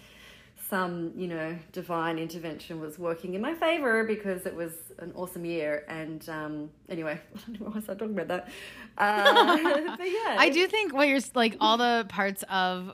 some, 0.70 1.12
you 1.16 1.28
know, 1.28 1.58
divine 1.72 2.20
intervention 2.20 2.80
was 2.80 3.00
working 3.00 3.34
in 3.34 3.42
my 3.42 3.56
favor 3.56 4.04
because 4.04 4.46
it 4.46 4.56
was 4.56 4.74
an 5.00 5.12
awesome 5.16 5.44
year. 5.44 5.84
And 5.90 6.28
um, 6.30 6.70
anyway, 6.88 7.20
I 7.36 7.40
don't 7.48 7.62
know 7.62 7.68
why 7.68 7.78
I 7.78 7.82
started 7.82 8.00
talking 8.00 8.20
about 8.20 8.28
that. 8.28 8.50
Uh, 8.98 9.96
but 9.98 10.10
yeah, 10.10 10.36
I 10.38 10.50
do 10.50 10.68
think 10.68 10.94
what 10.94 11.08
you're 11.08 11.20
like 11.34 11.58
all 11.60 11.78
the 11.78 12.06
parts 12.10 12.44
of 12.50 12.94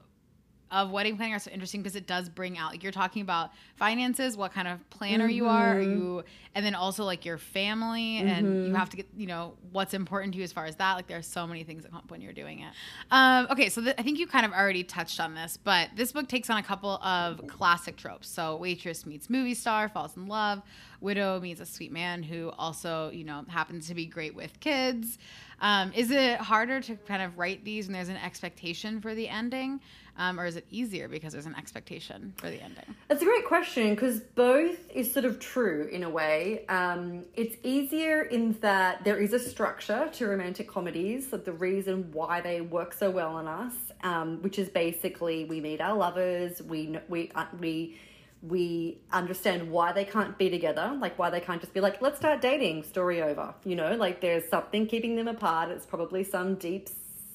of 0.71 0.91
wedding 0.91 1.15
planning 1.15 1.33
are 1.35 1.39
so 1.39 1.51
interesting 1.51 1.81
because 1.81 1.95
it 1.95 2.07
does 2.07 2.27
bring 2.27 2.57
out 2.57 2.71
like 2.71 2.81
you're 2.83 2.91
talking 2.91 3.21
about 3.21 3.51
finances, 3.75 4.35
what 4.35 4.53
kind 4.53 4.67
of 4.67 4.87
planner 4.89 5.27
you 5.27 5.45
are, 5.45 5.73
are 5.75 5.79
Mm-hmm. 5.79 5.91
you, 5.91 6.23
and 6.55 6.65
then 6.65 6.73
also 6.75 7.03
like 7.03 7.25
your 7.25 7.37
family, 7.37 8.17
and 8.17 8.67
you 8.67 8.73
have 8.73 8.89
to 8.89 8.97
get 8.97 9.07
you 9.15 9.27
know 9.27 9.53
what's 9.71 9.93
important 9.93 10.33
to 10.33 10.37
you 10.39 10.43
as 10.43 10.51
far 10.51 10.65
as 10.65 10.75
that. 10.77 10.93
Like 10.93 11.07
there's 11.07 11.27
so 11.27 11.45
many 11.45 11.63
things 11.63 11.83
that 11.83 11.89
come 11.91 11.99
up 11.99 12.09
when 12.11 12.21
you're 12.21 12.33
doing 12.33 12.59
it. 12.59 12.71
Um, 13.11 13.47
okay, 13.51 13.69
so 13.69 13.81
th- 13.81 13.95
I 13.97 14.01
think 14.01 14.17
you 14.19 14.27
kind 14.27 14.45
of 14.45 14.51
already 14.53 14.83
touched 14.83 15.19
on 15.19 15.35
this, 15.35 15.57
but 15.63 15.89
this 15.95 16.11
book 16.11 16.27
takes 16.27 16.49
on 16.49 16.57
a 16.57 16.63
couple 16.63 16.91
of 17.03 17.45
classic 17.47 17.95
tropes. 17.95 18.27
So 18.27 18.55
waitress 18.55 19.05
meets 19.05 19.29
movie 19.29 19.53
star, 19.53 19.87
falls 19.89 20.17
in 20.17 20.27
love. 20.27 20.61
Widow 21.01 21.39
meets 21.41 21.59
a 21.61 21.65
sweet 21.65 21.91
man 21.91 22.23
who 22.23 22.51
also 22.57 23.11
you 23.11 23.23
know 23.23 23.45
happens 23.47 23.87
to 23.87 23.93
be 23.93 24.05
great 24.05 24.33
with 24.35 24.59
kids. 24.59 25.17
Um, 25.61 25.93
is 25.93 26.11
it 26.11 26.37
harder 26.37 26.81
to 26.81 26.95
kind 26.97 27.21
of 27.21 27.37
write 27.37 27.63
these 27.63 27.87
when 27.87 27.93
there's 27.93 28.09
an 28.09 28.17
expectation 28.17 28.99
for 28.99 29.15
the 29.15 29.29
ending, 29.29 29.79
um, 30.17 30.39
or 30.39 30.45
is 30.45 30.55
it 30.55 30.65
easier 30.69 31.07
because 31.07 31.33
there's 31.33 31.45
an 31.45 31.55
expectation 31.55 32.33
for 32.37 32.49
the 32.49 32.61
ending? 32.61 32.95
That's 33.07 33.21
a 33.21 33.25
great 33.25 33.45
question 33.45 33.95
because 33.95 34.19
both 34.19 34.77
is 34.91 35.11
sort 35.11 35.25
of 35.25 35.39
true 35.39 35.89
in 35.91 36.03
a 36.03 36.09
way. 36.09 36.65
Um, 36.67 37.25
it's 37.33 37.55
easier 37.63 38.23
in 38.23 38.53
that 38.61 39.03
there 39.03 39.17
is 39.17 39.33
a 39.33 39.39
structure 39.39 40.09
to 40.13 40.27
romantic 40.27 40.67
comedies, 40.67 41.27
that 41.27 41.45
the 41.45 41.53
reason 41.53 42.11
why 42.11 42.41
they 42.41 42.61
work 42.61 42.93
so 42.93 43.11
well 43.11 43.35
on 43.35 43.47
us, 43.47 43.73
um, 44.03 44.41
which 44.41 44.57
is 44.57 44.69
basically 44.69 45.45
we 45.45 45.59
meet 45.59 45.81
our 45.81 45.95
lovers, 45.95 46.61
we 46.61 46.97
we 47.09 47.31
uh, 47.35 47.45
we 47.59 47.97
we 48.41 48.99
understand 49.11 49.71
why 49.71 49.91
they 49.91 50.05
can't 50.05 50.37
be 50.37 50.49
together, 50.49 50.95
like 50.99 51.17
why 51.17 51.29
they 51.29 51.39
can't 51.39 51.61
just 51.61 51.73
be 51.73 51.79
like, 51.79 52.01
let's 52.01 52.17
start 52.17 52.41
dating, 52.41 52.83
story 52.83 53.21
over. 53.21 53.53
You 53.63 53.75
know, 53.75 53.95
like 53.95 54.21
there's 54.21 54.47
something 54.49 54.87
keeping 54.87 55.15
them 55.15 55.27
apart. 55.27 55.71
It's 55.71 55.85
probably 55.85 56.23
some 56.23 56.55
deep 56.55 56.89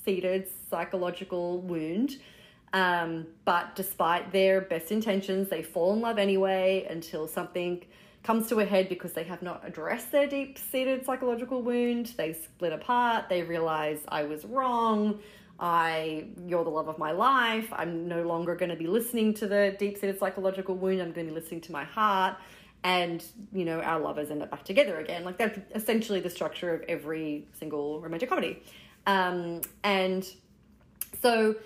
seated 0.05 0.49
psychological 0.71 1.61
wound. 1.63 2.17
Um, 2.73 3.27
but 3.45 3.75
despite 3.75 4.33
their 4.33 4.61
best 4.61 4.93
intentions, 4.93 5.49
they 5.49 5.63
fall 5.63 5.93
in 5.93 6.01
love 6.01 6.19
anyway 6.19 6.87
until 6.89 7.27
something 7.27 7.83
comes 8.23 8.49
to 8.49 8.61
a 8.61 8.65
head 8.65 8.89
because 8.89 9.13
they 9.13 9.25
have 9.25 9.43
not 9.43 9.63
addressed 9.67 10.13
their 10.13 10.27
deep 10.27 10.59
seated 10.59 11.05
psychological 11.05 11.63
wound. 11.63 12.13
They 12.17 12.35
split 12.35 12.73
apart. 12.73 13.29
They 13.29 13.43
realize 13.43 14.01
I 14.09 14.25
was 14.25 14.45
wrong. 14.45 15.21
I, 15.59 16.27
you're 16.47 16.65
the 16.65 16.71
love 16.71 16.89
of 16.89 16.99
my 16.99 17.11
life. 17.13 17.69
I'm 17.73 18.09
no 18.09 18.23
longer 18.23 18.55
going 18.55 18.71
to 18.71 18.77
be 18.77 18.87
listening 18.87 19.35
to 19.35 19.47
the 19.47 19.75
deep 19.79 19.99
seated 19.99 20.19
psychological 20.19 20.75
wound. 20.75 21.03
I'm 21.03 21.13
going 21.13 21.27
to 21.27 21.33
be 21.33 21.39
listening 21.41 21.61
to 21.63 21.73
my 21.73 21.85
heart. 21.85 22.37
And, 22.83 23.23
you 23.53 23.67
know, 23.67 23.81
our 23.81 24.01
lovers 24.01 24.31
end 24.31 24.43
up 24.43 24.51
back 24.51 24.65
together 24.65 24.99
again. 24.99 25.25
Like 25.25 25.37
that's 25.37 25.59
essentially 25.75 26.21
the 26.21 26.31
structure 26.31 26.73
of 26.73 26.83
every 26.89 27.47
single 27.59 28.01
romantic 28.01 28.31
comedy. 28.31 28.63
Um, 29.07 29.61
and 29.85 30.27
so 31.21 31.57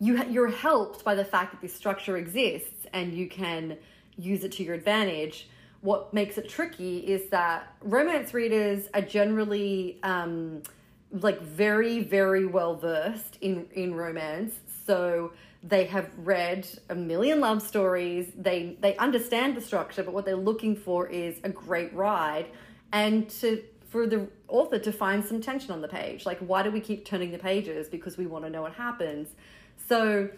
you 0.00 0.22
you're 0.24 0.50
helped 0.50 1.04
by 1.04 1.14
the 1.14 1.24
fact 1.24 1.52
that 1.52 1.60
this 1.60 1.74
structure 1.74 2.16
exists 2.16 2.86
and 2.92 3.14
you 3.14 3.28
can 3.28 3.76
use 4.16 4.44
it 4.44 4.52
to 4.52 4.64
your 4.64 4.74
advantage. 4.74 5.48
What 5.80 6.14
makes 6.14 6.38
it 6.38 6.48
tricky 6.48 6.98
is 6.98 7.28
that 7.30 7.74
romance 7.82 8.32
readers 8.32 8.88
are 8.94 9.02
generally 9.02 9.98
um, 10.02 10.62
like 11.10 11.40
very 11.42 12.00
very 12.02 12.46
well 12.46 12.76
versed 12.76 13.38
in 13.40 13.66
in 13.72 13.94
romance, 13.94 14.54
so 14.86 15.32
they 15.62 15.84
have 15.86 16.10
read 16.18 16.68
a 16.90 16.94
million 16.94 17.40
love 17.40 17.62
stories. 17.62 18.30
They 18.36 18.76
they 18.80 18.96
understand 18.96 19.56
the 19.56 19.60
structure, 19.60 20.02
but 20.02 20.12
what 20.12 20.24
they're 20.24 20.36
looking 20.36 20.76
for 20.76 21.06
is 21.08 21.38
a 21.44 21.48
great 21.48 21.94
ride 21.94 22.46
and 22.92 23.28
to 23.28 23.62
for 23.94 24.06
the 24.08 24.26
author 24.48 24.78
to 24.78 24.90
find 24.90 25.24
some 25.24 25.40
tension 25.40 25.70
on 25.70 25.80
the 25.80 25.88
page. 25.88 26.26
Like, 26.26 26.38
why 26.40 26.64
do 26.64 26.70
we 26.72 26.80
keep 26.80 27.04
turning 27.04 27.30
the 27.30 27.38
pages? 27.38 27.88
Because 27.88 28.16
we 28.16 28.26
want 28.26 28.44
to 28.44 28.50
know 28.50 28.62
what 28.62 28.72
happens. 28.72 29.28
So, 29.88 30.30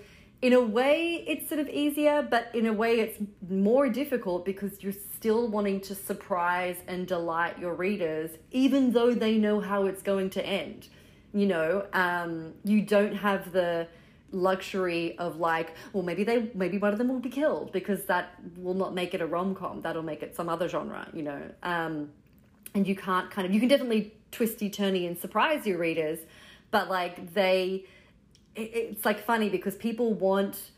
in 0.43 0.53
a 0.53 0.61
way, 0.61 1.25
it's 1.27 1.49
sort 1.49 1.61
of 1.61 1.69
easier, 1.69 2.23
but 2.23 2.55
in 2.55 2.67
a 2.67 2.73
way, 2.73 3.01
it's 3.01 3.19
more 3.49 3.89
difficult 3.89 4.45
because 4.45 4.83
you're 4.83 4.93
still 4.93 5.49
wanting 5.49 5.81
to 5.83 5.95
surprise 5.95 6.77
and 6.87 7.07
delight 7.07 7.59
your 7.59 7.75
readers, 7.75 8.31
even 8.51 8.93
though 8.93 9.15
they 9.15 9.39
know 9.39 9.61
how 9.61 9.87
it's 9.87 10.03
going 10.03 10.31
to 10.31 10.47
end. 10.47 10.89
You 11.33 11.47
know, 11.47 11.87
um, 11.93 12.53
you 12.65 12.83
don't 12.83 13.15
have 13.15 13.53
the 13.53 13.89
luxury 14.31 15.17
of 15.19 15.39
like, 15.39 15.75
well, 15.93 16.03
maybe 16.03 16.23
they, 16.23 16.51
maybe 16.55 16.79
one 16.79 16.93
of 16.93 16.99
them 16.99 17.09
will 17.09 17.21
be 17.21 17.31
killed 17.31 17.73
because 17.73 18.05
that 18.05 18.35
will 18.57 18.75
not 18.75 18.95
make 18.95 19.15
it 19.15 19.21
a 19.21 19.27
rom 19.27 19.55
com. 19.55 19.81
That'll 19.81 20.03
make 20.03 20.23
it 20.23 20.37
some 20.37 20.49
other 20.49 20.69
genre. 20.69 21.09
You 21.15 21.23
know. 21.23 21.43
Um, 21.63 22.11
and 22.77 22.87
you 22.87 22.95
can't 22.95 23.31
kind 23.31 23.47
of 23.47 23.55
you 23.55 23.59
can 23.59 23.69
definitely 23.69 24.13
twisty 24.31 24.71
turny 24.71 25.07
and 25.07 25.19
surprise 25.19 25.67
your 25.67 25.79
readers 25.79 26.19
but 26.71 26.89
like 26.89 27.33
they 27.33 27.85
it's 28.57 29.05
like 29.05 29.25
funny 29.25 29.49
because 29.49 29.75
people 29.77 30.15
want 30.15 30.71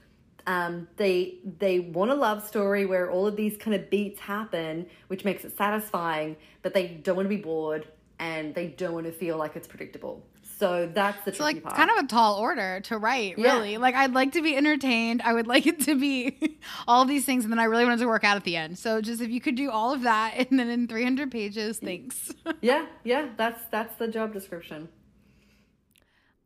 um, 0.47 0.89
they 0.97 1.39
they 1.59 1.81
want 1.81 2.11
a 2.11 2.15
love 2.15 2.47
story 2.47 2.87
where 2.87 3.11
all 3.11 3.27
of 3.27 3.37
these 3.37 3.57
kind 3.57 3.75
of 3.75 3.91
beats 3.91 4.19
happen 4.21 4.87
which 5.09 5.25
makes 5.25 5.45
it 5.45 5.57
satisfying 5.57 6.37
but 6.63 6.75
they 6.75 6.89
don't 6.89 7.17
want 7.17 7.27
to 7.27 7.35
be 7.35 7.41
bored 7.43 7.87
and 8.19 8.55
they 8.55 8.67
don't 8.69 8.95
want 8.95 9.07
to 9.07 9.13
feel 9.13 9.37
like 9.37 9.55
it's 9.57 9.69
predictable 9.69 10.25
So 10.59 10.91
that's 10.93 11.23
the 11.25 11.33
So 11.33 11.45
tricky 11.45 11.55
like 11.61 11.63
part. 11.63 11.77
kind 11.77 11.91
of 11.91 11.99
a 12.05 12.07
tall 12.09 12.35
order 12.37 12.81
to 12.81 12.99
write, 12.99 13.39
Yeah. 13.39 13.55
really. 13.55 13.77
Like 13.79 13.95
I'd 13.95 14.13
like 14.13 14.33
to 14.33 14.43
be 14.43 14.57
entertained. 14.57 15.23
I 15.23 15.33
would 15.35 15.47
like 15.47 15.67
it 15.67 15.79
to 15.83 15.95
be 15.95 16.59
all 16.89 17.05
these 17.05 17.25
things, 17.25 17.45
and 17.45 17.53
then 17.53 17.61
I 17.61 17.65
really 17.65 17.85
wanted 17.85 18.01
to 18.01 18.09
work 18.09 18.25
out 18.25 18.37
at 18.37 18.43
the 18.43 18.57
end. 18.57 18.77
So 18.77 19.01
just 19.01 19.21
if 19.23 19.31
you 19.31 19.41
could 19.41 19.55
do 19.55 19.71
all 19.71 19.93
of 19.93 20.03
that 20.03 20.35
and 20.51 20.59
then 20.59 20.69
in 20.69 20.89
300 20.89 21.31
pages, 21.31 21.79
thanks. 21.79 22.33
yeah, 22.61 22.87
yeah, 23.05 23.29
that's 23.37 23.63
that's 23.71 23.95
the 24.01 24.09
job 24.09 24.33
description. 24.33 24.89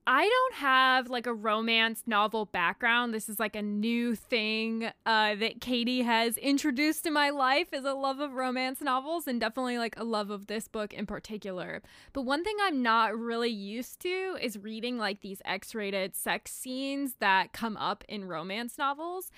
I 0.04 0.28
don't 0.28 0.54
have 0.54 1.10
like 1.10 1.28
a 1.28 1.34
romance 1.34 2.02
novel 2.06 2.46
background. 2.46 3.14
This 3.14 3.28
is 3.28 3.38
like 3.38 3.54
a 3.54 3.62
new 3.62 4.16
thing 4.16 4.90
uh, 5.06 5.36
that 5.36 5.60
Katie 5.60 6.02
has 6.02 6.36
introduced 6.38 7.06
in 7.06 7.12
my 7.12 7.30
life 7.30 7.72
is 7.72 7.84
a 7.84 7.94
love 7.94 8.18
of 8.18 8.32
romance 8.32 8.80
novels 8.80 9.28
and 9.28 9.38
definitely 9.40 9.78
like 9.78 9.96
a 9.96 10.02
love 10.02 10.30
of 10.30 10.48
this 10.48 10.66
book 10.66 10.92
in 10.92 11.06
particular. 11.06 11.82
But 12.12 12.22
one 12.22 12.42
thing 12.42 12.56
I'm 12.60 12.82
not 12.82 13.16
really 13.16 13.50
used 13.50 14.00
to 14.00 14.36
is 14.40 14.58
reading 14.58 14.98
like 14.98 15.20
these 15.20 15.40
X-rated 15.44 16.16
sex 16.16 16.50
scenes 16.50 17.14
that 17.20 17.52
come 17.52 17.76
up 17.76 18.02
in 18.08 18.24
romance 18.24 18.78
novels. 18.78 19.30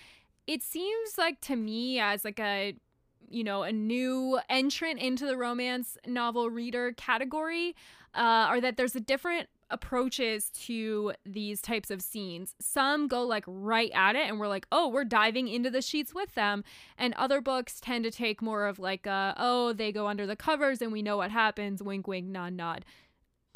It 0.47 0.63
seems 0.63 1.19
like 1.19 1.43
to 1.43 1.57
me 1.57 2.01
as 2.01 2.25
like 2.25 2.41
a 2.41 2.75
you 3.29 3.45
know 3.45 3.65
a 3.65 3.73
new 3.73 4.39
entrant 4.49 5.01
into 5.01 5.27
the 5.27 5.37
romance 5.37 5.99
novel 6.07 6.49
reader 6.49 6.93
category 6.93 7.75
uh, 8.15 8.49
or 8.51 8.61
that 8.61 8.77
there's 8.77 8.95
a 8.95 9.01
different 9.01 9.49
approaches 9.71 10.51
to 10.51 11.13
these 11.25 11.61
types 11.61 11.91
of 11.91 12.03
scenes. 12.03 12.55
Some 12.61 13.09
go 13.09 13.23
like 13.23 13.45
right 13.47 13.91
at 13.95 14.17
it 14.17 14.29
and 14.29 14.39
we're 14.39 14.49
like, 14.49 14.67
"Oh, 14.71 14.89
we're 14.89 15.05
diving 15.05 15.49
into 15.49 15.71
the 15.71 15.83
sheets 15.83 16.15
with 16.15 16.35
them." 16.35 16.65
And 16.99 17.15
other 17.15 17.41
books 17.41 17.81
tend 17.81 18.05
to 18.05 18.11
take 18.11 18.43
more 18.43 18.67
of 18.67 18.79
like 18.79 19.07
a, 19.07 19.35
"Oh, 19.37 19.73
they 19.73 19.93
go 19.93 20.07
under 20.07 20.27
the 20.27 20.37
covers 20.37 20.83
and 20.83 20.93
we 20.93 21.03
know 21.03 21.17
what 21.17 21.31
happens, 21.31 21.83
wink 21.83 22.07
wink, 22.07 22.27
nod 22.29 22.53
nod." 22.55 22.85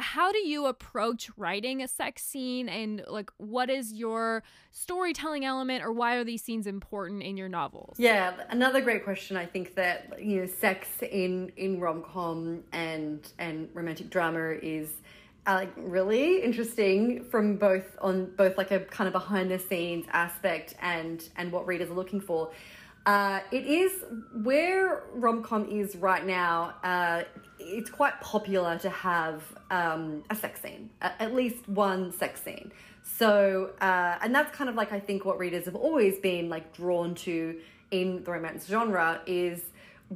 How 0.00 0.30
do 0.30 0.38
you 0.38 0.66
approach 0.66 1.28
writing 1.36 1.82
a 1.82 1.88
sex 1.88 2.22
scene 2.22 2.68
and 2.68 3.02
like 3.08 3.30
what 3.38 3.68
is 3.68 3.92
your 3.92 4.44
storytelling 4.70 5.44
element 5.44 5.82
or 5.82 5.92
why 5.92 6.14
are 6.14 6.22
these 6.22 6.40
scenes 6.40 6.68
important 6.68 7.24
in 7.24 7.36
your 7.36 7.48
novels? 7.48 7.96
Yeah, 7.98 8.34
another 8.48 8.80
great 8.80 9.02
question. 9.02 9.36
I 9.36 9.44
think 9.46 9.74
that 9.74 10.22
you 10.22 10.40
know, 10.40 10.46
sex 10.46 10.86
in 11.02 11.50
in 11.56 11.80
rom 11.80 12.04
com 12.04 12.62
and 12.72 13.28
and 13.40 13.68
romantic 13.74 14.08
drama 14.08 14.50
is 14.62 14.88
like 15.54 15.72
really 15.76 16.42
interesting 16.42 17.24
from 17.24 17.56
both 17.56 17.96
on 18.00 18.26
both 18.36 18.56
like 18.56 18.70
a 18.70 18.80
kind 18.80 19.06
of 19.06 19.12
behind 19.12 19.50
the 19.50 19.58
scenes 19.58 20.06
aspect 20.12 20.74
and 20.80 21.28
and 21.36 21.50
what 21.52 21.66
readers 21.66 21.90
are 21.90 21.94
looking 21.94 22.20
for. 22.20 22.50
Uh, 23.06 23.40
it 23.52 23.66
is 23.66 24.04
where 24.42 25.04
rom 25.14 25.42
com 25.42 25.66
is 25.66 25.96
right 25.96 26.26
now. 26.26 26.74
Uh, 26.84 27.22
it's 27.58 27.90
quite 27.90 28.20
popular 28.20 28.78
to 28.78 28.90
have 28.90 29.42
um, 29.70 30.22
a 30.30 30.34
sex 30.34 30.60
scene, 30.60 30.90
at 31.00 31.34
least 31.34 31.68
one 31.68 32.12
sex 32.12 32.42
scene. 32.42 32.70
So, 33.02 33.70
uh, 33.80 34.18
and 34.20 34.34
that's 34.34 34.54
kind 34.54 34.68
of 34.68 34.76
like 34.76 34.92
I 34.92 35.00
think 35.00 35.24
what 35.24 35.38
readers 35.38 35.64
have 35.64 35.74
always 35.74 36.18
been 36.18 36.48
like 36.50 36.74
drawn 36.74 37.14
to 37.16 37.58
in 37.90 38.22
the 38.24 38.30
romance 38.30 38.66
genre 38.66 39.20
is 39.26 39.62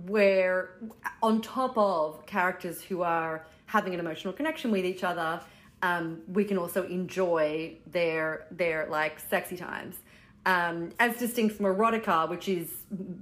where, 0.07 0.75
on 1.23 1.41
top 1.41 1.77
of 1.77 2.25
characters 2.27 2.83
who 2.83 3.03
are 3.03 3.47
having 3.73 3.95
an 3.95 4.01
emotional 4.01 4.35
connection 4.35 4.71
with 4.71 4.85
each 4.85 5.03
other, 5.03 5.41
um, 5.83 6.21
we 6.29 6.45
can 6.45 6.59
also 6.59 6.85
enjoy 6.85 7.75
their 7.91 8.47
their 8.51 8.87
like 8.91 9.19
sexy 9.19 9.57
times, 9.57 9.97
um, 10.45 10.91
as 11.01 11.17
distinct 11.19 11.57
from 11.57 11.67
erotica, 11.67 12.29
which 12.29 12.49
is 12.49 12.69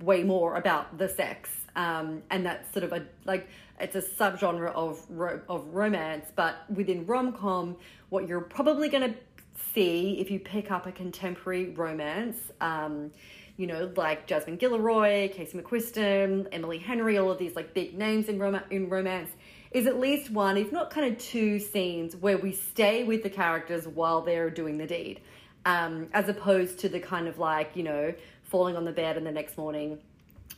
way 0.03 0.24
more 0.24 0.57
about 0.57 0.98
the 0.98 1.09
sex, 1.09 1.48
um, 1.76 2.22
and 2.30 2.44
that's 2.44 2.70
sort 2.72 2.84
of 2.84 2.92
a 2.92 3.07
like 3.24 3.48
it's 3.78 3.94
a 3.94 4.03
subgenre 4.03 4.72
of 4.74 5.01
ro- 5.09 5.40
of 5.48 5.61
romance, 5.72 6.26
but 6.34 6.55
within 6.68 7.07
rom 7.07 7.32
com, 7.32 7.76
what 8.09 8.26
you're 8.28 8.40
probably 8.40 8.88
going 8.88 9.07
to 9.11 9.16
see 9.72 10.18
if 10.20 10.30
you 10.32 10.40
pick 10.40 10.70
up 10.70 10.86
a 10.86 10.92
contemporary 10.92 11.70
romance. 11.70 12.38
Um, 12.61 13.12
you 13.57 13.66
know, 13.66 13.92
like 13.94 14.26
Jasmine 14.26 14.57
Guillory, 14.57 15.30
Casey 15.34 15.59
McQuiston, 15.59 16.46
Emily 16.51 16.78
Henry, 16.78 17.18
all 17.18 17.30
of 17.30 17.38
these 17.38 17.55
like 17.55 17.74
big 17.74 17.96
names 17.96 18.28
in 18.30 18.38
rom- 18.38 18.68
in 18.70 18.88
romance, 18.88 19.30
is 19.71 19.87
at 19.87 19.99
least 19.99 20.31
one, 20.31 20.57
if 20.57 20.73
not 20.73 20.91
kind 20.91 21.12
of 21.12 21.18
two 21.18 21.59
scenes 21.59 22.16
where 22.16 22.39
we 22.39 22.53
stay 22.53 23.05
with 23.05 23.23
the 23.23 23.31
characters 23.31 23.87
while 23.87 24.21
they're 24.21 24.51
doing 24.51 24.79
the 24.79 24.87
deed, 24.87 25.21
um, 25.64 26.09
as 26.12 26.29
opposed 26.29 26.79
to 26.81 26.89
the 26.89 27.01
kind 27.01 27.29
of 27.29 27.39
like 27.39 27.77
you 27.77 27.83
know 27.83 28.12
falling 28.43 28.77
on 28.77 28.85
the 28.85 28.93
bed 28.93 29.16
and 29.16 29.27
the 29.27 29.33
next 29.33 29.57
morning 29.57 29.99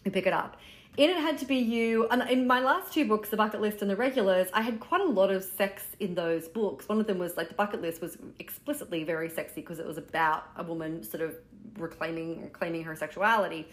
we 0.04 0.10
pick 0.10 0.26
it 0.26 0.32
up. 0.32 0.56
In 0.98 1.08
It 1.08 1.16
Had 1.16 1.38
to 1.38 1.46
Be 1.46 1.56
You, 1.56 2.06
and 2.08 2.22
in 2.28 2.46
my 2.46 2.60
last 2.60 2.92
two 2.92 3.08
books, 3.08 3.30
The 3.30 3.36
Bucket 3.38 3.62
List 3.62 3.80
and 3.80 3.90
The 3.90 3.96
Regulars, 3.96 4.48
I 4.52 4.60
had 4.60 4.78
quite 4.78 5.00
a 5.00 5.06
lot 5.06 5.30
of 5.30 5.42
sex 5.42 5.84
in 6.00 6.14
those 6.14 6.48
books. 6.48 6.86
One 6.86 7.00
of 7.00 7.06
them 7.06 7.18
was 7.18 7.34
like 7.34 7.48
The 7.48 7.54
Bucket 7.54 7.80
List 7.80 8.02
was 8.02 8.18
explicitly 8.38 9.02
very 9.02 9.30
sexy 9.30 9.62
because 9.62 9.78
it 9.78 9.86
was 9.86 9.96
about 9.96 10.48
a 10.56 10.62
woman 10.62 11.02
sort 11.02 11.22
of 11.22 11.34
reclaiming 11.78 12.50
claiming 12.52 12.84
her 12.84 12.94
sexuality. 12.94 13.68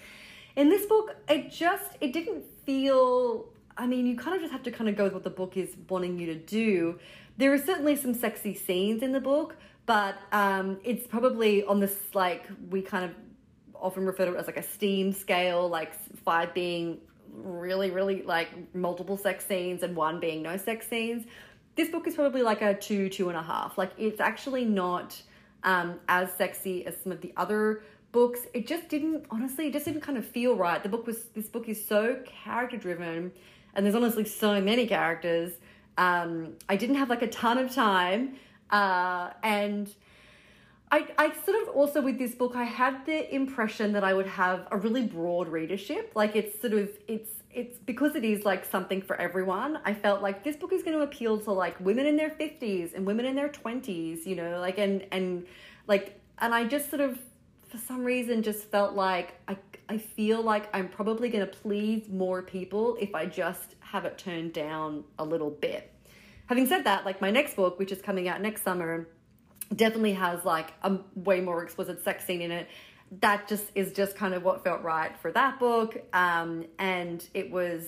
In 0.55 0.69
this 0.69 0.85
book, 0.85 1.15
it 1.27 1.51
just 1.51 1.97
it 1.99 2.13
didn't 2.13 2.45
feel 2.65 3.49
I 3.79 3.87
mean, 3.87 4.05
you 4.05 4.17
kind 4.17 4.35
of 4.35 4.41
just 4.41 4.51
have 4.51 4.63
to 4.63 4.71
kind 4.71 4.89
of 4.89 4.97
go 4.97 5.05
with 5.05 5.13
what 5.13 5.23
the 5.23 5.29
book 5.29 5.55
is 5.55 5.73
wanting 5.87 6.19
you 6.19 6.25
to 6.27 6.35
do. 6.35 6.99
There 7.37 7.53
are 7.53 7.57
certainly 7.57 7.95
some 7.95 8.13
sexy 8.13 8.53
scenes 8.53 9.01
in 9.01 9.13
the 9.13 9.21
book, 9.21 9.55
but 9.85 10.15
um, 10.33 10.79
it's 10.83 11.07
probably 11.07 11.63
on 11.63 11.79
this 11.79 11.95
like 12.13 12.45
we 12.69 12.81
kind 12.81 13.05
of 13.05 13.11
often 13.73 14.05
refer 14.05 14.25
to 14.25 14.33
it 14.33 14.37
as 14.37 14.47
like 14.47 14.57
a 14.57 14.63
steam 14.63 15.13
scale, 15.13 15.69
like 15.69 15.93
five 16.25 16.53
being 16.53 16.99
really, 17.31 17.89
really 17.89 18.21
like 18.23 18.49
multiple 18.75 19.15
sex 19.15 19.45
scenes 19.45 19.81
and 19.81 19.95
one 19.95 20.19
being 20.19 20.41
no 20.41 20.57
sex 20.57 20.85
scenes. 20.89 21.25
This 21.75 21.87
book 21.87 22.05
is 22.05 22.15
probably 22.15 22.41
like 22.41 22.61
a 22.61 22.73
two, 22.73 23.07
two 23.07 23.29
and 23.29 23.37
a 23.37 23.41
half. 23.41 23.77
Like 23.77 23.93
it's 23.97 24.19
actually 24.19 24.65
not 24.65 25.19
um, 25.63 26.01
as 26.09 26.33
sexy 26.33 26.85
as 26.85 26.95
some 27.01 27.13
of 27.13 27.21
the 27.21 27.31
other 27.37 27.83
books. 28.11 28.41
It 28.53 28.67
just 28.67 28.89
didn't, 28.89 29.25
honestly, 29.31 29.67
it 29.67 29.73
just 29.73 29.85
didn't 29.85 30.01
kind 30.01 30.17
of 30.17 30.25
feel 30.25 30.57
right. 30.57 30.83
The 30.83 30.89
book 30.89 31.07
was, 31.07 31.27
this 31.33 31.47
book 31.47 31.69
is 31.69 31.85
so 31.85 32.17
character 32.25 32.75
driven 32.75 33.31
and 33.73 33.85
there's 33.85 33.95
honestly 33.95 34.25
so 34.25 34.59
many 34.61 34.87
characters. 34.87 35.53
Um, 35.97 36.53
I 36.67 36.75
didn't 36.75 36.95
have 36.95 37.09
like 37.09 37.21
a 37.21 37.27
ton 37.27 37.57
of 37.57 37.73
time. 37.73 38.35
Uh, 38.69 39.31
and 39.43 39.93
I, 40.91 41.07
I 41.17 41.33
sort 41.45 41.61
of 41.61 41.75
also 41.75 42.01
with 42.01 42.17
this 42.17 42.33
book 42.33 42.55
I 42.55 42.63
had 42.63 43.05
the 43.05 43.33
impression 43.33 43.93
that 43.93 44.03
I 44.03 44.13
would 44.13 44.27
have 44.27 44.67
a 44.71 44.77
really 44.77 45.03
broad 45.03 45.47
readership. 45.47 46.11
Like 46.15 46.35
it's 46.35 46.59
sort 46.59 46.73
of 46.73 46.89
it's 47.07 47.29
it's 47.51 47.77
because 47.79 48.15
it 48.15 48.23
is 48.23 48.45
like 48.45 48.65
something 48.65 49.01
for 49.01 49.15
everyone. 49.15 49.79
I 49.85 49.93
felt 49.93 50.21
like 50.21 50.43
this 50.43 50.55
book 50.55 50.71
is 50.71 50.83
going 50.83 50.97
to 50.97 51.03
appeal 51.03 51.39
to 51.41 51.51
like 51.51 51.79
women 51.79 52.05
in 52.05 52.15
their 52.15 52.29
50s 52.29 52.93
and 52.93 53.05
women 53.05 53.25
in 53.25 53.35
their 53.35 53.49
20s, 53.49 54.25
you 54.25 54.35
know, 54.35 54.59
like 54.59 54.77
and 54.77 55.05
and 55.11 55.45
like 55.87 56.19
and 56.39 56.53
I 56.53 56.65
just 56.65 56.89
sort 56.89 57.01
of 57.01 57.19
for 57.67 57.77
some 57.77 58.03
reason 58.03 58.41
just 58.41 58.65
felt 58.71 58.95
like 58.95 59.35
I 59.47 59.57
I 59.89 59.97
feel 59.97 60.43
like 60.43 60.69
I'm 60.71 60.87
probably 60.87 61.29
going 61.29 61.45
to 61.45 61.51
please 61.51 62.07
more 62.07 62.43
people 62.43 62.95
if 63.01 63.15
I 63.15 63.25
just 63.25 63.73
have 63.79 64.05
it 64.05 64.19
turned 64.19 64.53
down 64.53 65.03
a 65.17 65.25
little 65.25 65.49
bit. 65.49 65.91
Having 66.45 66.67
said 66.67 66.83
that, 66.83 67.05
like 67.05 67.21
my 67.21 67.31
next 67.31 67.55
book, 67.55 67.79
which 67.79 67.91
is 67.91 67.99
coming 67.99 68.27
out 68.27 68.39
next 68.39 68.63
summer, 68.63 69.07
definitely 69.75 70.13
has 70.13 70.45
like 70.45 70.73
a 70.83 70.99
way 71.15 71.41
more 71.41 71.63
explicit 71.63 72.03
sex 72.03 72.23
scene 72.23 72.41
in 72.41 72.51
it. 72.51 72.67
That 73.21 73.47
just 73.47 73.65
is 73.73 73.91
just 73.91 74.15
kind 74.15 74.35
of 74.35 74.43
what 74.43 74.63
felt 74.63 74.83
right 74.83 75.17
for 75.17 75.31
that 75.31 75.59
book. 75.59 75.97
Um, 76.13 76.65
and 76.77 77.27
it 77.33 77.49
was, 77.49 77.87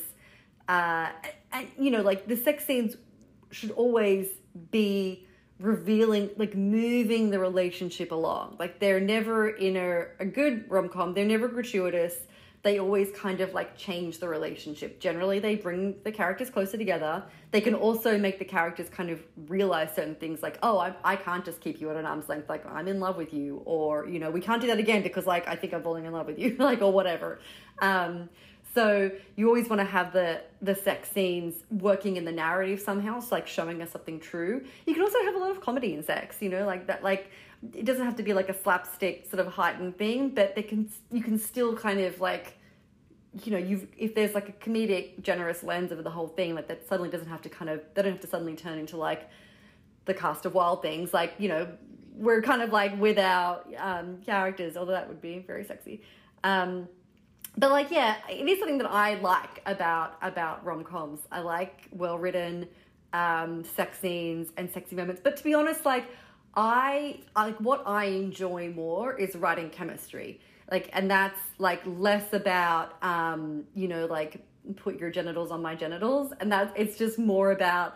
uh, 0.68 1.10
and, 1.54 1.68
you 1.78 1.91
know, 1.91 2.02
like 2.02 2.28
the 2.28 2.36
sex 2.36 2.66
scenes 2.66 2.97
should 3.52 3.72
always 3.72 4.28
be 4.72 5.28
revealing, 5.62 6.30
like 6.38 6.55
moving 6.55 7.30
the 7.30 7.39
relationship 7.39 8.12
along. 8.12 8.57
Like 8.59 8.80
they're 8.80 8.99
never 8.99 9.49
in 9.49 9.78
a, 9.78 10.07
a 10.20 10.26
good 10.26 10.70
rom 10.70 10.89
com, 10.89 11.14
they're 11.14 11.26
never 11.26 11.47
gratuitous. 11.47 12.16
They 12.64 12.78
always 12.78 13.09
kind 13.12 13.41
of 13.41 13.55
like 13.55 13.76
change 13.76 14.20
the 14.20 14.28
relationship. 14.28 14.99
Generally, 14.99 15.39
they 15.39 15.55
bring 15.55 15.95
the 16.03 16.12
characters 16.12 16.51
closer 16.51 16.78
together. 16.78 17.24
They 17.49 17.59
can 17.59 17.74
also 17.74 18.20
make 18.20 18.38
the 18.38 18.45
characters 18.45 18.88
kind 18.88 19.09
of 19.09 19.20
realize 19.47 19.95
certain 19.95 20.14
things 20.14 20.43
like, 20.43 20.59
oh, 20.62 20.78
I, 20.78 20.93
I 21.03 21.16
can't 21.16 21.43
just 21.43 21.59
keep 21.59 21.82
you 21.82 21.89
at 21.89 21.95
an 21.95 22.05
arm's 22.05 22.30
length. 22.30 22.49
Like, 22.49 22.64
I'm 22.68 22.88
in 22.88 22.99
love 22.99 23.18
with 23.18 23.34
you. 23.34 23.64
Or, 23.66 24.07
you 24.07 24.20
know, 24.20 24.30
we 24.30 24.41
can't 24.41 24.62
do 24.62 24.68
that 24.68 24.78
again 24.78 25.01
because, 25.01 25.26
like, 25.26 25.47
I 25.47 25.55
think 25.55 25.74
I'm 25.74 25.82
falling 25.82 26.05
in 26.05 26.14
love 26.14 26.28
with 26.28 26.38
you. 26.38 26.55
like, 26.59 26.84
or 26.84 26.91
whatever. 26.91 27.39
Um, 27.82 28.30
so 28.74 29.11
you 29.36 29.47
always 29.47 29.67
want 29.69 29.80
to 29.80 29.86
have 29.86 30.13
the 30.13 30.41
the 30.61 30.76
sex 30.76 31.09
scenes 31.11 31.55
working 31.69 32.15
in 32.15 32.26
the 32.26 32.32
narrative 32.32 32.80
somehow, 32.80 33.19
so 33.19 33.36
like 33.36 33.47
showing 33.47 33.82
us 33.82 33.91
something 33.91 34.19
true. 34.19 34.63
You 34.86 34.93
can 34.93 35.03
also 35.03 35.22
have 35.26 35.36
a 35.36 35.39
lot 35.39 35.51
of 35.51 35.61
comedy 35.61 35.93
in 35.93 36.03
sex, 36.03 36.38
you 36.39 36.49
know, 36.49 36.65
like 36.65 36.88
that. 36.88 37.03
Like 37.03 37.32
it 37.74 37.86
doesn't 37.86 38.05
have 38.05 38.15
to 38.17 38.24
be 38.24 38.34
like 38.34 38.49
a 38.49 38.53
slapstick 38.53 39.30
sort 39.30 39.45
of 39.45 39.53
heightened 39.53 39.97
thing, 39.97 40.30
but 40.30 40.55
they 40.55 40.63
can 40.63 40.89
you 41.11 41.22
can 41.22 41.38
still 41.38 41.76
kind 41.76 41.99
of 41.99 42.19
like 42.22 42.57
you 43.43 43.51
know 43.51 43.57
you've 43.57 43.88
if 43.97 44.13
there's 44.15 44.34
like 44.34 44.49
a 44.49 44.51
comedic 44.53 45.22
generous 45.22 45.63
lens 45.63 45.91
over 45.91 46.01
the 46.01 46.09
whole 46.09 46.28
thing 46.28 46.53
like 46.53 46.67
that 46.67 46.88
suddenly 46.88 47.09
doesn't 47.09 47.30
have 47.30 47.41
to 47.41 47.49
kind 47.49 47.69
of 47.69 47.82
they 47.93 48.01
don't 48.01 48.11
have 48.11 48.22
to 48.22 48.28
suddenly 48.28 48.55
turn 48.55 48.78
into 48.78 48.97
like 48.97 49.30
the 50.03 50.13
cast 50.13 50.45
of 50.45 50.53
wild 50.53 50.82
things 50.82 51.13
like 51.13 51.34
you 51.38 51.47
know 51.47 51.65
we're 52.13 52.41
kind 52.41 52.61
of 52.61 52.74
like 52.74 52.99
with 52.99 53.17
our 53.17 53.61
um, 53.78 54.17
characters 54.26 54.76
although 54.76 54.91
that 54.91 55.07
would 55.07 55.22
be 55.22 55.39
very 55.39 55.63
sexy 55.63 56.01
um, 56.43 56.89
but 57.58 57.70
like 57.70 57.91
yeah 57.91 58.16
it 58.30 58.47
is 58.47 58.60
something 58.60 58.78
that 58.78 58.89
i 58.89 59.16
like 59.16 59.62
about 59.66 60.18
about 60.22 60.64
rom-coms 60.66 61.20
i 61.32 61.39
like 61.39 61.88
well 61.91 62.18
written 62.18 62.68
um, 63.14 63.64
sex 63.64 63.99
scenes 63.99 64.49
and 64.58 64.70
sexy 64.70 64.95
moments. 64.95 65.22
But 65.24 65.38
to 65.38 65.43
be 65.43 65.54
honest, 65.54 65.86
like 65.86 66.06
I 66.56 67.20
like 67.36 67.58
what 67.60 67.84
I 67.86 68.06
enjoy 68.06 68.72
more 68.72 69.18
is 69.18 69.36
writing 69.36 69.70
chemistry. 69.70 70.39
Like, 70.70 70.89
and 70.93 71.12
that's 71.12 71.39
like 71.58 71.82
less 71.86 72.34
about 72.34 73.02
um, 73.04 73.66
you 73.74 73.88
know 73.88 74.06
like 74.06 74.45
put 74.76 74.99
your 74.99 75.10
genitals 75.10 75.52
on 75.52 75.62
my 75.62 75.76
genitals, 75.76 76.34
and 76.39 76.52
that 76.52 76.74
it's 76.76 76.97
just 76.97 77.20
more 77.20 77.52
about 77.52 77.95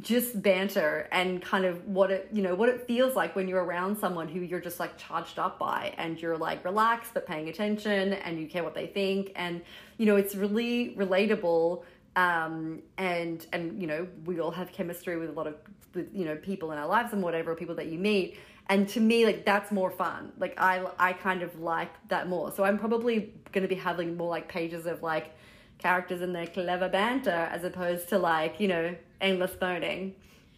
just 0.00 0.40
banter 0.40 1.06
and 1.12 1.42
kind 1.42 1.66
of 1.66 1.86
what 1.86 2.10
it 2.10 2.28
you 2.32 2.40
know 2.40 2.54
what 2.54 2.70
it 2.70 2.86
feels 2.86 3.14
like 3.14 3.36
when 3.36 3.46
you're 3.46 3.62
around 3.62 3.98
someone 3.98 4.26
who 4.26 4.40
you're 4.40 4.60
just 4.60 4.80
like 4.80 4.96
charged 4.96 5.38
up 5.38 5.58
by 5.58 5.92
and 5.98 6.20
you're 6.20 6.38
like 6.38 6.64
relaxed 6.64 7.12
but 7.12 7.26
paying 7.26 7.50
attention 7.50 8.14
and 8.14 8.40
you 8.40 8.46
care 8.46 8.64
what 8.64 8.74
they 8.74 8.86
think. 8.86 9.32
And 9.36 9.60
you 9.98 10.06
know 10.06 10.16
it's 10.16 10.34
really 10.34 10.94
relatable 10.96 11.84
um 12.16 12.82
and 12.96 13.46
and 13.52 13.80
you 13.80 13.86
know 13.86 14.06
we 14.24 14.40
all 14.40 14.50
have 14.50 14.72
chemistry 14.72 15.18
with 15.18 15.28
a 15.28 15.32
lot 15.32 15.46
of 15.46 15.56
with 15.94 16.08
you 16.14 16.24
know 16.24 16.36
people 16.36 16.72
in 16.72 16.78
our 16.78 16.86
lives 16.86 17.12
and 17.12 17.22
whatever 17.22 17.54
people 17.54 17.74
that 17.74 17.86
you 17.88 17.98
meet. 17.98 18.38
And 18.68 18.88
to 18.90 19.00
me 19.00 19.26
like 19.26 19.44
that's 19.44 19.70
more 19.70 19.90
fun. 19.90 20.32
Like 20.38 20.58
i 20.58 20.86
i 20.98 21.12
kind 21.12 21.42
of 21.42 21.60
like 21.60 21.90
that 22.08 22.30
more. 22.30 22.50
So 22.50 22.64
i'm 22.64 22.78
probably 22.78 23.34
going 23.52 23.62
to 23.62 23.68
be 23.68 23.74
having 23.74 24.16
more 24.16 24.30
like 24.30 24.48
pages 24.48 24.86
of 24.86 25.02
like 25.02 25.34
characters 25.76 26.22
and 26.22 26.34
their 26.34 26.46
clever 26.46 26.88
banter 26.88 27.30
as 27.30 27.64
opposed 27.64 28.08
to 28.08 28.16
like 28.16 28.58
you 28.60 28.68
know 28.68 28.94
endless 29.22 29.52
boning 29.56 30.14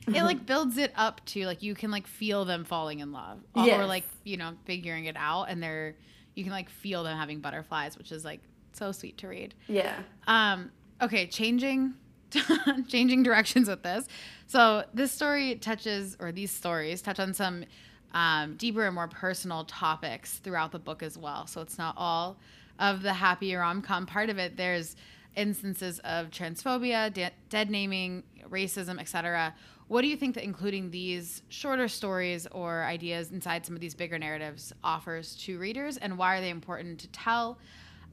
it 0.09 0.23
like 0.23 0.45
builds 0.53 0.77
it 0.77 0.93
up 0.97 1.25
to 1.27 1.47
like 1.47 1.63
you 1.63 1.75
can 1.75 1.91
like 1.91 2.07
feel 2.07 2.45
them 2.45 2.65
falling 2.65 2.99
in 3.01 3.13
love. 3.13 3.39
Or 3.55 3.65
Yes. 3.67 3.89
like 3.89 4.05
you 4.25 4.37
know 4.37 4.53
figuring 4.65 5.05
it 5.07 5.17
out 5.17 5.45
and 5.45 5.63
they're 5.63 5.95
you 6.35 6.43
can 6.45 6.53
like 6.53 6.69
feel 6.69 7.05
them 7.05 7.17
having 7.17 7.41
butterflies 7.41 7.97
which 7.97 8.11
is 8.13 8.25
like 8.25 8.41
so 8.73 8.93
sweet 8.93 9.17
to 9.19 9.29
read. 9.29 9.55
Yeah. 9.69 9.95
Um 10.27 10.71
okay 11.01 11.27
changing 11.27 11.95
changing 12.89 13.23
directions 13.23 13.69
with 13.69 13.83
this. 13.83 14.07
So 14.47 14.85
this 14.93 15.13
story 15.13 15.55
touches 15.57 16.17
or 16.21 16.33
these 16.33 16.51
stories 16.51 17.01
touch 17.03 17.19
on 17.21 17.33
some 17.35 17.65
um, 18.13 18.57
deeper 18.57 18.85
and 18.87 18.95
more 18.95 19.09
personal 19.09 19.65
topics 19.65 20.39
throughout 20.39 20.71
the 20.73 20.79
book 20.79 21.03
as 21.03 21.19
well. 21.19 21.47
So 21.47 21.61
it's 21.61 21.79
not 21.79 21.95
all 21.97 22.37
of 22.79 23.03
the 23.03 23.13
happy 23.13 23.55
rom-com 23.55 24.07
part 24.07 24.31
of 24.31 24.39
it. 24.39 24.57
There's 24.57 24.95
instances 25.37 26.01
of 26.01 26.31
transphobia 26.31 27.13
de- 27.13 27.31
dead 27.49 27.71
naming 27.71 28.23
racism 28.51 29.01
etc 29.01 29.55
what 29.87 30.01
do 30.03 30.09
you 30.09 30.17
think 30.17 30.35
that 30.37 30.45
including 30.45 30.91
these 30.91 31.43
shorter 31.49 31.89
stories 31.89 32.47
or 32.53 32.85
ideas 32.85 33.33
inside 33.33 33.67
some 33.67 33.75
of 33.75 33.81
these 33.81 33.95
bigger 33.95 34.19
narratives 34.19 34.73
offers 34.83 35.35
to 35.37 35.59
readers 35.59 35.99
and 35.99 36.17
why 36.17 36.39
are 36.39 36.41
they 36.41 36.51
important 36.51 37.01
to 37.01 37.09
tell? 37.09 37.59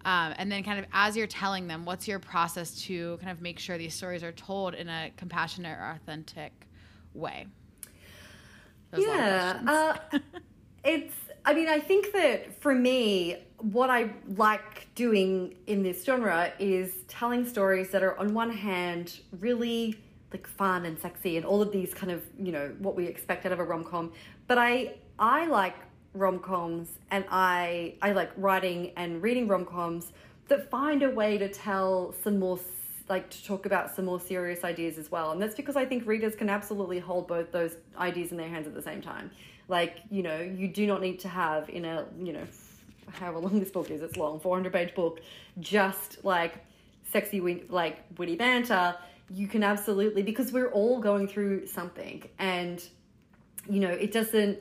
Um, 0.04 0.34
and 0.38 0.52
then, 0.52 0.64
kind 0.64 0.80
of 0.80 0.86
as 0.92 1.16
you're 1.16 1.28
telling 1.28 1.68
them, 1.68 1.86
what's 1.86 2.08
your 2.08 2.20
process 2.20 2.82
to 2.84 3.18
kind 3.18 3.32
of 3.32 3.42
make 3.42 3.60
sure 3.60 3.78
these 3.78 3.94
stories 3.94 4.24
are 4.24 4.32
told 4.32 4.74
in 4.74 4.90
a 4.90 5.12
compassionate 5.16 5.78
or 5.78 5.92
authentic 5.92 6.52
way? 7.14 7.46
Those 8.90 9.06
yeah 9.06 9.62
uh, 10.12 10.18
it's 10.84 11.14
i 11.46 11.54
mean 11.54 11.70
i 11.70 11.80
think 11.80 12.12
that 12.12 12.62
for 12.62 12.76
me 12.76 13.38
what 13.64 13.90
i 13.90 14.12
like 14.36 14.88
doing 14.96 15.56
in 15.68 15.84
this 15.84 16.04
genre 16.04 16.52
is 16.60 17.04
telling 17.08 17.48
stories 17.48 17.90
that 17.90 18.04
are 18.04 18.18
on 18.18 18.34
one 18.34 18.50
hand 18.50 19.20
really 19.40 19.96
like 20.32 20.48
fun 20.48 20.86
and 20.86 21.00
sexy 21.00 21.38
and 21.38 21.46
all 21.46 21.62
of 21.62 21.72
these 21.72 21.94
kind 21.94 22.12
of 22.12 22.24
you 22.40 22.52
know 22.52 22.74
what 22.80 22.96
we 22.96 23.06
expect 23.06 23.46
out 23.46 23.52
of 23.52 23.60
a 23.60 23.64
rom-com 23.64 24.12
but 24.48 24.58
i 24.58 24.94
i 25.20 25.46
like 25.46 25.76
rom-coms 26.14 27.00
and 27.12 27.24
i 27.30 27.94
i 28.02 28.12
like 28.12 28.32
writing 28.38 28.92
and 28.98 29.22
reading 29.22 29.48
rom-coms 29.48 30.12
that 30.48 30.70
find 30.70 31.04
a 31.04 31.10
way 31.10 31.38
to 31.38 31.48
tell 31.48 32.14
some 32.24 32.40
more 32.40 32.60
like 33.10 33.30
to 33.30 33.44
talk 33.44 33.66
about 33.66 33.94
some 33.94 34.06
more 34.06 34.20
serious 34.20 34.64
ideas 34.64 34.98
as 34.98 35.12
well 35.12 35.32
and 35.32 35.42
that's 35.42 35.56
because 35.56 35.76
i 35.76 35.86
think 35.86 36.06
readers 36.06 36.36
can 36.36 36.50
absolutely 36.50 37.00
hold 37.00 37.28
both 37.28 37.52
those 37.52 37.76
ideas 37.98 38.32
in 38.32 38.38
their 38.38 38.50
hands 38.50 38.68
at 38.68 38.74
the 38.74 38.82
same 38.82 39.02
time. 39.02 39.32
Like 39.68 39.98
you 40.10 40.24
know 40.24 40.40
you 40.40 40.68
do 40.68 40.86
not 40.88 41.02
need 41.02 41.20
to 41.22 41.30
have 41.30 41.70
in 41.70 41.86
a 41.86 42.06
you 42.20 42.34
know 42.34 42.46
however 43.14 43.40
long 43.40 43.60
this 43.60 43.72
book 43.72 43.90
is 43.90 44.02
it's 44.02 44.18
long 44.18 44.40
400 44.40 44.72
page 44.72 44.96
book 44.96 45.22
just 45.60 46.24
like 46.24 46.56
sexy 47.12 47.66
like 47.70 48.00
witty 48.18 48.36
banter 48.36 48.96
you 49.30 49.48
can 49.48 49.64
absolutely 49.64 50.24
because 50.24 50.52
we're 50.52 50.72
all 50.72 51.00
going 51.00 51.28
through 51.28 51.68
something 51.68 52.24
and 52.40 52.84
you 53.70 53.80
know 53.80 53.90
it 53.90 54.12
doesn't 54.12 54.60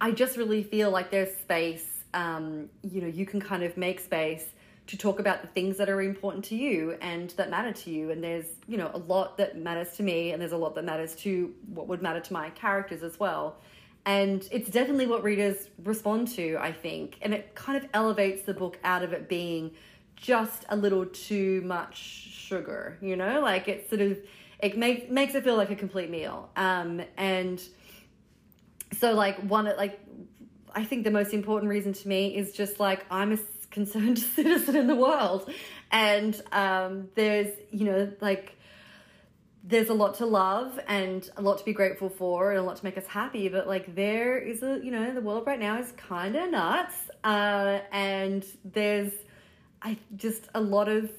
i 0.00 0.10
just 0.10 0.36
really 0.36 0.62
feel 0.62 0.90
like 0.90 1.10
there's 1.10 1.34
space 1.38 1.86
um, 2.12 2.68
you 2.82 3.00
know 3.00 3.06
you 3.06 3.24
can 3.24 3.40
kind 3.40 3.62
of 3.62 3.76
make 3.76 4.00
space 4.00 4.44
to 4.88 4.96
talk 4.96 5.20
about 5.20 5.42
the 5.42 5.48
things 5.48 5.76
that 5.76 5.88
are 5.88 6.02
important 6.02 6.44
to 6.46 6.56
you 6.56 6.96
and 7.00 7.30
that 7.30 7.48
matter 7.48 7.72
to 7.72 7.90
you 7.90 8.10
and 8.10 8.24
there's 8.24 8.46
you 8.66 8.76
know 8.76 8.90
a 8.92 8.98
lot 8.98 9.38
that 9.38 9.56
matters 9.56 9.96
to 9.96 10.02
me 10.02 10.32
and 10.32 10.42
there's 10.42 10.50
a 10.52 10.56
lot 10.56 10.74
that 10.74 10.84
matters 10.84 11.14
to 11.14 11.54
what 11.72 11.86
would 11.86 12.02
matter 12.02 12.18
to 12.18 12.32
my 12.32 12.50
characters 12.50 13.04
as 13.04 13.20
well 13.20 13.56
and 14.06 14.48
it's 14.50 14.70
definitely 14.70 15.06
what 15.06 15.22
readers 15.22 15.68
respond 15.84 16.28
to 16.28 16.56
i 16.60 16.72
think. 16.72 17.18
And 17.22 17.34
it 17.34 17.54
kind 17.54 17.82
of 17.82 17.88
elevates 17.94 18.42
the 18.42 18.54
book 18.54 18.78
out 18.84 19.02
of 19.02 19.12
it 19.12 19.28
being 19.28 19.72
just 20.16 20.64
a 20.68 20.76
little 20.76 21.06
too 21.06 21.62
much 21.62 21.96
sugar 21.96 22.98
you 23.00 23.16
know? 23.16 23.40
Like 23.40 23.68
it 23.68 23.88
sort 23.88 24.00
of 24.00 24.18
it 24.62 24.76
make, 24.76 25.10
makes 25.10 25.34
it 25.34 25.42
feel 25.42 25.56
like 25.56 25.70
a 25.70 25.76
complete 25.76 26.10
meal. 26.10 26.50
Um, 26.54 27.00
and 27.16 27.62
so 28.98 29.12
like 29.12 29.38
one 29.38 29.66
like 29.76 30.00
i 30.74 30.84
think 30.84 31.04
the 31.04 31.10
most 31.10 31.32
important 31.32 31.70
reason 31.70 31.92
to 31.92 32.08
me 32.08 32.36
is 32.36 32.52
just 32.52 32.80
like 32.80 33.06
i'm 33.08 33.32
a 33.32 33.38
concerned 33.70 34.18
citizen 34.18 34.76
in 34.76 34.86
the 34.86 34.96
world. 34.96 35.50
And 35.92 36.40
um, 36.52 37.08
there's 37.14 37.56
you 37.70 37.84
know 37.84 38.12
like 38.20 38.56
there's 39.62 39.88
a 39.88 39.94
lot 39.94 40.14
to 40.14 40.26
love 40.26 40.80
and 40.88 41.28
a 41.36 41.42
lot 41.42 41.58
to 41.58 41.64
be 41.64 41.72
grateful 41.72 42.08
for 42.08 42.50
and 42.50 42.60
a 42.60 42.62
lot 42.62 42.76
to 42.76 42.84
make 42.84 42.96
us 42.96 43.06
happy 43.06 43.48
but 43.48 43.66
like 43.66 43.94
there 43.94 44.38
is 44.38 44.62
a 44.62 44.80
you 44.82 44.90
know 44.90 45.12
the 45.12 45.20
world 45.20 45.46
right 45.46 45.60
now 45.60 45.78
is 45.78 45.92
kind 45.92 46.34
of 46.36 46.50
nuts 46.50 46.94
uh, 47.24 47.78
and 47.92 48.44
there's 48.64 49.12
i 49.82 49.96
just 50.16 50.48
a 50.54 50.60
lot 50.60 50.88
of 50.88 51.10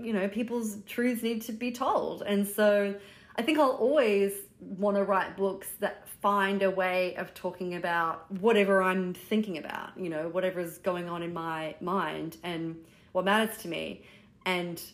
you 0.00 0.12
know 0.12 0.26
people's 0.28 0.78
truths 0.86 1.22
need 1.22 1.42
to 1.42 1.52
be 1.52 1.70
told. 1.70 2.22
And 2.22 2.46
so 2.46 2.94
i 3.36 3.42
think 3.42 3.58
i'll 3.58 3.70
always 3.70 4.32
want 4.60 4.96
to 4.96 5.04
write 5.04 5.36
books 5.36 5.68
that 5.80 6.08
find 6.22 6.62
a 6.62 6.70
way 6.70 7.14
of 7.16 7.34
talking 7.34 7.74
about 7.74 8.30
whatever 8.40 8.82
i'm 8.82 9.12
thinking 9.12 9.58
about 9.58 9.90
you 9.96 10.08
know 10.08 10.28
whatever's 10.28 10.78
going 10.78 11.08
on 11.08 11.22
in 11.22 11.34
my 11.34 11.74
mind 11.80 12.38
and 12.42 12.76
what 13.16 13.24
matters 13.24 13.56
to 13.56 13.68
me. 13.68 14.02
And 14.44 14.78
so 14.78 14.92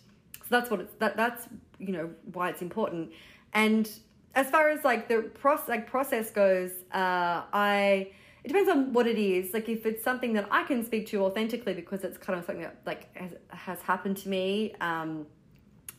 that's 0.48 0.70
what 0.70 0.78
it's 0.78 0.94
that 1.00 1.16
that's 1.16 1.48
you 1.82 1.92
know 1.92 2.10
why 2.32 2.48
it's 2.48 2.62
important 2.62 3.10
and 3.52 3.90
as 4.34 4.48
far 4.50 4.70
as 4.70 4.84
like 4.84 5.08
the 5.08 5.22
process 5.22 5.68
like 5.68 5.86
process 5.86 6.30
goes 6.30 6.70
uh 6.92 7.42
i 7.52 8.10
it 8.44 8.48
depends 8.48 8.70
on 8.70 8.92
what 8.92 9.06
it 9.06 9.18
is 9.18 9.52
like 9.52 9.68
if 9.68 9.84
it's 9.84 10.02
something 10.02 10.32
that 10.32 10.46
i 10.50 10.62
can 10.64 10.84
speak 10.84 11.06
to 11.06 11.22
authentically 11.22 11.74
because 11.74 12.02
it's 12.04 12.18
kind 12.18 12.38
of 12.38 12.44
something 12.44 12.62
that 12.62 12.76
like 12.86 13.14
has, 13.16 13.32
has 13.48 13.80
happened 13.82 14.16
to 14.16 14.28
me 14.28 14.74
um 14.80 15.26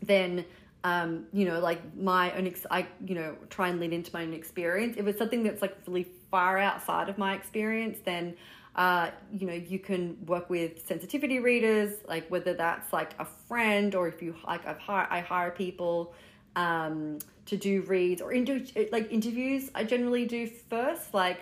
then 0.01 0.45
um, 0.83 1.25
you 1.31 1.45
know, 1.45 1.59
like 1.59 1.81
my 1.95 2.35
own, 2.35 2.45
ex- 2.45 2.65
I, 2.69 2.87
you 3.05 3.15
know, 3.15 3.37
try 3.49 3.69
and 3.69 3.79
lean 3.79 3.93
into 3.93 4.11
my 4.13 4.23
own 4.23 4.33
experience. 4.33 4.95
If 4.97 5.07
it's 5.07 5.17
something 5.17 5.43
that's 5.43 5.61
like 5.61 5.77
really 5.87 6.07
far 6.29 6.57
outside 6.57 7.07
of 7.07 7.17
my 7.17 7.35
experience, 7.35 7.99
then, 8.03 8.35
uh, 8.75 9.11
you 9.31 9.45
know, 9.45 9.53
you 9.53 9.79
can 9.79 10.17
work 10.25 10.49
with 10.49 10.85
sensitivity 10.87 11.39
readers, 11.39 11.97
like 12.07 12.27
whether 12.29 12.53
that's 12.53 12.91
like 12.91 13.11
a 13.19 13.25
friend 13.25 13.93
or 13.95 14.07
if 14.07 14.21
you 14.21 14.35
like, 14.47 14.65
I've 14.65 14.79
hire, 14.79 15.07
I 15.09 15.19
hire 15.19 15.51
people, 15.51 16.13
um, 16.55 17.19
to 17.45 17.57
do 17.57 17.81
reads 17.81 18.21
or 18.21 18.31
into 18.31 18.65
like 18.91 19.11
interviews. 19.11 19.69
I 19.75 19.83
generally 19.83 20.25
do 20.25 20.47
first, 20.69 21.13
like, 21.13 21.41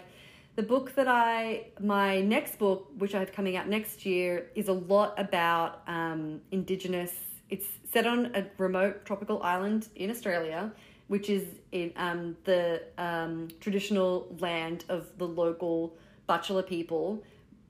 the 0.58 0.64
book 0.64 0.96
that 0.96 1.08
I, 1.08 1.68
my 1.80 2.20
next 2.20 2.60
book, 2.60 2.92
which 2.98 3.16
I 3.16 3.20
have 3.20 3.32
coming 3.32 3.56
out 3.56 3.70
next 3.70 4.06
year, 4.06 4.50
is 4.54 4.68
a 4.68 4.74
lot 4.74 5.18
about 5.18 5.82
um, 5.88 6.42
Indigenous. 6.52 7.14
It's 7.50 7.68
set 7.94 8.06
on 8.06 8.36
a 8.36 8.46
remote 8.58 9.06
tropical 9.06 9.42
island 9.44 9.88
in 9.96 10.10
Australia, 10.10 10.72
which 11.08 11.30
is 11.30 11.46
in 11.72 11.94
um, 11.96 12.36
the 12.44 12.82
um, 12.98 13.48
traditional 13.62 14.28
land 14.40 14.84
of 14.90 15.08
the 15.18 15.28
local 15.28 15.96
Butchulla 16.28 16.66
people. 16.66 17.24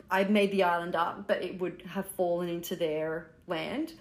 I 0.09 0.25
made 0.25 0.51
the 0.51 0.63
island 0.63 0.95
up, 0.95 1.27
but 1.27 1.41
it 1.41 1.59
would 1.59 1.83
have 1.87 2.05
fallen 2.05 2.49
into 2.49 2.75
their 2.75 3.31
land. 3.47 3.93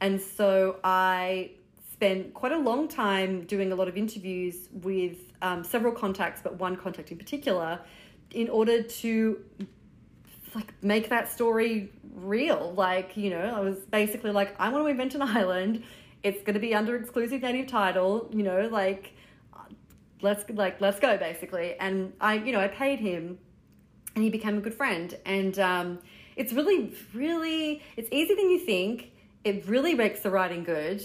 And 0.00 0.20
so 0.20 0.78
I 0.82 1.50
spent 1.92 2.32
quite 2.32 2.52
a 2.52 2.58
long 2.58 2.88
time 2.88 3.44
doing 3.44 3.72
a 3.72 3.74
lot 3.74 3.88
of 3.88 3.96
interviews 3.96 4.68
with 4.72 5.18
um, 5.42 5.64
several 5.64 5.92
contacts, 5.92 6.40
but 6.42 6.58
one 6.58 6.76
contact 6.76 7.10
in 7.10 7.18
particular, 7.18 7.80
in 8.30 8.48
order 8.48 8.82
to 8.82 9.44
like 10.54 10.72
make 10.82 11.08
that 11.08 11.30
story 11.30 11.92
real. 12.14 12.72
Like, 12.76 13.16
you 13.16 13.30
know, 13.30 13.40
I 13.40 13.60
was 13.60 13.76
basically 13.90 14.30
like, 14.30 14.58
I 14.60 14.68
want 14.70 14.84
to 14.84 14.88
invent 14.88 15.14
an 15.14 15.22
island. 15.22 15.82
It's 16.22 16.42
going 16.42 16.54
to 16.54 16.60
be 16.60 16.74
under 16.74 16.96
exclusive 16.96 17.42
native 17.42 17.66
title, 17.66 18.30
you 18.32 18.42
know, 18.42 18.68
like 18.68 19.12
let's 20.20 20.44
like 20.50 20.80
let's 20.80 20.98
go 20.98 21.16
basically. 21.16 21.74
And 21.78 22.12
I, 22.20 22.34
you 22.34 22.52
know, 22.52 22.60
I 22.60 22.68
paid 22.68 23.00
him 23.00 23.38
and 24.18 24.24
he 24.24 24.30
became 24.30 24.58
a 24.58 24.60
good 24.60 24.74
friend. 24.74 25.16
And 25.24 25.56
um, 25.60 25.98
it's 26.34 26.52
really, 26.52 26.92
really, 27.14 27.82
it's 27.96 28.08
easier 28.10 28.34
than 28.34 28.50
you 28.50 28.58
think. 28.58 29.12
It 29.44 29.64
really 29.66 29.94
makes 29.94 30.20
the 30.20 30.30
writing 30.30 30.64
good. 30.64 31.00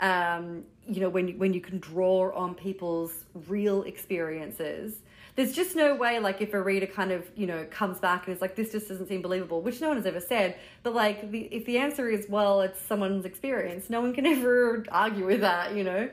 um, 0.00 0.64
you 0.86 1.00
know, 1.00 1.08
when 1.08 1.38
when 1.38 1.52
you 1.52 1.60
can 1.60 1.78
draw 1.78 2.32
on 2.34 2.54
people's 2.54 3.24
real 3.46 3.82
experiences. 3.82 4.94
There's 5.36 5.54
just 5.54 5.76
no 5.76 5.94
way, 5.94 6.18
like, 6.18 6.40
if 6.40 6.52
a 6.52 6.60
reader 6.60 6.86
kind 6.86 7.12
of, 7.12 7.24
you 7.36 7.46
know, 7.46 7.64
comes 7.70 8.00
back 8.00 8.26
and 8.26 8.34
is 8.34 8.42
like, 8.42 8.56
this 8.56 8.72
just 8.72 8.88
doesn't 8.88 9.06
seem 9.06 9.22
believable, 9.22 9.62
which 9.62 9.80
no 9.80 9.86
one 9.88 9.96
has 9.96 10.06
ever 10.06 10.18
said. 10.18 10.56
But, 10.82 10.94
like, 10.96 11.30
the, 11.30 11.42
if 11.52 11.64
the 11.64 11.78
answer 11.78 12.08
is, 12.08 12.26
well, 12.28 12.60
it's 12.60 12.80
someone's 12.80 13.24
experience, 13.24 13.88
no 13.88 14.00
one 14.00 14.12
can 14.14 14.26
ever 14.34 14.84
argue 14.90 15.26
with 15.26 15.42
that, 15.42 15.76
you 15.76 15.84
know? 15.84 16.10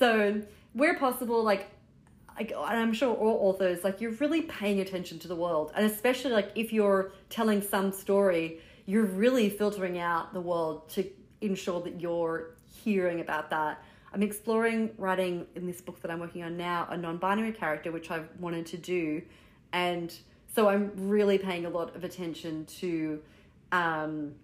So, 0.00 0.42
where 0.72 0.98
possible, 0.98 1.44
like, 1.44 1.70
and 2.38 2.52
I'm 2.78 2.92
sure 2.92 3.14
all 3.14 3.48
authors, 3.48 3.84
like, 3.84 4.00
you're 4.00 4.12
really 4.12 4.42
paying 4.42 4.80
attention 4.80 5.18
to 5.20 5.28
the 5.28 5.36
world. 5.36 5.72
And 5.74 5.86
especially, 5.86 6.32
like, 6.32 6.50
if 6.54 6.72
you're 6.72 7.12
telling 7.30 7.62
some 7.62 7.92
story, 7.92 8.60
you're 8.86 9.04
really 9.04 9.48
filtering 9.48 9.98
out 9.98 10.34
the 10.34 10.40
world 10.40 10.88
to 10.90 11.08
ensure 11.40 11.80
that 11.82 12.00
you're 12.00 12.50
hearing 12.82 13.20
about 13.20 13.50
that. 13.50 13.82
I'm 14.12 14.22
exploring 14.22 14.90
writing 14.98 15.46
in 15.54 15.66
this 15.66 15.80
book 15.80 16.00
that 16.02 16.10
I'm 16.10 16.20
working 16.20 16.42
on 16.42 16.56
now 16.56 16.86
a 16.90 16.96
non 16.96 17.16
binary 17.16 17.52
character, 17.52 17.90
which 17.90 18.10
I've 18.10 18.28
wanted 18.38 18.66
to 18.66 18.76
do. 18.76 19.22
And 19.72 20.14
so 20.54 20.68
I'm 20.68 20.92
really 20.96 21.38
paying 21.38 21.66
a 21.66 21.70
lot 21.70 21.96
of 21.96 22.04
attention 22.04 22.66
to 22.80 23.20
um, 23.72 24.34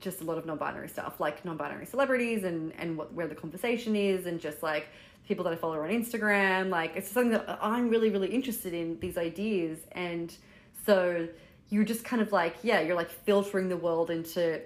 just 0.00 0.20
a 0.20 0.24
lot 0.24 0.38
of 0.38 0.46
non 0.46 0.58
binary 0.58 0.88
stuff, 0.88 1.20
like 1.20 1.44
non 1.44 1.56
binary 1.56 1.86
celebrities 1.86 2.44
and, 2.44 2.72
and 2.78 2.96
what, 2.96 3.12
where 3.12 3.26
the 3.26 3.34
conversation 3.34 3.96
is, 3.96 4.26
and 4.26 4.40
just 4.40 4.62
like 4.62 4.88
people 5.26 5.44
that 5.44 5.52
I 5.52 5.56
follow 5.56 5.80
on 5.82 5.90
Instagram. 5.90 6.68
Like 6.68 6.96
it's 6.96 7.10
something 7.10 7.32
that 7.32 7.58
I'm 7.60 7.88
really, 7.88 8.10
really 8.10 8.28
interested 8.28 8.74
in 8.74 8.98
these 9.00 9.16
ideas. 9.16 9.78
And 9.92 10.34
so 10.86 11.28
you're 11.70 11.84
just 11.84 12.04
kind 12.04 12.20
of 12.20 12.32
like, 12.32 12.56
yeah, 12.62 12.80
you're 12.80 12.96
like 12.96 13.10
filtering 13.10 13.68
the 13.68 13.76
world 13.76 14.10
into 14.10 14.60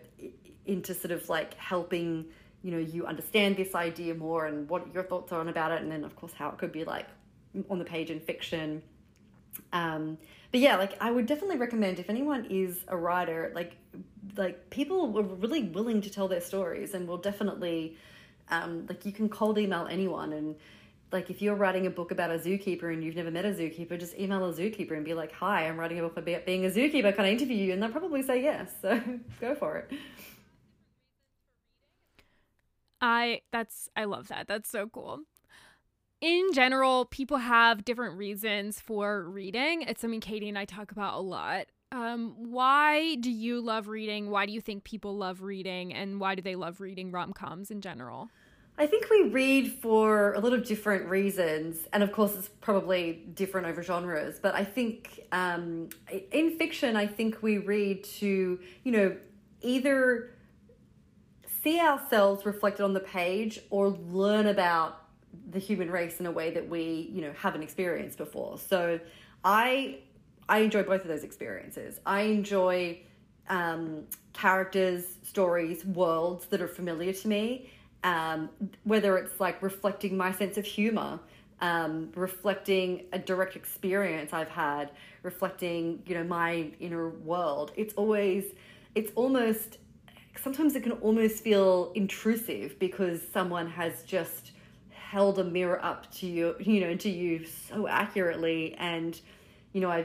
into 0.67 0.93
sort 0.93 1.13
of 1.13 1.29
like 1.29 1.55
helping, 1.55 2.27
you 2.63 2.71
know, 2.71 2.79
you 2.79 3.07
understand 3.07 3.57
this 3.57 3.75
idea 3.75 4.15
more 4.15 4.47
and 4.47 4.69
what 4.69 4.93
your 4.93 5.03
thoughts 5.03 5.33
are 5.33 5.41
on 5.41 5.49
about 5.49 5.73
it. 5.73 5.81
And 5.81 5.91
then 5.91 6.05
of 6.05 6.15
course 6.15 6.33
how 6.33 6.51
it 6.51 6.59
could 6.59 6.73
be 6.73 6.85
like 6.85 7.07
on 7.71 7.79
the 7.79 7.85
page 7.85 8.11
in 8.11 8.21
fiction. 8.21 8.83
Um, 9.73 10.19
but 10.51 10.61
yeah, 10.61 10.77
like 10.77 10.97
I 11.01 11.11
would 11.11 11.27
definitely 11.27 11.57
recommend 11.59 11.99
if 11.99 12.09
anyone 12.09 12.47
is 12.51 12.85
a 12.89 12.97
writer, 12.97 13.53
like 13.55 13.77
like 14.37 14.71
people 14.71 15.19
are 15.19 15.23
really 15.23 15.65
willing 15.65 16.01
to 16.03 16.11
tell 16.11 16.29
their 16.29 16.41
stories 16.41 16.95
and 16.95 17.07
will 17.09 17.19
definitely 17.19 17.97
um, 18.51 18.87
like 18.89 19.05
you 19.05 19.13
can 19.13 19.29
cold 19.29 19.59
email 19.59 19.87
anyone 19.91 20.33
and 20.33 20.57
like 21.13 21.31
if 21.31 21.41
you're 21.41 21.55
writing 21.55 21.87
a 21.87 21.91
book 21.91 22.11
about 22.11 22.31
a 22.31 22.39
zookeeper 22.39 22.93
and 22.93 23.03
you've 23.03 23.17
never 23.17 23.31
met 23.31 23.45
a 23.45 23.51
zookeeper, 23.51 23.99
just 23.99 24.19
email 24.19 24.45
a 24.45 24.53
zookeeper 24.53 24.93
and 24.93 25.05
be 25.05 25.15
like, 25.15 25.33
"Hi, 25.33 25.67
I'm 25.67 25.79
writing 25.79 25.99
a 25.99 26.03
book 26.03 26.17
about 26.19 26.45
being 26.45 26.67
a 26.67 26.69
zookeeper. 26.69 27.15
Can 27.15 27.25
I 27.25 27.31
interview 27.33 27.57
you?" 27.57 27.73
And 27.73 27.83
they'll 27.83 27.91
probably 27.91 28.23
say 28.23 28.43
yes. 28.43 28.71
So 28.83 29.01
go 29.41 29.55
for 29.55 29.77
it. 29.79 29.91
I 33.01 33.43
that's 33.53 33.89
I 33.97 34.05
love 34.05 34.29
that. 34.29 34.49
That's 34.49 34.71
so 34.71 34.89
cool. 34.89 35.21
In 36.21 36.49
general, 36.53 37.05
people 37.05 37.37
have 37.37 37.85
different 37.85 38.17
reasons 38.19 38.81
for 38.81 39.23
reading. 39.29 39.83
It's 39.83 40.01
something 40.01 40.21
Katie 40.21 40.49
and 40.49 40.59
I 40.59 40.65
talk 40.65 40.91
about 40.91 41.15
a 41.15 41.21
lot. 41.21 41.67
Um, 41.93 42.35
why 42.51 43.15
do 43.17 43.31
you 43.31 43.61
love 43.61 43.87
reading? 43.87 44.29
Why 44.29 44.45
do 44.45 44.53
you 44.53 44.61
think 44.61 44.83
people 44.83 45.17
love 45.17 45.43
reading? 45.43 45.95
And 45.95 46.21
why 46.21 46.35
do 46.35 46.43
they 46.43 46.57
love 46.57 46.81
reading 46.81 47.13
rom 47.13 47.33
coms 47.33 47.71
in 47.71 47.81
general? 47.81 48.31
I 48.77 48.87
think 48.87 49.09
we 49.11 49.29
read 49.29 49.73
for 49.81 50.35
a 50.35 50.41
lot 50.41 50.53
of 50.53 50.65
different 50.65 51.07
reasons, 51.07 51.89
and 51.93 52.03
of 52.03 52.13
course, 52.13 52.37
it's 52.37 52.49
probably 52.61 53.25
different 53.35 53.67
over 53.67 53.83
genres. 53.83 54.39
But 54.39 54.55
I 54.55 54.65
think 54.65 55.21
um, 55.33 55.89
in 56.31 56.57
fiction, 56.59 56.95
I 56.95 57.07
think 57.09 57.43
we 57.43 57.59
read 57.59 58.05
to, 58.05 58.61
you 58.85 58.93
know, 58.93 59.17
either 59.63 60.31
see 61.63 61.81
ourselves 61.81 62.47
reflected 62.47 62.85
on 62.85 62.93
the 62.93 63.01
page 63.01 63.59
or 63.71 63.89
learn 63.89 64.47
about 64.47 65.08
the 65.51 65.59
human 65.59 65.91
race 65.91 66.21
in 66.21 66.27
a 66.27 66.31
way 66.31 66.51
that 66.51 66.69
we, 66.69 67.11
you 67.13 67.21
know, 67.21 67.33
haven't 67.37 67.63
experienced 67.63 68.19
before. 68.19 68.59
So 68.59 69.01
I 69.45 70.01
I 70.49 70.59
enjoy 70.61 70.83
both 70.83 71.03
of 71.03 71.09
those 71.09 71.25
experiences. 71.25 72.01
I 72.07 72.23
enjoy 72.23 73.01
um, 73.49 74.05
characters, 74.33 75.05
stories, 75.23 75.85
worlds 75.85 76.47
that 76.47 76.61
are 76.61 76.69
familiar 76.69 77.13
to 77.13 77.29
me, 77.29 77.71
um, 78.05 78.49
whether 78.85 79.19
it's 79.19 79.39
like 79.41 79.63
reflecting 79.63 80.17
my 80.17 80.33
sense 80.33 80.57
of 80.57 80.65
humor, 80.65 81.21
um, 81.61 82.11
reflecting 82.15 83.05
a 83.13 83.19
direct 83.19 83.57
experience 83.57 84.33
I've 84.33 84.49
had, 84.49 84.91
reflecting, 85.23 86.03
you 86.07 86.15
know, 86.15 86.25
my 86.25 86.71
inner 86.81 87.09
world. 87.11 87.73
It's 87.77 87.95
always, 87.95 88.45
it's 88.95 89.13
almost, 89.17 89.79
sometimes 90.41 90.75
it 90.77 90.83
can 90.83 90.93
almost 90.93 91.43
feel 91.43 91.93
intrusive 91.95 92.79
because 92.79 93.21
someone 93.33 93.69
has 93.69 94.03
just 94.05 94.53
held 95.09 95.39
a 95.39 95.45
mirror 95.45 95.83
up 95.83 96.11
to 96.13 96.27
you, 96.27 96.55
you 96.61 96.81
know, 96.81 96.95
to 96.95 97.09
you 97.09 97.47
so 97.47 97.89
accurately 97.89 98.75
and 98.75 99.19
you 99.73 99.81
know, 99.81 99.91
I 99.91 100.05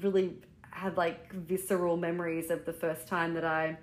really 0.00 0.34
had 0.70 0.96
like 0.96 1.32
visceral 1.32 1.96
memories 1.96 2.50
of 2.50 2.64
the 2.64 2.72
first 2.72 3.08
time 3.08 3.34
that 3.34 3.44
I, 3.44 3.76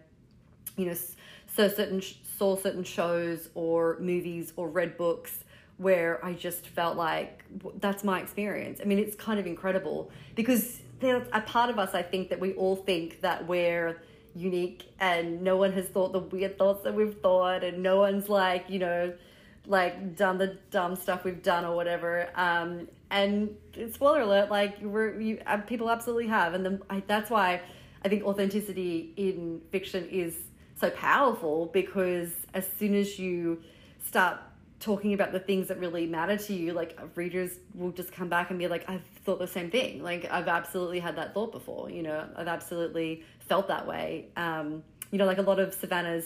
you 0.78 0.86
know, 0.86 0.94
saw 0.94 1.68
certain 1.68 2.02
saw 2.38 2.56
certain 2.56 2.86
shows 2.86 3.50
or 3.54 3.98
movies 4.00 4.54
or 4.56 4.70
read 4.70 4.98
books 4.98 5.44
where 5.78 6.24
I 6.24 6.34
just 6.34 6.68
felt 6.68 6.96
like 6.96 7.44
that's 7.80 8.04
my 8.06 8.22
experience. 8.22 8.80
I 8.82 8.86
mean, 8.86 9.00
it's 9.00 9.16
kind 9.16 9.40
of 9.42 9.48
incredible 9.48 10.10
because 10.36 10.80
there's 11.02 11.28
a 11.34 11.42
part 11.42 11.70
of 11.70 11.80
us 11.80 11.94
I 11.94 12.04
think 12.04 12.30
that 12.30 12.40
we 12.40 12.54
all 12.54 12.78
think 12.78 13.20
that 13.22 13.46
we're 13.46 14.02
unique 14.36 14.86
and 15.02 15.42
no 15.42 15.58
one 15.58 15.74
has 15.74 15.88
thought 15.88 16.14
the 16.14 16.20
weird 16.20 16.58
thoughts 16.58 16.84
that 16.84 16.94
we've 16.94 17.18
thought 17.22 17.66
and 17.66 17.84
no 17.84 18.00
one's 18.00 18.30
like, 18.30 18.70
you 18.70 18.80
know, 18.80 19.14
like 19.68 20.16
done 20.16 20.38
the 20.38 20.58
dumb 20.72 20.96
stuff 20.96 21.24
we've 21.24 21.44
done 21.44 21.66
or 21.66 21.76
whatever. 21.76 22.30
Um, 22.36 22.88
and 23.10 23.56
spoiler 23.92 24.22
alert, 24.22 24.50
like 24.50 24.82
we're 24.82 25.20
you, 25.20 25.42
uh, 25.46 25.58
people 25.58 25.90
absolutely 25.90 26.28
have, 26.28 26.54
and 26.54 26.66
then 26.66 26.82
I, 26.90 27.04
that's 27.06 27.30
why 27.30 27.62
I 28.04 28.10
think 28.10 28.24
authenticity 28.24 29.14
in 29.18 29.62
fiction 29.72 30.08
is 30.10 30.36
so 30.80 30.90
powerful 30.90 31.68
because 31.68 32.30
as 32.54 32.68
soon 32.80 32.96
as 32.96 33.20
you 33.20 33.62
start 34.04 34.40
talking 34.80 35.14
about 35.14 35.32
the 35.32 35.40
things 35.40 35.68
that 35.68 35.80
really 35.80 36.08
matter 36.08 36.36
to 36.36 36.54
you, 36.54 36.74
like 36.74 36.98
readers 37.16 37.52
will 37.76 37.92
just 37.92 38.12
come 38.12 38.28
back 38.28 38.50
and 38.50 38.58
be 38.58 38.68
like, 38.68 38.90
I've 38.90 39.04
thought 39.24 39.38
the 39.38 39.48
same 39.48 39.70
thing. 39.70 40.02
Like 40.02 40.30
I've 40.32 40.48
absolutely 40.48 41.00
had 41.00 41.16
that 41.18 41.36
thought 41.36 41.52
before. 41.52 41.90
You 41.92 42.02
know, 42.02 42.28
I've 42.36 42.48
absolutely 42.48 43.24
felt 43.48 43.68
that 43.68 43.86
way. 43.88 44.30
Um, 44.36 44.84
you 45.12 45.20
know, 45.20 45.26
like 45.26 45.38
a 45.38 45.44
lot 45.44 45.60
of 45.60 45.74
Savannah's 45.74 46.26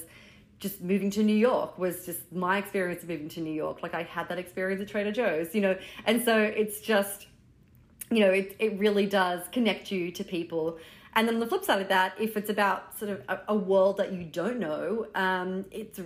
just 0.59 0.81
moving 0.81 1.09
to 1.11 1.23
New 1.23 1.35
York 1.35 1.77
was 1.77 2.05
just 2.05 2.31
my 2.31 2.57
experience 2.57 3.03
of 3.03 3.09
moving 3.09 3.29
to 3.29 3.41
New 3.41 3.53
York. 3.53 3.83
Like 3.83 3.93
I 3.93 4.03
had 4.03 4.29
that 4.29 4.39
experience 4.39 4.81
at 4.81 4.87
Trader 4.87 5.11
Joe's, 5.11 5.53
you 5.53 5.61
know, 5.61 5.77
and 6.05 6.23
so 6.23 6.39
it's 6.39 6.79
just, 6.79 7.27
you 8.09 8.19
know, 8.21 8.31
it, 8.31 8.55
it 8.59 8.79
really 8.79 9.05
does 9.05 9.41
connect 9.51 9.91
you 9.91 10.11
to 10.11 10.23
people. 10.23 10.79
And 11.15 11.27
then 11.27 11.35
on 11.35 11.39
the 11.39 11.47
flip 11.47 11.63
side 11.63 11.81
of 11.81 11.87
that, 11.89 12.13
if 12.19 12.35
it's 12.35 12.49
about 12.49 12.97
sort 12.97 13.11
of 13.11 13.21
a, 13.29 13.39
a 13.49 13.55
world 13.55 13.97
that 13.97 14.11
you 14.11 14.23
don't 14.23 14.59
know, 14.59 15.07
um, 15.15 15.65
it's 15.71 15.99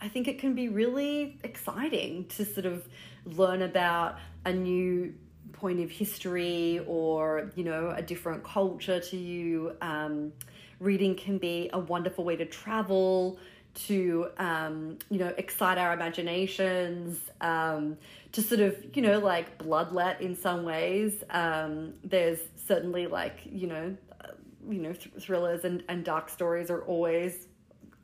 I 0.00 0.08
think 0.08 0.28
it 0.28 0.38
can 0.38 0.54
be 0.54 0.68
really 0.68 1.38
exciting 1.44 2.26
to 2.30 2.44
sort 2.44 2.66
of 2.66 2.86
learn 3.24 3.62
about 3.62 4.18
a 4.44 4.52
new 4.52 5.14
point 5.52 5.80
of 5.80 5.90
history 5.90 6.80
or 6.86 7.50
you 7.54 7.64
know 7.64 7.92
a 7.96 8.02
different 8.02 8.42
culture 8.42 8.98
to 8.98 9.16
you. 9.16 9.76
Um, 9.80 10.32
reading 10.80 11.14
can 11.14 11.38
be 11.38 11.70
a 11.72 11.78
wonderful 11.78 12.24
way 12.24 12.36
to 12.36 12.44
travel 12.44 13.38
to 13.76 14.28
um, 14.38 14.98
you 15.10 15.18
know 15.18 15.32
excite 15.36 15.78
our 15.78 15.92
imaginations 15.92 17.18
um, 17.40 17.96
to 18.32 18.42
sort 18.42 18.60
of 18.60 18.76
you 18.94 19.02
know 19.02 19.18
like 19.18 19.58
bloodlet 19.58 20.20
in 20.20 20.34
some 20.34 20.64
ways. 20.64 21.22
Um, 21.30 21.94
there's 22.02 22.40
certainly 22.66 23.06
like 23.06 23.40
you 23.44 23.66
know 23.66 23.96
uh, 24.24 24.28
you 24.68 24.80
know 24.80 24.92
th- 24.92 25.14
thrillers 25.20 25.64
and, 25.64 25.82
and 25.88 26.04
dark 26.04 26.28
stories 26.28 26.70
are 26.70 26.82
always 26.82 27.46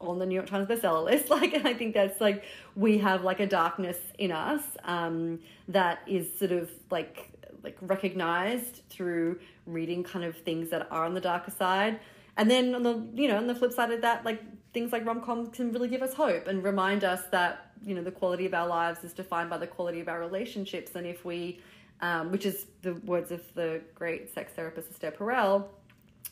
on 0.01 0.19
the 0.19 0.27
New 0.27 0.35
York 0.35 0.47
Times 0.47 0.69
bestseller 0.69 1.05
list. 1.05 1.31
Like 1.31 1.55
and 1.55 1.67
I 1.67 1.75
think 1.75 1.95
that's 1.95 2.21
like 2.21 2.45
we 2.77 2.99
have 2.99 3.25
like 3.25 3.41
a 3.41 3.47
darkness 3.47 3.99
in 4.19 4.33
us 4.33 4.63
um, 4.85 5.41
that 5.69 6.01
is 6.07 6.27
sort 6.39 6.53
of 6.53 6.71
like 6.91 7.31
like 7.63 7.79
recognized 7.81 8.83
through 8.91 9.39
reading 9.67 10.03
kind 10.03 10.25
of 10.25 10.37
things 10.37 10.71
that 10.71 10.91
are 10.91 11.05
on 11.05 11.15
the 11.15 11.21
darker 11.21 11.51
side. 11.51 12.01
And 12.37 12.51
then 12.51 12.75
on 12.75 12.83
the 12.83 13.07
you 13.15 13.29
know 13.29 13.37
on 13.37 13.47
the 13.47 13.55
flip 13.55 13.73
side 13.73 13.91
of 13.91 14.03
that 14.03 14.25
like 14.25 14.43
things 14.73 14.93
like 14.93 15.05
rom-com 15.05 15.49
can 15.49 15.73
really 15.73 15.89
give 15.89 16.03
us 16.03 16.15
hope 16.15 16.47
and 16.47 16.65
remind 16.65 17.05
us 17.05 17.25
that 17.31 17.73
you 17.85 17.95
know 17.95 18.03
the 18.03 18.11
quality 18.11 18.47
of 18.47 18.55
our 18.55 18.67
lives 18.67 19.05
is 19.05 19.13
defined 19.13 19.51
by 19.51 19.59
the 19.59 19.67
quality 19.67 20.01
of 20.01 20.09
our 20.09 20.21
relationships. 20.21 20.93
And 20.95 21.07
if 21.07 21.25
we 21.25 21.61
um, 22.03 22.33
which 22.33 22.45
is 22.45 22.67
the 22.83 22.95
words 22.95 23.31
of 23.31 23.43
the 23.55 23.81
great 23.95 24.35
sex 24.35 24.53
therapist 24.55 24.91
esther 24.91 25.13
perel 25.13 25.69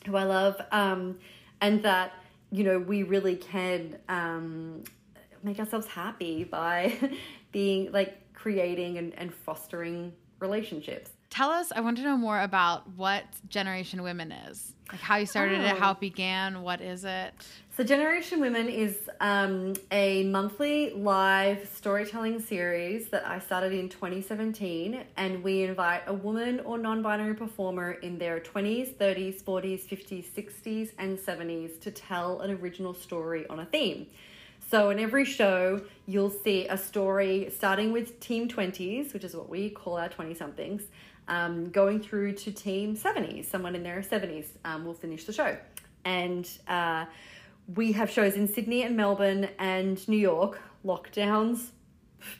who 0.05 0.15
i 0.15 0.23
love 0.23 0.61
um, 0.71 1.17
and 1.61 1.81
that 1.83 2.13
you 2.51 2.63
know 2.63 2.77
we 2.77 3.03
really 3.03 3.35
can 3.35 3.97
um, 4.09 4.83
make 5.43 5.59
ourselves 5.59 5.87
happy 5.87 6.43
by 6.43 6.93
being 7.51 7.91
like 7.91 8.17
creating 8.33 8.97
and, 8.97 9.13
and 9.17 9.33
fostering 9.33 10.11
relationships 10.39 11.11
tell 11.31 11.49
us. 11.49 11.71
I 11.75 11.81
want 11.81 11.97
to 11.97 12.03
know 12.03 12.17
more 12.17 12.39
about 12.41 12.87
what 12.95 13.23
Generation 13.49 14.03
Women 14.03 14.31
is, 14.31 14.73
like 14.91 15.01
how 15.01 15.15
you 15.15 15.25
started 15.25 15.61
it, 15.61 15.73
Oh. 15.73 15.79
how 15.79 15.91
it 15.91 15.99
began, 15.99 16.61
what 16.61 16.81
is 16.81 17.03
it? 17.05 17.33
So, 17.75 17.85
Generation 17.85 18.41
Women 18.41 18.67
is 18.67 19.09
um, 19.21 19.73
a 19.91 20.25
monthly 20.25 20.91
live 20.93 21.67
storytelling 21.73 22.41
series 22.41 23.07
that 23.09 23.25
I 23.25 23.39
started 23.39 23.71
in 23.71 23.87
2017, 23.87 25.03
and 25.15 25.41
we 25.41 25.63
invite 25.63 26.01
a 26.05 26.13
woman 26.13 26.59
or 26.59 26.77
non 26.77 27.01
binary 27.01 27.33
performer 27.33 27.93
in 27.93 28.19
their 28.19 28.41
20s, 28.41 28.93
30s, 28.95 29.41
40s, 29.41 29.87
50s, 29.87 30.25
60s, 30.25 30.91
and 30.99 31.17
70s 31.17 31.79
to 31.81 31.91
tell 31.91 32.41
an 32.41 32.51
original 32.51 32.93
story 32.93 33.47
on 33.47 33.61
a 33.61 33.65
theme. 33.65 34.05
So, 34.69 34.89
in 34.89 34.99
every 34.99 35.25
show, 35.25 35.81
you'll 36.05 36.29
see 36.29 36.67
a 36.67 36.77
story 36.77 37.51
starting 37.55 37.91
with 37.93 38.19
Team 38.19 38.47
20s, 38.49 39.13
which 39.13 39.23
is 39.23 39.33
what 39.35 39.49
we 39.49 39.69
call 39.69 39.97
our 39.97 40.09
20 40.09 40.33
somethings, 40.35 40.83
um, 41.27 41.69
going 41.69 41.99
through 42.01 42.33
to 42.33 42.51
Team 42.51 42.95
70s. 42.95 43.45
Someone 43.45 43.75
in 43.75 43.83
their 43.83 44.01
70s 44.01 44.47
um, 44.65 44.85
will 44.85 44.93
finish 44.93 45.25
the 45.25 45.33
show. 45.33 45.57
And 46.03 46.49
uh, 46.67 47.05
we 47.75 47.91
have 47.93 48.09
shows 48.09 48.35
in 48.35 48.47
Sydney 48.47 48.83
and 48.83 48.97
Melbourne 48.97 49.49
and 49.59 50.05
New 50.07 50.17
York, 50.17 50.59
lockdowns 50.85 51.69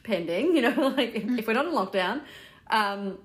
pending, 0.04 0.56
you 0.56 0.62
know, 0.62 0.94
like 0.98 1.16
if, 1.16 1.40
if 1.40 1.48
we're 1.48 1.54
not 1.54 1.66
in 1.66 1.72
lockdown. 1.72 2.22
Um, 2.70 3.18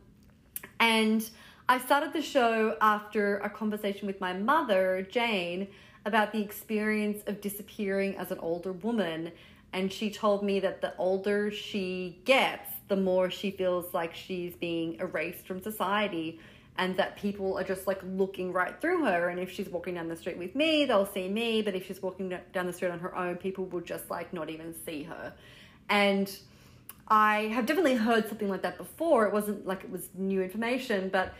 and 0.81 1.29
I 1.69 1.79
started 1.79 2.13
the 2.13 2.23
show 2.23 2.77
after 2.81 3.39
a 3.39 3.51
conversation 3.51 4.07
with 4.07 4.21
my 4.21 4.33
mother, 4.33 5.07
Jane, 5.11 5.69
about 6.05 6.33
the 6.33 6.41
experience 6.41 7.23
of 7.27 7.41
disappearing 7.41 8.17
as 8.17 8.31
an 8.31 8.39
older 8.39 8.73
woman. 8.73 9.33
And 9.73 9.93
she 9.93 10.11
told 10.11 10.45
me 10.45 10.61
that 10.61 10.81
the 10.81 10.97
older 10.97 11.51
she 11.51 12.21
gets, 12.25 12.71
the 12.89 12.97
more 12.97 13.31
she 13.31 13.51
feels 13.51 13.93
like 13.93 14.15
she's 14.15 14.55
being 14.57 14.97
erased 15.01 15.47
from 15.47 15.61
society 15.61 16.39
and 16.79 16.97
that 16.97 17.17
people 17.17 17.59
are 17.59 17.65
just 17.65 17.87
like 17.87 18.01
looking 18.05 18.53
right 18.53 18.81
through 18.81 19.05
her. 19.05 19.29
And 19.29 19.41
if 19.41 19.51
she's 19.51 19.69
walking 19.69 19.95
down 19.95 20.09
the 20.09 20.17
street 20.17 20.37
with 20.37 20.55
me, 20.55 20.85
they'll 20.85 21.07
see 21.07 21.29
me. 21.29 21.63
But 21.63 21.75
if 21.75 21.87
she's 21.87 22.03
walking 22.03 22.37
down 22.53 22.67
the 22.67 22.73
street 22.73 22.91
on 22.91 22.99
her 23.01 23.17
own, 23.17 23.37
people 23.37 23.65
will 23.65 23.81
just 23.81 24.11
like 24.11 24.33
not 24.33 24.51
even 24.51 24.75
see 24.85 25.03
her. 25.05 25.33
And 25.89 26.37
I 27.09 27.43
have 27.55 27.67
definitely 27.67 27.95
heard 27.95 28.29
something 28.29 28.49
like 28.49 28.63
that 28.63 28.79
before. 28.79 29.27
It 29.27 29.33
wasn't 29.33 29.67
like 29.67 29.85
it 29.85 29.91
was 29.91 30.09
new 30.15 30.43
information, 30.43 31.09
but 31.09 31.35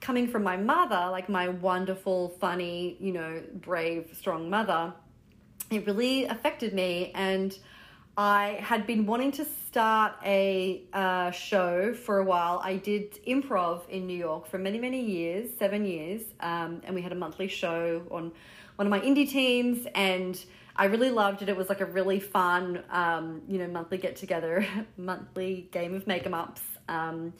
coming 0.00 0.28
from 0.28 0.42
my 0.42 0.56
mother, 0.56 1.08
like 1.10 1.28
my 1.28 1.48
wonderful, 1.48 2.36
funny, 2.40 2.96
you 3.00 3.12
know, 3.12 3.42
brave, 3.54 4.10
strong 4.12 4.50
mother, 4.50 4.92
it 5.70 5.86
really 5.86 6.24
affected 6.24 6.74
me. 6.74 7.12
And 7.14 7.56
I 8.18 8.58
had 8.60 8.84
been 8.84 9.06
wanting 9.06 9.30
to 9.32 9.44
start 9.44 10.14
a 10.24 10.82
uh, 10.92 11.30
show 11.30 11.94
for 11.94 12.18
a 12.18 12.24
while. 12.24 12.60
I 12.64 12.74
did 12.74 13.24
improv 13.24 13.88
in 13.88 14.08
New 14.08 14.16
York 14.18 14.48
for 14.48 14.58
many, 14.58 14.80
many 14.80 15.00
years, 15.00 15.50
seven 15.56 15.84
years, 15.84 16.22
um, 16.40 16.80
and 16.82 16.96
we 16.96 17.00
had 17.00 17.12
a 17.12 17.14
monthly 17.14 17.46
show 17.46 18.02
on 18.10 18.32
one 18.74 18.88
of 18.88 18.90
my 18.90 18.98
indie 18.98 19.30
teams, 19.30 19.86
and 19.94 20.44
I 20.74 20.86
really 20.86 21.10
loved 21.10 21.42
it. 21.42 21.48
It 21.48 21.56
was 21.56 21.68
like 21.68 21.80
a 21.80 21.86
really 21.86 22.18
fun, 22.18 22.82
um, 22.90 23.40
you 23.48 23.56
know, 23.56 23.68
monthly 23.68 23.98
get 23.98 24.16
together, 24.16 24.66
monthly 24.96 25.68
game 25.70 25.94
of 25.94 26.08
make 26.08 26.26
'em 26.26 26.34
ups 26.34 26.62
um, 26.88 27.32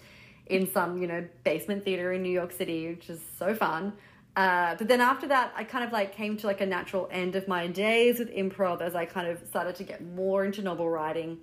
in 0.46 0.70
some, 0.70 1.02
you 1.02 1.08
know, 1.08 1.26
basement 1.42 1.84
theater 1.84 2.12
in 2.12 2.22
New 2.22 2.30
York 2.30 2.52
City, 2.52 2.90
which 2.90 3.10
is 3.10 3.20
so 3.36 3.52
fun. 3.52 3.94
Uh, 4.38 4.76
but 4.76 4.86
then 4.86 5.00
after 5.00 5.26
that, 5.26 5.52
I 5.56 5.64
kind 5.64 5.82
of 5.82 5.90
like 5.90 6.14
came 6.14 6.36
to 6.36 6.46
like 6.46 6.60
a 6.60 6.66
natural 6.66 7.08
end 7.10 7.34
of 7.34 7.48
my 7.48 7.66
days 7.66 8.20
with 8.20 8.32
improv 8.32 8.80
as 8.80 8.94
I 8.94 9.04
kind 9.04 9.26
of 9.26 9.44
started 9.48 9.74
to 9.74 9.82
get 9.82 10.00
more 10.00 10.44
into 10.44 10.62
novel 10.62 10.88
writing 10.88 11.38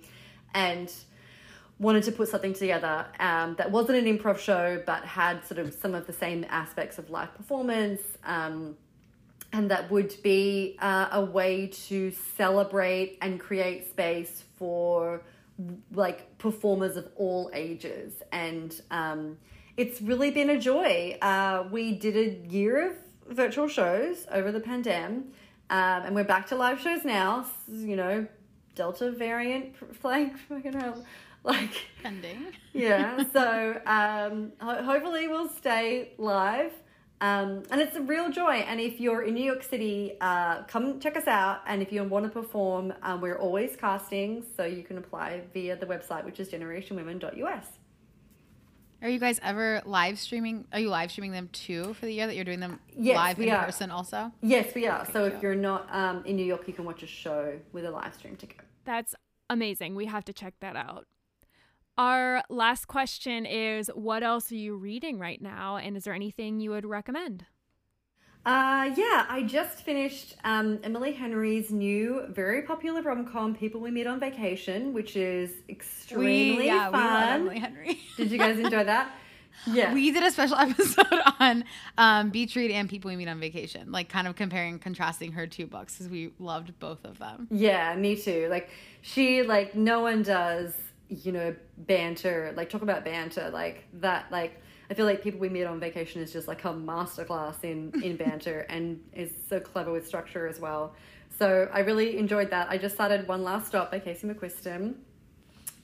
and 0.54 0.90
wanted 1.78 2.04
to 2.04 2.12
put 2.12 2.30
something 2.30 2.54
together 2.54 3.04
um, 3.20 3.54
that 3.56 3.70
wasn't 3.70 3.98
an 3.98 4.06
improv 4.06 4.38
show 4.38 4.82
but 4.86 5.04
had 5.04 5.44
sort 5.44 5.58
of 5.58 5.74
some 5.74 5.94
of 5.94 6.06
the 6.06 6.12
same 6.14 6.46
aspects 6.48 6.96
of 6.96 7.10
live 7.10 7.34
performance 7.36 8.00
um, 8.24 8.74
and 9.52 9.70
that 9.70 9.90
would 9.90 10.14
be 10.22 10.78
uh, 10.78 11.08
a 11.12 11.22
way 11.22 11.66
to 11.66 12.10
celebrate 12.38 13.18
and 13.20 13.38
create 13.38 13.90
space 13.90 14.42
for 14.56 15.20
like 15.92 16.38
performers 16.38 16.96
of 16.96 17.06
all 17.16 17.50
ages 17.52 18.14
and 18.32 18.80
um, 18.90 19.36
it's 19.76 20.00
really 20.00 20.30
been 20.30 20.50
a 20.50 20.58
joy. 20.58 21.18
Uh, 21.20 21.64
we 21.70 21.92
did 21.92 22.16
a 22.16 22.48
year 22.48 22.90
of 22.90 22.96
virtual 23.28 23.68
shows 23.68 24.26
over 24.30 24.52
the 24.52 24.60
pandemic 24.60 25.24
um, 25.68 26.02
and 26.04 26.14
we're 26.14 26.24
back 26.24 26.46
to 26.48 26.56
live 26.56 26.80
shows 26.80 27.04
now. 27.04 27.46
You 27.68 27.96
know 27.96 28.26
delta 28.74 29.10
variant 29.10 29.74
flag 30.00 30.38
fucking 30.48 30.74
hell. 30.74 31.04
Like 31.42 31.86
Pending. 32.02 32.46
yeah 32.72 33.22
so 33.32 33.80
um, 33.86 34.52
ho- 34.60 34.82
hopefully 34.82 35.28
we'll 35.28 35.48
stay 35.48 36.12
live. 36.18 36.72
Um, 37.20 37.62
and 37.70 37.80
it's 37.80 37.96
a 37.96 38.02
real 38.02 38.30
joy. 38.30 38.56
And 38.56 38.78
if 38.78 39.00
you're 39.00 39.22
in 39.22 39.34
new 39.34 39.44
york 39.44 39.62
city 39.62 40.16
uh, 40.20 40.62
come 40.64 41.00
check 41.00 41.16
us 41.16 41.26
out. 41.26 41.62
And 41.66 41.82
if 41.82 41.90
you 41.92 42.02
want 42.04 42.24
to 42.26 42.30
perform 42.30 42.92
um, 43.02 43.20
we're 43.20 43.38
always 43.38 43.76
casting 43.76 44.44
so 44.56 44.64
you 44.64 44.82
can 44.82 44.98
apply 44.98 45.42
via 45.52 45.76
the 45.76 45.86
website 45.86 46.24
which 46.24 46.38
is 46.38 46.48
generationwomen.us 46.48 47.66
Are 49.06 49.08
you 49.08 49.20
guys 49.20 49.38
ever 49.40 49.82
live 49.84 50.18
streaming? 50.18 50.66
Are 50.72 50.80
you 50.80 50.88
live 50.88 51.12
streaming 51.12 51.30
them 51.30 51.48
too 51.52 51.94
for 51.94 52.06
the 52.06 52.12
year 52.12 52.26
that 52.26 52.34
you're 52.34 52.44
doing 52.44 52.58
them 52.58 52.80
Yes, 52.92 53.14
live 53.14 53.38
in 53.38 53.50
are. 53.50 53.64
person 53.64 53.92
also? 53.92 54.32
yes 54.42 54.74
we 54.74 54.88
are 54.88 55.06
so 55.12 55.24
if 55.24 55.40
you're 55.40 55.54
not 55.54 55.86
um, 55.94 56.24
in 56.24 56.34
new 56.34 56.44
york 56.44 56.66
you 56.66 56.74
can 56.74 56.84
watch 56.84 57.04
a 57.04 57.06
show 57.06 57.56
with 57.70 57.84
a 57.84 57.90
live 57.90 58.16
stream 58.16 58.34
ticket 58.34 58.62
That's 58.84 59.14
amazing. 59.48 59.94
We 59.94 60.06
have 60.06 60.24
to 60.24 60.32
check 60.32 60.54
that 60.58 60.74
out. 60.74 61.06
Our 61.96 62.42
last 62.50 62.88
question 62.88 63.46
is 63.46 63.88
What 63.94 64.24
else 64.24 64.50
are 64.50 64.56
you 64.56 64.74
reading 64.74 65.20
right 65.20 65.40
now? 65.40 65.76
And 65.76 65.96
is 65.96 66.02
there 66.02 66.12
anything 66.12 66.58
you 66.58 66.70
would 66.70 66.84
recommend? 66.84 67.46
Uh, 68.46 68.92
yeah, 68.96 69.26
I 69.28 69.42
just 69.44 69.82
finished 69.82 70.36
um, 70.44 70.78
Emily 70.84 71.12
Henry's 71.12 71.72
new, 71.72 72.22
very 72.28 72.62
popular 72.62 73.02
rom 73.02 73.26
com, 73.26 73.56
People 73.56 73.80
We 73.80 73.90
Meet 73.90 74.06
on 74.06 74.20
Vacation, 74.20 74.92
which 74.92 75.16
is 75.16 75.50
extremely 75.68 76.66
yeah, 76.66 76.88
we 76.88 76.92
love 76.92 76.92
fun. 76.92 77.28
Emily 77.40 77.58
Henry. 77.58 77.98
Did 78.16 78.30
you 78.30 78.38
guys 78.38 78.56
enjoy 78.60 78.84
that? 78.84 79.10
Yeah. 79.66 79.92
We 79.92 80.12
did 80.12 80.22
a 80.22 80.30
special 80.30 80.56
episode 80.60 81.06
on 81.40 81.64
um, 81.98 82.30
Beach 82.30 82.54
Read 82.54 82.70
and 82.70 82.88
People 82.88 83.08
We 83.08 83.16
Meet 83.16 83.26
on 83.26 83.40
Vacation, 83.40 83.90
like 83.90 84.08
kind 84.08 84.28
of 84.28 84.36
comparing 84.36 84.78
contrasting 84.78 85.32
her 85.32 85.48
two 85.48 85.66
books 85.66 85.94
because 85.94 86.08
we 86.08 86.30
loved 86.38 86.78
both 86.78 87.04
of 87.04 87.18
them. 87.18 87.48
yeah, 87.50 87.96
me 87.96 88.14
too. 88.14 88.46
Like, 88.48 88.70
she, 89.02 89.42
like, 89.42 89.74
no 89.74 90.00
one 90.02 90.22
does, 90.22 90.72
you 91.08 91.32
know, 91.32 91.56
banter, 91.78 92.52
like, 92.56 92.70
talk 92.70 92.82
about 92.82 93.04
banter, 93.04 93.50
like, 93.50 93.84
that, 93.94 94.26
like, 94.30 94.62
I 94.90 94.94
feel 94.94 95.06
like 95.06 95.22
People 95.22 95.40
We 95.40 95.48
Meet 95.48 95.64
on 95.64 95.80
Vacation 95.80 96.22
is 96.22 96.32
just 96.32 96.48
like 96.48 96.64
a 96.64 96.68
masterclass 96.68 97.64
in, 97.64 97.92
in 98.02 98.16
banter 98.22 98.66
and 98.68 99.02
is 99.12 99.30
so 99.48 99.60
clever 99.60 99.92
with 99.92 100.06
structure 100.06 100.46
as 100.46 100.60
well. 100.60 100.94
So 101.38 101.68
I 101.72 101.80
really 101.80 102.18
enjoyed 102.18 102.50
that. 102.50 102.68
I 102.70 102.78
just 102.78 102.94
started 102.94 103.28
One 103.28 103.42
Last 103.42 103.66
Stop 103.68 103.90
by 103.90 103.98
Casey 103.98 104.26
McQuiston, 104.26 104.94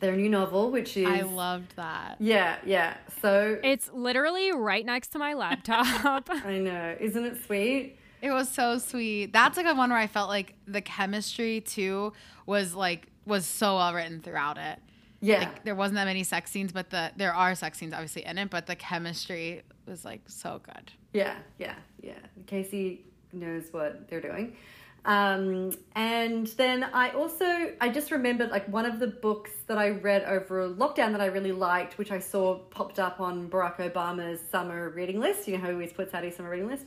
their 0.00 0.16
new 0.16 0.28
novel, 0.28 0.70
which 0.70 0.96
is. 0.96 1.07
I 1.07 1.22
loved 1.22 1.76
that. 1.76 2.16
Yeah, 2.20 2.57
yeah. 2.64 2.96
So 3.20 3.59
It's 3.62 3.90
literally 3.92 4.53
right 4.53 4.86
next 4.86 5.09
to 5.09 5.18
my 5.18 5.34
laptop. 5.34 6.28
I 6.44 6.59
know, 6.59 6.96
isn't 7.00 7.24
it 7.24 7.44
sweet? 7.44 7.98
It 8.22 8.30
was 8.30 8.48
so 8.48 8.78
sweet. 8.78 9.32
That's 9.32 9.57
like 9.57 9.66
a 9.66 9.74
one 9.74 9.90
where 9.90 9.98
I 9.98 10.07
felt 10.07 10.28
like 10.28 10.55
the 10.66 10.80
chemistry 10.80 11.61
too 11.61 12.12
was 12.46 12.72
like 12.72 13.09
was 13.26 13.44
so 13.44 13.76
well 13.76 13.92
written 13.92 14.20
throughout 14.20 14.59
it. 14.59 14.78
Yeah, 15.25 15.39
Like 15.39 15.64
there 15.64 15.75
wasn't 15.77 15.97
that 15.97 16.07
many 16.07 16.25
sex 16.25 16.51
scenes, 16.51 16.73
but 16.73 16.91
the 16.91 17.12
there 17.16 17.33
are 17.33 17.55
sex 17.55 17.79
scenes 17.79 17.95
obviously 17.95 18.25
in 18.25 18.37
it, 18.39 18.51
but 18.51 18.66
the 18.66 18.75
chemistry 18.77 19.62
was 19.87 20.05
like 20.05 20.20
so 20.27 20.61
good. 20.62 20.93
yeah, 21.12 21.37
yeah, 21.59 21.75
yeah. 22.01 22.14
Casey 22.47 23.05
knows 23.33 23.64
what 23.70 24.09
they're 24.09 24.20
doing. 24.20 24.57
Um, 25.05 25.73
and 25.97 26.47
then 26.47 26.85
I 26.85 27.11
also 27.11 27.73
I 27.81 27.89
just 27.89 28.11
remembered 28.12 28.51
like 28.51 28.68
one 28.68 28.87
of 28.87 29.01
the 29.01 29.09
books 29.09 29.51
that 29.66 29.77
I 29.77 29.91
read 29.91 30.23
over 30.25 30.68
lockdown 30.68 31.11
that 31.12 31.20
I 31.20 31.27
really 31.27 31.51
liked, 31.53 31.99
which 31.99 32.12
I 32.12 32.20
saw 32.20 32.59
popped 32.59 32.99
up 33.01 33.20
on 33.20 33.49
Barack 33.49 33.79
Obama's 33.79 34.41
summer 34.51 34.91
reading 34.91 35.18
list. 35.18 35.49
You 35.49 35.55
know 35.55 35.61
how 35.61 35.68
he 35.68 35.73
always 35.73 35.93
puts 35.93 36.14
out 36.14 36.23
his 36.25 36.37
summer 36.37 36.51
reading 36.51 36.68
list. 36.68 36.85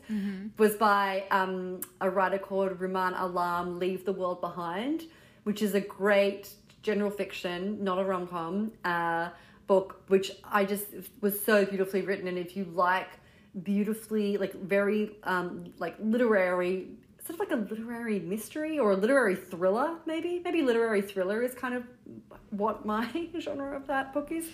Was 0.58 0.76
by 0.76 1.26
um, 1.32 1.82
a 2.00 2.10
writer 2.10 2.38
called 2.38 2.80
Rumaan 2.80 3.14
Alam, 3.20 3.80
"Leave 3.80 4.06
the 4.06 4.14
World 4.14 4.40
Behind," 4.40 5.04
which 5.44 5.62
is 5.62 5.74
a 5.76 5.82
great 5.82 6.50
general 6.86 7.10
fiction, 7.10 7.84
not 7.84 7.98
a 7.98 8.04
rom 8.06 8.28
com, 8.28 8.72
uh, 8.86 9.30
book, 9.66 10.04
which 10.08 10.32
I 10.44 10.64
just 10.64 10.86
was 11.20 11.44
so 11.44 11.66
beautifully 11.66 12.04
written. 12.04 12.28
And 12.28 12.38
if 12.38 12.56
you 12.56 12.66
like 12.66 13.10
beautifully, 13.64 14.38
like 14.38 14.54
very 14.54 15.18
um, 15.24 15.74
like 15.80 15.96
literary, 16.00 16.90
sort 17.26 17.32
of 17.32 17.40
like 17.40 17.52
a 17.52 17.74
literary 17.74 18.20
mystery 18.20 18.78
or 18.78 18.92
a 18.92 18.96
literary 18.96 19.36
thriller, 19.36 19.96
maybe 20.06 20.40
maybe 20.44 20.62
literary 20.62 21.02
thriller 21.02 21.42
is 21.42 21.56
kind 21.56 21.74
of 21.74 21.84
what 22.52 22.86
my 22.86 23.10
genre 23.40 23.76
of 23.76 23.88
that 23.88 24.14
book 24.14 24.32
is. 24.32 24.48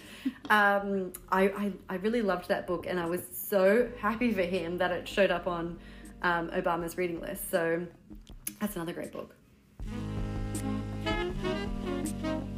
Um, 0.50 1.12
I, 1.30 1.44
I 1.50 1.74
I 1.90 1.96
really 1.96 2.22
loved 2.22 2.48
that 2.48 2.66
book, 2.66 2.86
and 2.88 2.98
I 2.98 3.08
was 3.08 3.22
so 3.34 3.90
happy 4.00 4.32
for 4.32 4.44
him 4.44 4.78
that 4.78 4.92
it 4.92 5.06
showed 5.06 5.32
up 5.32 5.48
on 5.48 5.78
um, 6.22 6.50
Obama's 6.52 6.98
reading 6.98 7.20
list. 7.20 7.52
So 7.52 7.86
that's 8.62 8.78
another 8.78 8.94
great 8.94 9.12
book 9.12 9.36
thank 12.22 12.44
you 12.46 12.51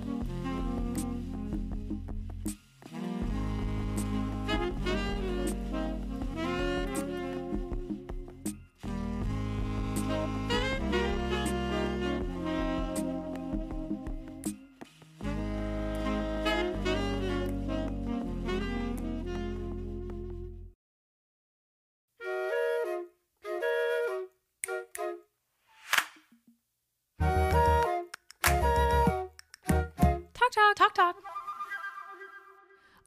talk. 30.54 30.76
Talk 30.76 30.93
talk. 30.93 31.16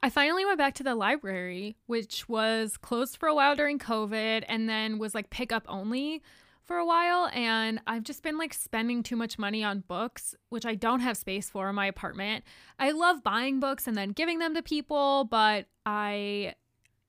I 0.02 0.10
finally 0.10 0.44
went 0.44 0.58
back 0.58 0.74
to 0.74 0.82
the 0.82 0.94
library, 0.94 1.76
which 1.86 2.28
was 2.28 2.76
closed 2.76 3.16
for 3.16 3.28
a 3.28 3.34
while 3.34 3.56
during 3.56 3.78
COVID 3.78 4.44
and 4.46 4.68
then 4.68 4.98
was 4.98 5.14
like 5.14 5.30
pick 5.30 5.52
up 5.52 5.64
only 5.68 6.22
for 6.64 6.76
a 6.76 6.86
while. 6.86 7.28
And 7.32 7.80
I've 7.86 8.02
just 8.02 8.22
been 8.22 8.38
like 8.38 8.52
spending 8.52 9.02
too 9.02 9.16
much 9.16 9.38
money 9.38 9.64
on 9.64 9.84
books, 9.88 10.34
which 10.48 10.66
I 10.66 10.74
don't 10.74 11.00
have 11.00 11.16
space 11.16 11.48
for 11.48 11.68
in 11.68 11.74
my 11.74 11.86
apartment. 11.86 12.44
I 12.78 12.90
love 12.90 13.24
buying 13.24 13.58
books 13.58 13.86
and 13.86 13.96
then 13.96 14.10
giving 14.10 14.38
them 14.38 14.54
to 14.54 14.62
people, 14.62 15.24
but 15.24 15.66
I 15.84 16.54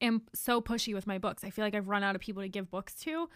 am 0.01 0.23
so 0.33 0.61
pushy 0.61 0.93
with 0.93 1.07
my 1.07 1.17
books. 1.17 1.43
I 1.43 1.49
feel 1.49 1.65
like 1.65 1.75
I've 1.75 1.89
run 1.89 2.03
out 2.03 2.15
of 2.15 2.21
people 2.21 2.41
to 2.41 2.49
give 2.49 2.71
books 2.71 2.93
to. 3.01 3.29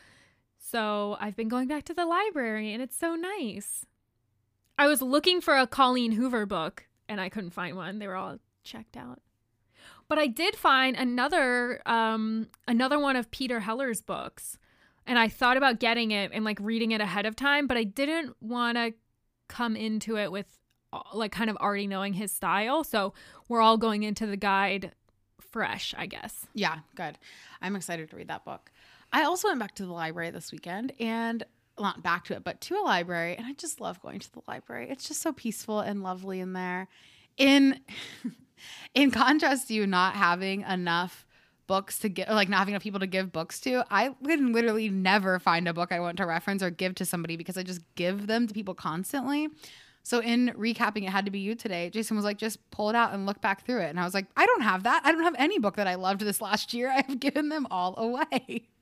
So 0.58 1.18
I've 1.20 1.36
been 1.36 1.50
going 1.50 1.68
back 1.68 1.84
to 1.86 1.94
the 1.94 2.06
library 2.06 2.74
and 2.74 2.82
it's 2.82 2.98
so 2.98 3.16
nice. 3.16 3.86
I 4.78 4.88
was 4.88 5.02
looking 5.02 5.42
for 5.42 5.58
a 5.58 5.68
Colleen 5.68 6.14
Hoover 6.14 6.46
book 6.46 6.88
and 7.12 7.20
I 7.20 7.30
couldn't 7.30 7.52
find 7.52 7.76
one. 7.76 8.00
They 8.00 8.08
were 8.08 8.16
all 8.16 8.38
checked 8.64 8.96
out. 8.96 9.20
But 10.08 10.18
I 10.18 10.28
did 10.28 10.56
find 10.56 10.96
another 10.96 11.82
um 11.86 12.48
another 12.68 12.98
one 12.98 13.16
of 13.16 13.30
Peter 13.32 13.60
Heller's 13.60 14.02
books. 14.02 14.58
And 15.06 15.20
I 15.20 15.28
thought 15.28 15.58
about 15.58 15.80
getting 15.80 16.12
it 16.12 16.32
and 16.34 16.46
like 16.46 16.60
reading 16.62 16.92
it 16.92 17.02
ahead 17.02 17.26
of 17.26 17.36
time, 17.36 17.68
but 17.68 17.76
I 17.76 17.84
didn't 17.84 18.36
want 18.40 18.78
to 18.78 18.94
come 19.48 19.76
into 19.76 20.16
it 20.18 20.32
with 20.32 20.46
uh, 20.94 21.02
like 21.14 21.32
kind 21.32 21.50
of 21.50 21.58
already 21.58 21.88
knowing 21.88 22.14
his 22.14 22.32
style. 22.32 22.84
So 22.84 23.14
we're 23.50 23.62
all 23.62 23.78
going 23.78 24.04
into 24.04 24.26
the 24.26 24.38
guide 24.38 24.94
fresh, 25.40 25.94
I 25.98 26.06
guess. 26.06 26.48
Yeah, 26.54 26.80
good. 26.96 27.18
I'm 27.62 27.76
excited 27.76 28.10
to 28.12 28.16
read 28.16 28.30
that 28.30 28.46
book. 28.46 28.72
I 29.12 29.24
also 29.24 29.50
went 29.50 29.60
back 29.60 29.76
to 29.76 29.86
the 29.86 29.92
library 29.92 30.30
this 30.30 30.52
weekend 30.52 30.94
and 31.00 31.44
not 31.80 32.04
back 32.04 32.26
to 32.26 32.34
it, 32.34 32.44
but 32.44 32.62
to 32.62 32.76
a 32.76 32.84
library. 32.84 33.36
And 33.36 33.46
I 33.46 33.54
just 33.54 33.82
love 33.82 34.02
going 34.02 34.20
to 34.20 34.32
the 34.32 34.42
library. 34.48 34.88
It's 34.90 35.08
just 35.08 35.22
so 35.22 35.34
peaceful 35.34 35.80
and 35.80 36.04
lovely 36.04 36.40
in 36.40 36.54
there. 36.54 36.88
In 37.38 37.80
in 38.94 39.12
contrast 39.12 39.68
to 39.70 39.74
you 39.74 39.88
not 39.88 40.16
having 40.16 40.62
enough 40.62 41.26
books 41.68 42.00
to 42.00 42.10
get, 42.10 42.30
like 42.30 42.50
not 42.50 42.60
having 42.60 42.74
enough 42.74 42.84
people 42.84 43.00
to 43.00 43.08
give 43.08 43.32
books 43.32 43.60
to, 43.62 43.86
I 43.90 44.14
can 44.26 44.52
literally 44.52 44.90
never 44.90 45.40
find 45.40 45.68
a 45.68 45.74
book 45.74 45.92
I 45.92 46.00
want 46.00 46.18
to 46.18 46.26
reference 46.26 46.62
or 46.62 46.70
give 46.70 46.96
to 46.96 47.06
somebody 47.06 47.38
because 47.38 47.58
I 47.58 47.64
just 47.64 47.82
give 47.96 48.28
them 48.28 48.48
to 48.48 48.54
people 48.54 48.74
constantly. 48.74 49.48
So 50.04 50.20
in 50.20 50.54
recapping, 50.58 51.04
it 51.04 51.10
had 51.10 51.26
to 51.26 51.32
be 51.32 51.40
you 51.40 51.56
today. 51.56 51.90
Jason 51.90 52.16
was 52.16 52.26
like, 52.26 52.38
just 52.38 52.58
pull 52.72 52.90
it 52.90 52.96
out 52.96 53.14
and 53.14 53.26
look 53.26 53.40
back 53.40 53.66
through 53.66 53.82
it. 53.82 53.90
And 53.90 54.00
I 54.00 54.04
was 54.04 54.14
like, 54.14 54.26
I 54.36 54.46
don't 54.46 54.62
have 54.62 54.84
that. 54.84 55.02
I 55.06 55.12
don't 55.12 55.24
have 55.24 55.36
any 55.38 55.60
book 55.60 55.76
that 55.76 55.88
I 55.88 55.96
loved 55.96 56.22
this 56.22 56.42
last 56.42 56.74
year. 56.74 56.92
I've 56.96 57.20
given 57.20 57.50
them 57.50 57.68
all 57.72 57.96
away. 57.98 58.68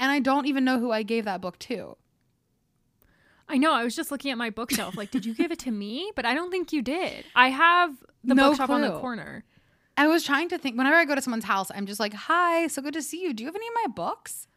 And 0.00 0.12
I 0.12 0.20
don't 0.20 0.46
even 0.46 0.64
know 0.64 0.78
who 0.78 0.92
I 0.92 1.02
gave 1.02 1.24
that 1.24 1.40
book 1.40 1.58
to. 1.58 1.96
I 3.48 3.56
know. 3.58 3.72
I 3.72 3.84
was 3.84 3.96
just 3.96 4.10
looking 4.10 4.30
at 4.30 4.38
my 4.38 4.50
bookshelf. 4.50 4.96
Like, 4.96 5.10
did 5.10 5.24
you 5.24 5.34
give 5.34 5.50
it 5.50 5.58
to 5.60 5.70
me? 5.70 6.12
But 6.14 6.26
I 6.26 6.34
don't 6.34 6.50
think 6.50 6.72
you 6.72 6.82
did. 6.82 7.24
I 7.34 7.48
have 7.48 7.94
the 8.24 8.34
No 8.34 8.50
bookshop 8.50 8.70
on 8.70 8.82
the 8.82 8.98
corner. 8.98 9.44
I 9.96 10.06
was 10.06 10.24
trying 10.24 10.48
to 10.50 10.58
think 10.58 10.76
whenever 10.76 10.96
I 10.96 11.04
go 11.04 11.14
to 11.14 11.22
someone's 11.22 11.44
house, 11.44 11.70
I'm 11.74 11.86
just 11.86 11.98
like, 11.98 12.14
hi, 12.14 12.68
so 12.68 12.80
good 12.82 12.94
to 12.94 13.02
see 13.02 13.22
you. 13.22 13.34
Do 13.34 13.42
you 13.42 13.48
have 13.48 13.56
any 13.56 13.66
of 13.66 13.74
my 13.84 13.86
books? 13.92 14.46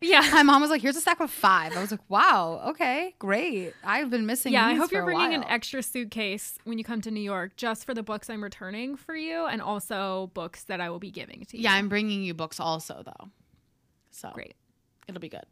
Yeah. 0.00 0.20
My 0.30 0.42
mom 0.42 0.60
was 0.60 0.70
like, 0.70 0.82
here's 0.82 0.96
a 0.96 1.00
stack 1.00 1.20
of 1.20 1.30
five. 1.30 1.74
I 1.74 1.80
was 1.80 1.90
like, 1.90 2.02
wow, 2.08 2.62
okay, 2.68 3.14
great. 3.18 3.72
I've 3.82 4.10
been 4.10 4.26
missing 4.26 4.52
Yeah, 4.52 4.66
I 4.66 4.74
hope 4.74 4.92
you're 4.92 5.04
bringing 5.04 5.32
an 5.32 5.42
extra 5.44 5.82
suitcase 5.82 6.58
when 6.64 6.76
you 6.76 6.84
come 6.84 7.00
to 7.00 7.10
New 7.10 7.22
York 7.22 7.56
just 7.56 7.86
for 7.86 7.94
the 7.94 8.02
books 8.02 8.28
I'm 8.28 8.44
returning 8.44 8.96
for 8.96 9.16
you 9.16 9.46
and 9.46 9.62
also 9.62 10.30
books 10.34 10.64
that 10.64 10.82
I 10.82 10.90
will 10.90 10.98
be 10.98 11.10
giving 11.10 11.46
to 11.46 11.56
you. 11.56 11.62
Yeah, 11.62 11.72
I'm 11.72 11.88
bringing 11.88 12.22
you 12.22 12.34
books 12.34 12.60
also, 12.60 13.02
though. 13.06 13.30
So 14.10 14.30
Great. 14.34 14.54
it'll 15.08 15.20
be 15.20 15.30
good. 15.30 15.46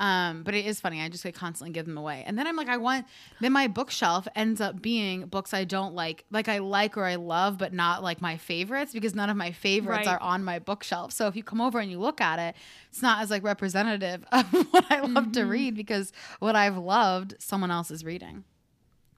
Um, 0.00 0.42
but 0.44 0.54
it 0.54 0.64
is 0.64 0.80
funny. 0.80 1.00
I 1.02 1.08
just 1.10 1.24
like 1.26 1.34
constantly 1.34 1.72
give 1.72 1.84
them 1.84 1.98
away, 1.98 2.24
and 2.26 2.38
then 2.38 2.46
I'm 2.46 2.56
like, 2.56 2.68
I 2.70 2.78
want. 2.78 3.06
Then 3.40 3.52
my 3.52 3.68
bookshelf 3.68 4.26
ends 4.34 4.60
up 4.60 4.80
being 4.80 5.26
books 5.26 5.52
I 5.52 5.64
don't 5.64 5.94
like, 5.94 6.24
like 6.30 6.48
I 6.48 6.58
like 6.58 6.96
or 6.96 7.04
I 7.04 7.16
love, 7.16 7.58
but 7.58 7.72
not 7.74 8.02
like 8.02 8.22
my 8.22 8.38
favorites 8.38 8.92
because 8.94 9.14
none 9.14 9.28
of 9.28 9.36
my 9.36 9.52
favorites 9.52 10.06
Right. 10.06 10.14
are 10.14 10.20
on 10.22 10.42
my 10.42 10.58
bookshelf. 10.58 11.12
So 11.12 11.26
if 11.26 11.36
you 11.36 11.42
come 11.42 11.60
over 11.60 11.78
and 11.78 11.90
you 11.90 11.98
look 12.00 12.20
at 12.22 12.38
it, 12.38 12.56
it's 12.88 13.02
not 13.02 13.20
as 13.20 13.30
like 13.30 13.42
representative 13.44 14.24
of 14.32 14.46
what 14.70 14.90
I 14.90 15.00
love 15.00 15.32
to 15.32 15.44
read 15.44 15.74
because 15.76 16.12
what 16.38 16.56
I've 16.56 16.78
loved, 16.78 17.34
someone 17.38 17.70
else 17.70 17.90
is 17.90 18.02
reading, 18.02 18.44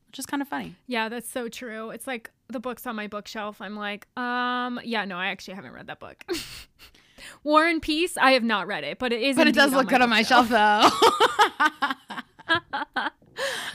which 0.08 0.18
is 0.18 0.26
kind 0.26 0.42
of 0.42 0.48
funny. 0.48 0.74
Yeah, 0.88 1.08
that's 1.08 1.30
so 1.30 1.48
true. 1.48 1.90
It's 1.90 2.08
like 2.08 2.28
the 2.48 2.58
books 2.60 2.88
on 2.88 2.96
my 2.96 3.06
bookshelf. 3.06 3.60
I'm 3.60 3.76
like, 3.76 4.08
um, 4.18 4.80
yeah, 4.84 5.04
no, 5.04 5.16
I 5.16 5.28
actually 5.28 5.54
haven't 5.54 5.72
read 5.74 5.86
that 5.86 6.00
book. 6.00 6.24
War 7.44 7.66
and 7.66 7.80
Peace, 7.82 8.16
I 8.16 8.32
have 8.32 8.42
not 8.44 8.66
read 8.66 8.84
it, 8.84 8.98
but 8.98 9.12
it 9.12 9.20
is. 9.22 9.36
But 9.36 9.46
it 9.48 9.54
does 9.54 9.72
look 9.72 9.88
good 9.88 10.00
on 10.00 10.10
my 10.10 10.20
bookshelf. 10.20 10.48
shelf, 10.48 10.90
though. 10.90 10.90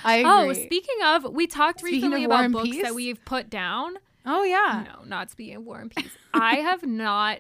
I 0.03 0.23
oh, 0.23 0.41
agree. 0.49 0.61
Oh, 0.61 0.65
speaking 0.65 0.95
of, 1.05 1.33
we 1.33 1.47
talked 1.47 1.79
Speaking 1.79 2.11
recently 2.11 2.23
about 2.25 2.51
books 2.51 2.69
Peace? 2.69 2.83
that 2.83 2.95
we've 2.95 3.23
put 3.25 3.49
down. 3.49 3.95
oh 4.25 4.43
yeah. 4.43 4.85
No, 4.87 5.03
not 5.05 5.31
speaking 5.31 5.55
of 5.55 5.63
War 5.63 5.79
and 5.79 5.91
Peace. 5.93 6.11
I 6.33 6.55
have 6.57 6.83
not 6.85 7.39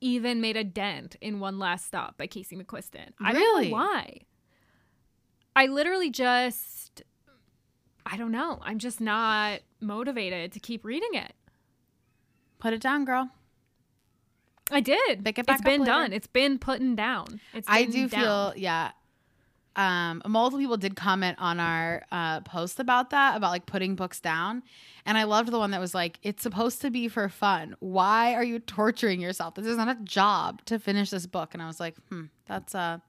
even 0.00 0.40
made 0.40 0.56
a 0.56 0.64
dent 0.64 1.16
in 1.20 1.38
One 1.40 1.58
Last 1.58 1.86
Stop 1.86 2.16
by 2.18 2.26
Casey 2.26 2.56
McQuiston. 2.56 3.10
I 3.20 3.32
don't 3.32 3.40
Really? 3.40 3.68
know 3.68 3.74
why. 3.74 4.20
I 5.54 5.66
literally 5.66 6.10
just, 6.10 7.02
I 8.06 8.16
don't 8.16 8.32
know. 8.32 8.58
I'm 8.62 8.78
just 8.78 9.00
not 9.00 9.60
motivated 9.80 10.50
to 10.52 10.60
keep 10.60 10.84
reading 10.84 11.10
it. 11.14 11.34
Put 12.58 12.72
it 12.72 12.80
down, 12.80 13.04
girl. 13.04 13.30
I 14.70 14.80
did. 14.80 15.24
Pick 15.24 15.38
it 15.38 15.46
back 15.46 15.56
it's 15.58 15.64
been 15.64 15.80
later. 15.80 15.92
done. 15.92 16.12
It's 16.12 16.26
been 16.26 16.58
putting 16.58 16.94
down. 16.94 17.40
It's 17.52 17.68
I 17.68 17.84
do 17.84 18.08
down. 18.08 18.20
feel 18.20 18.52
yeah. 18.56 18.92
Um, 19.74 20.20
multiple 20.26 20.60
people 20.60 20.76
did 20.76 20.96
comment 20.96 21.38
on 21.40 21.58
our 21.58 22.04
uh, 22.12 22.40
post 22.42 22.78
about 22.78 23.08
that, 23.10 23.36
about 23.38 23.50
like 23.50 23.64
putting 23.64 23.94
books 23.96 24.20
down, 24.20 24.62
and 25.06 25.16
I 25.16 25.22
loved 25.24 25.50
the 25.50 25.58
one 25.58 25.70
that 25.70 25.80
was 25.80 25.94
like, 25.94 26.18
"It's 26.22 26.42
supposed 26.42 26.82
to 26.82 26.90
be 26.90 27.08
for 27.08 27.26
fun. 27.30 27.74
Why 27.80 28.34
are 28.34 28.44
you 28.44 28.58
torturing 28.58 29.20
yourself? 29.22 29.54
This 29.54 29.64
is 29.64 29.78
not 29.78 29.88
a 29.88 29.94
job 30.04 30.62
to 30.66 30.78
finish 30.78 31.08
this 31.08 31.26
book." 31.26 31.54
And 31.54 31.62
I 31.62 31.66
was 31.66 31.80
like, 31.80 31.96
"Hmm, 32.10 32.24
that's 32.44 32.74
a, 32.74 33.00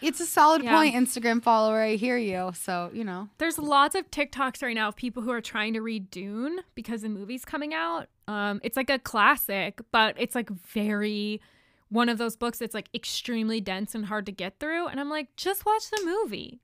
it's 0.00 0.20
a 0.20 0.26
solid 0.26 0.62
Yeah. 0.62 0.74
point, 0.76 0.94
Instagram 0.94 1.42
follower. 1.42 1.80
I 1.80 1.96
hear 1.96 2.16
you. 2.16 2.52
So 2.54 2.90
you 2.92 3.04
know, 3.04 3.28
There's 3.38 3.58
lots 3.58 3.94
of 3.94 4.10
TikToks 4.10 4.62
right 4.62 4.74
now 4.74 4.88
of 4.88 4.96
people 4.96 5.22
who 5.22 5.30
are 5.30 5.40
trying 5.40 5.72
to 5.74 5.80
read 5.80 6.10
Dune 6.10 6.60
because 6.74 7.02
the 7.02 7.08
movie's 7.08 7.44
coming 7.44 7.74
out. 7.74 8.08
Um, 8.28 8.60
it's 8.64 8.76
like 8.76 8.90
a 8.90 8.98
classic, 8.98 9.80
but 9.92 10.14
it's 10.18 10.34
like 10.34 10.50
very 10.50 11.40
one 11.88 12.08
of 12.08 12.18
those 12.18 12.36
books 12.36 12.58
that's 12.58 12.74
like 12.74 12.88
extremely 12.94 13.60
dense 13.60 13.94
and 13.94 14.06
hard 14.06 14.26
to 14.26 14.32
get 14.32 14.58
through. 14.58 14.88
And 14.88 14.98
I'm 14.98 15.08
like, 15.08 15.34
just 15.36 15.64
watch 15.64 15.88
the 15.90 16.02
movie. 16.04 16.60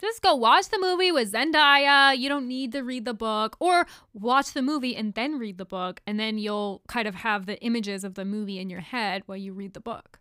Just 0.00 0.20
go 0.22 0.34
watch 0.34 0.68
the 0.68 0.78
movie 0.78 1.10
with 1.10 1.32
Zendaya. 1.32 2.16
You 2.18 2.28
don't 2.28 2.46
need 2.46 2.72
to 2.72 2.82
read 2.82 3.06
the 3.06 3.14
book, 3.14 3.56
or 3.60 3.86
watch 4.12 4.52
the 4.52 4.60
movie 4.60 4.94
and 4.94 5.14
then 5.14 5.38
read 5.38 5.56
the 5.56 5.64
book, 5.64 6.00
and 6.06 6.20
then 6.20 6.36
you'll 6.36 6.82
kind 6.86 7.08
of 7.08 7.14
have 7.16 7.46
the 7.46 7.58
images 7.62 8.04
of 8.04 8.14
the 8.14 8.26
movie 8.26 8.58
in 8.58 8.68
your 8.68 8.80
head 8.80 9.22
while 9.24 9.38
you 9.38 9.54
read 9.54 9.72
the 9.72 9.80
book. 9.80 10.18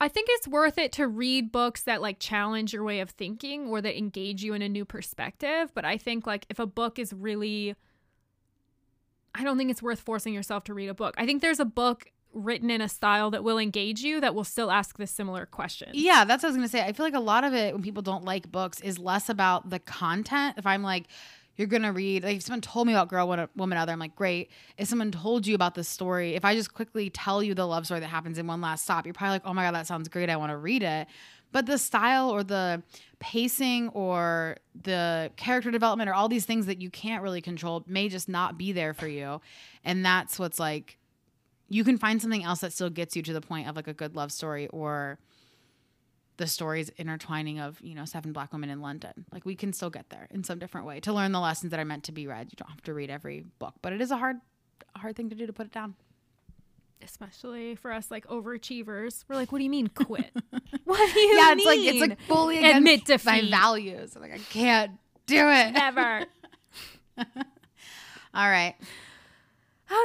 I 0.00 0.08
think 0.08 0.28
it's 0.30 0.48
worth 0.48 0.76
it 0.76 0.92
to 0.92 1.06
read 1.06 1.52
books 1.52 1.82
that 1.84 2.02
like 2.02 2.18
challenge 2.18 2.72
your 2.72 2.84
way 2.84 3.00
of 3.00 3.10
thinking 3.10 3.68
or 3.68 3.80
that 3.80 3.96
engage 3.96 4.42
you 4.42 4.52
in 4.52 4.62
a 4.62 4.68
new 4.68 4.84
perspective. 4.84 5.72
But 5.74 5.84
I 5.84 5.96
think 5.96 6.26
like 6.26 6.46
if 6.48 6.58
a 6.58 6.66
book 6.66 6.98
is 6.98 7.12
really, 7.12 7.74
I 9.34 9.44
don't 9.44 9.56
think 9.56 9.70
it's 9.70 9.82
worth 9.82 10.00
forcing 10.00 10.34
yourself 10.34 10.64
to 10.64 10.74
read 10.74 10.88
a 10.88 10.94
book. 10.94 11.14
I 11.16 11.26
think 11.26 11.42
there's 11.42 11.60
a 11.60 11.64
book 11.64 12.10
written 12.32 12.68
in 12.68 12.80
a 12.80 12.88
style 12.88 13.30
that 13.30 13.44
will 13.44 13.58
engage 13.58 14.00
you 14.00 14.20
that 14.20 14.34
will 14.34 14.44
still 14.44 14.70
ask 14.70 14.98
the 14.98 15.06
similar 15.06 15.46
questions. 15.46 15.92
Yeah, 15.94 16.24
that's 16.24 16.42
what 16.42 16.48
I 16.48 16.50
was 16.50 16.56
gonna 16.56 16.68
say. 16.68 16.82
I 16.82 16.92
feel 16.92 17.06
like 17.06 17.14
a 17.14 17.20
lot 17.20 17.44
of 17.44 17.54
it 17.54 17.72
when 17.72 17.82
people 17.82 18.02
don't 18.02 18.24
like 18.24 18.50
books 18.50 18.80
is 18.80 18.98
less 18.98 19.28
about 19.28 19.70
the 19.70 19.78
content. 19.78 20.56
If 20.58 20.66
I'm 20.66 20.82
like, 20.82 21.06
you're 21.56 21.68
gonna 21.68 21.92
read, 21.92 22.24
like 22.24 22.36
if 22.36 22.42
someone 22.42 22.60
told 22.60 22.86
me 22.86 22.92
about 22.92 23.08
Girl, 23.08 23.28
Woman, 23.28 23.48
Woman, 23.56 23.78
Other, 23.78 23.92
I'm 23.92 23.98
like, 23.98 24.16
great. 24.16 24.50
If 24.76 24.88
someone 24.88 25.10
told 25.10 25.46
you 25.46 25.54
about 25.54 25.74
the 25.74 25.84
story, 25.84 26.34
if 26.34 26.44
I 26.44 26.54
just 26.54 26.74
quickly 26.74 27.10
tell 27.10 27.42
you 27.42 27.54
the 27.54 27.66
love 27.66 27.84
story 27.84 28.00
that 28.00 28.08
happens 28.08 28.38
in 28.38 28.46
One 28.46 28.60
Last 28.60 28.84
Stop, 28.84 29.06
you're 29.06 29.14
probably 29.14 29.34
like, 29.34 29.42
oh 29.44 29.54
my 29.54 29.64
god, 29.64 29.74
that 29.74 29.86
sounds 29.86 30.08
great. 30.08 30.30
I 30.30 30.36
want 30.36 30.50
to 30.50 30.56
read 30.56 30.82
it. 30.82 31.06
But 31.52 31.66
the 31.66 31.78
style 31.78 32.30
or 32.30 32.42
the 32.42 32.82
pacing 33.20 33.88
or 33.90 34.56
the 34.82 35.30
character 35.36 35.70
development 35.70 36.10
or 36.10 36.14
all 36.14 36.28
these 36.28 36.44
things 36.44 36.66
that 36.66 36.82
you 36.82 36.90
can't 36.90 37.22
really 37.22 37.40
control 37.40 37.84
may 37.86 38.08
just 38.08 38.28
not 38.28 38.58
be 38.58 38.72
there 38.72 38.92
for 38.92 39.06
you, 39.06 39.40
and 39.84 40.04
that's 40.04 40.38
what's 40.38 40.58
like. 40.58 40.98
You 41.70 41.82
can 41.82 41.96
find 41.96 42.20
something 42.20 42.44
else 42.44 42.60
that 42.60 42.74
still 42.74 42.90
gets 42.90 43.16
you 43.16 43.22
to 43.22 43.32
the 43.32 43.40
point 43.40 43.68
of 43.68 43.74
like 43.74 43.88
a 43.88 43.94
good 43.94 44.14
love 44.14 44.30
story 44.30 44.68
or 44.68 45.18
the 46.36 46.46
stories 46.46 46.90
intertwining 46.98 47.58
of 47.60 47.80
you 47.80 47.94
know 47.94 48.04
seven 48.04 48.32
black 48.32 48.52
women 48.52 48.68
in 48.70 48.80
london 48.80 49.24
like 49.32 49.44
we 49.44 49.54
can 49.54 49.72
still 49.72 49.90
get 49.90 50.08
there 50.10 50.26
in 50.30 50.42
some 50.42 50.58
different 50.58 50.86
way 50.86 50.98
to 51.00 51.12
learn 51.12 51.30
the 51.32 51.40
lessons 51.40 51.70
that 51.70 51.78
are 51.80 51.84
meant 51.84 52.02
to 52.04 52.12
be 52.12 52.26
read 52.26 52.48
you 52.50 52.56
don't 52.56 52.70
have 52.70 52.82
to 52.82 52.92
read 52.92 53.08
every 53.10 53.44
book 53.58 53.74
but 53.82 53.92
it 53.92 54.00
is 54.00 54.10
a 54.10 54.16
hard 54.16 54.36
hard 54.96 55.14
thing 55.16 55.30
to 55.30 55.36
do 55.36 55.46
to 55.46 55.52
put 55.52 55.66
it 55.66 55.72
down 55.72 55.94
Especially 57.02 57.74
for 57.74 57.92
us 57.92 58.10
like 58.10 58.26
overachievers. 58.28 59.24
We're 59.28 59.36
like, 59.36 59.52
what 59.52 59.58
do 59.58 59.64
you 59.64 59.68
mean 59.68 59.88
quit? 59.88 60.30
what 60.84 61.12
do 61.12 61.20
you 61.20 61.36
yeah 61.36 61.48
mean? 61.54 61.58
it's 61.58 61.66
like 61.66 61.78
it's 61.80 62.00
like 62.00 62.20
fully 62.22 62.58
against 62.58 62.76
Admit 62.78 63.00
my 63.26 63.40
defeat. 63.40 63.50
values 63.50 64.16
i'm 64.16 64.22
like 64.22 64.32
i 64.32 64.38
can't 64.38 64.92
do 65.26 65.36
it 65.50 65.72
never. 65.72 66.24
all 67.18 68.50
right 68.50 68.74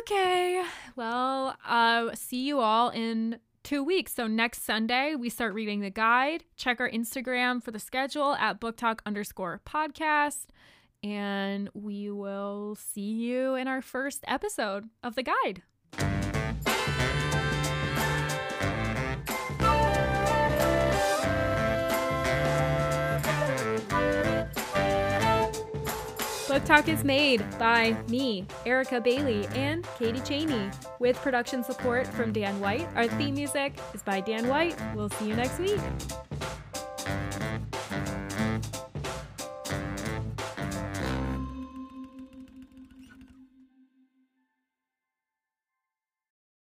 Okay. 0.02 0.62
Well, 0.98 1.56
uh, 1.66 2.14
see 2.14 2.44
you 2.46 2.60
all 2.60 2.90
in 2.90 3.40
two 3.70 3.84
weeks. 3.84 4.16
So 4.16 4.26
next 4.26 4.64
Sunday, 4.64 5.14
we 5.14 5.30
start 5.30 5.54
reading 5.54 5.82
the 5.82 5.92
guide. 5.92 6.44
Check 6.56 6.80
our 6.80 6.90
Instagram 6.90 7.62
for 7.62 7.70
the 7.70 7.78
schedule 7.78 8.34
at 8.34 8.60
book 8.60 8.78
talk 8.78 9.04
underscore 9.06 9.62
podcast. 9.64 10.48
and 11.04 11.70
we 11.76 12.10
will 12.10 12.76
see 12.76 13.12
you 13.12 13.54
in 13.54 13.68
our 13.68 13.82
first 13.82 14.24
episode 14.28 14.90
of 15.04 15.14
the 15.14 15.24
guide. 15.24 15.62
Talk 26.70 26.88
is 26.88 27.04
made 27.04 27.44
by 27.58 27.98
me, 28.10 28.46
Erica 28.64 29.02
Bailey, 29.02 29.48
and 29.56 29.84
Katie 29.98 30.20
Cheney, 30.20 30.70
with 31.00 31.16
production 31.16 31.64
support 31.64 32.06
from 32.06 32.32
Dan 32.32 32.60
White. 32.60 32.88
Our 32.94 33.08
theme 33.08 33.34
music 33.34 33.74
is 33.96 34.04
by 34.04 34.22
Dan 34.22 34.48
White. 34.48 34.76
We'll 34.94 35.10
see 35.10 35.30
you 35.30 35.36
next 35.36 35.58
week. 35.58 35.80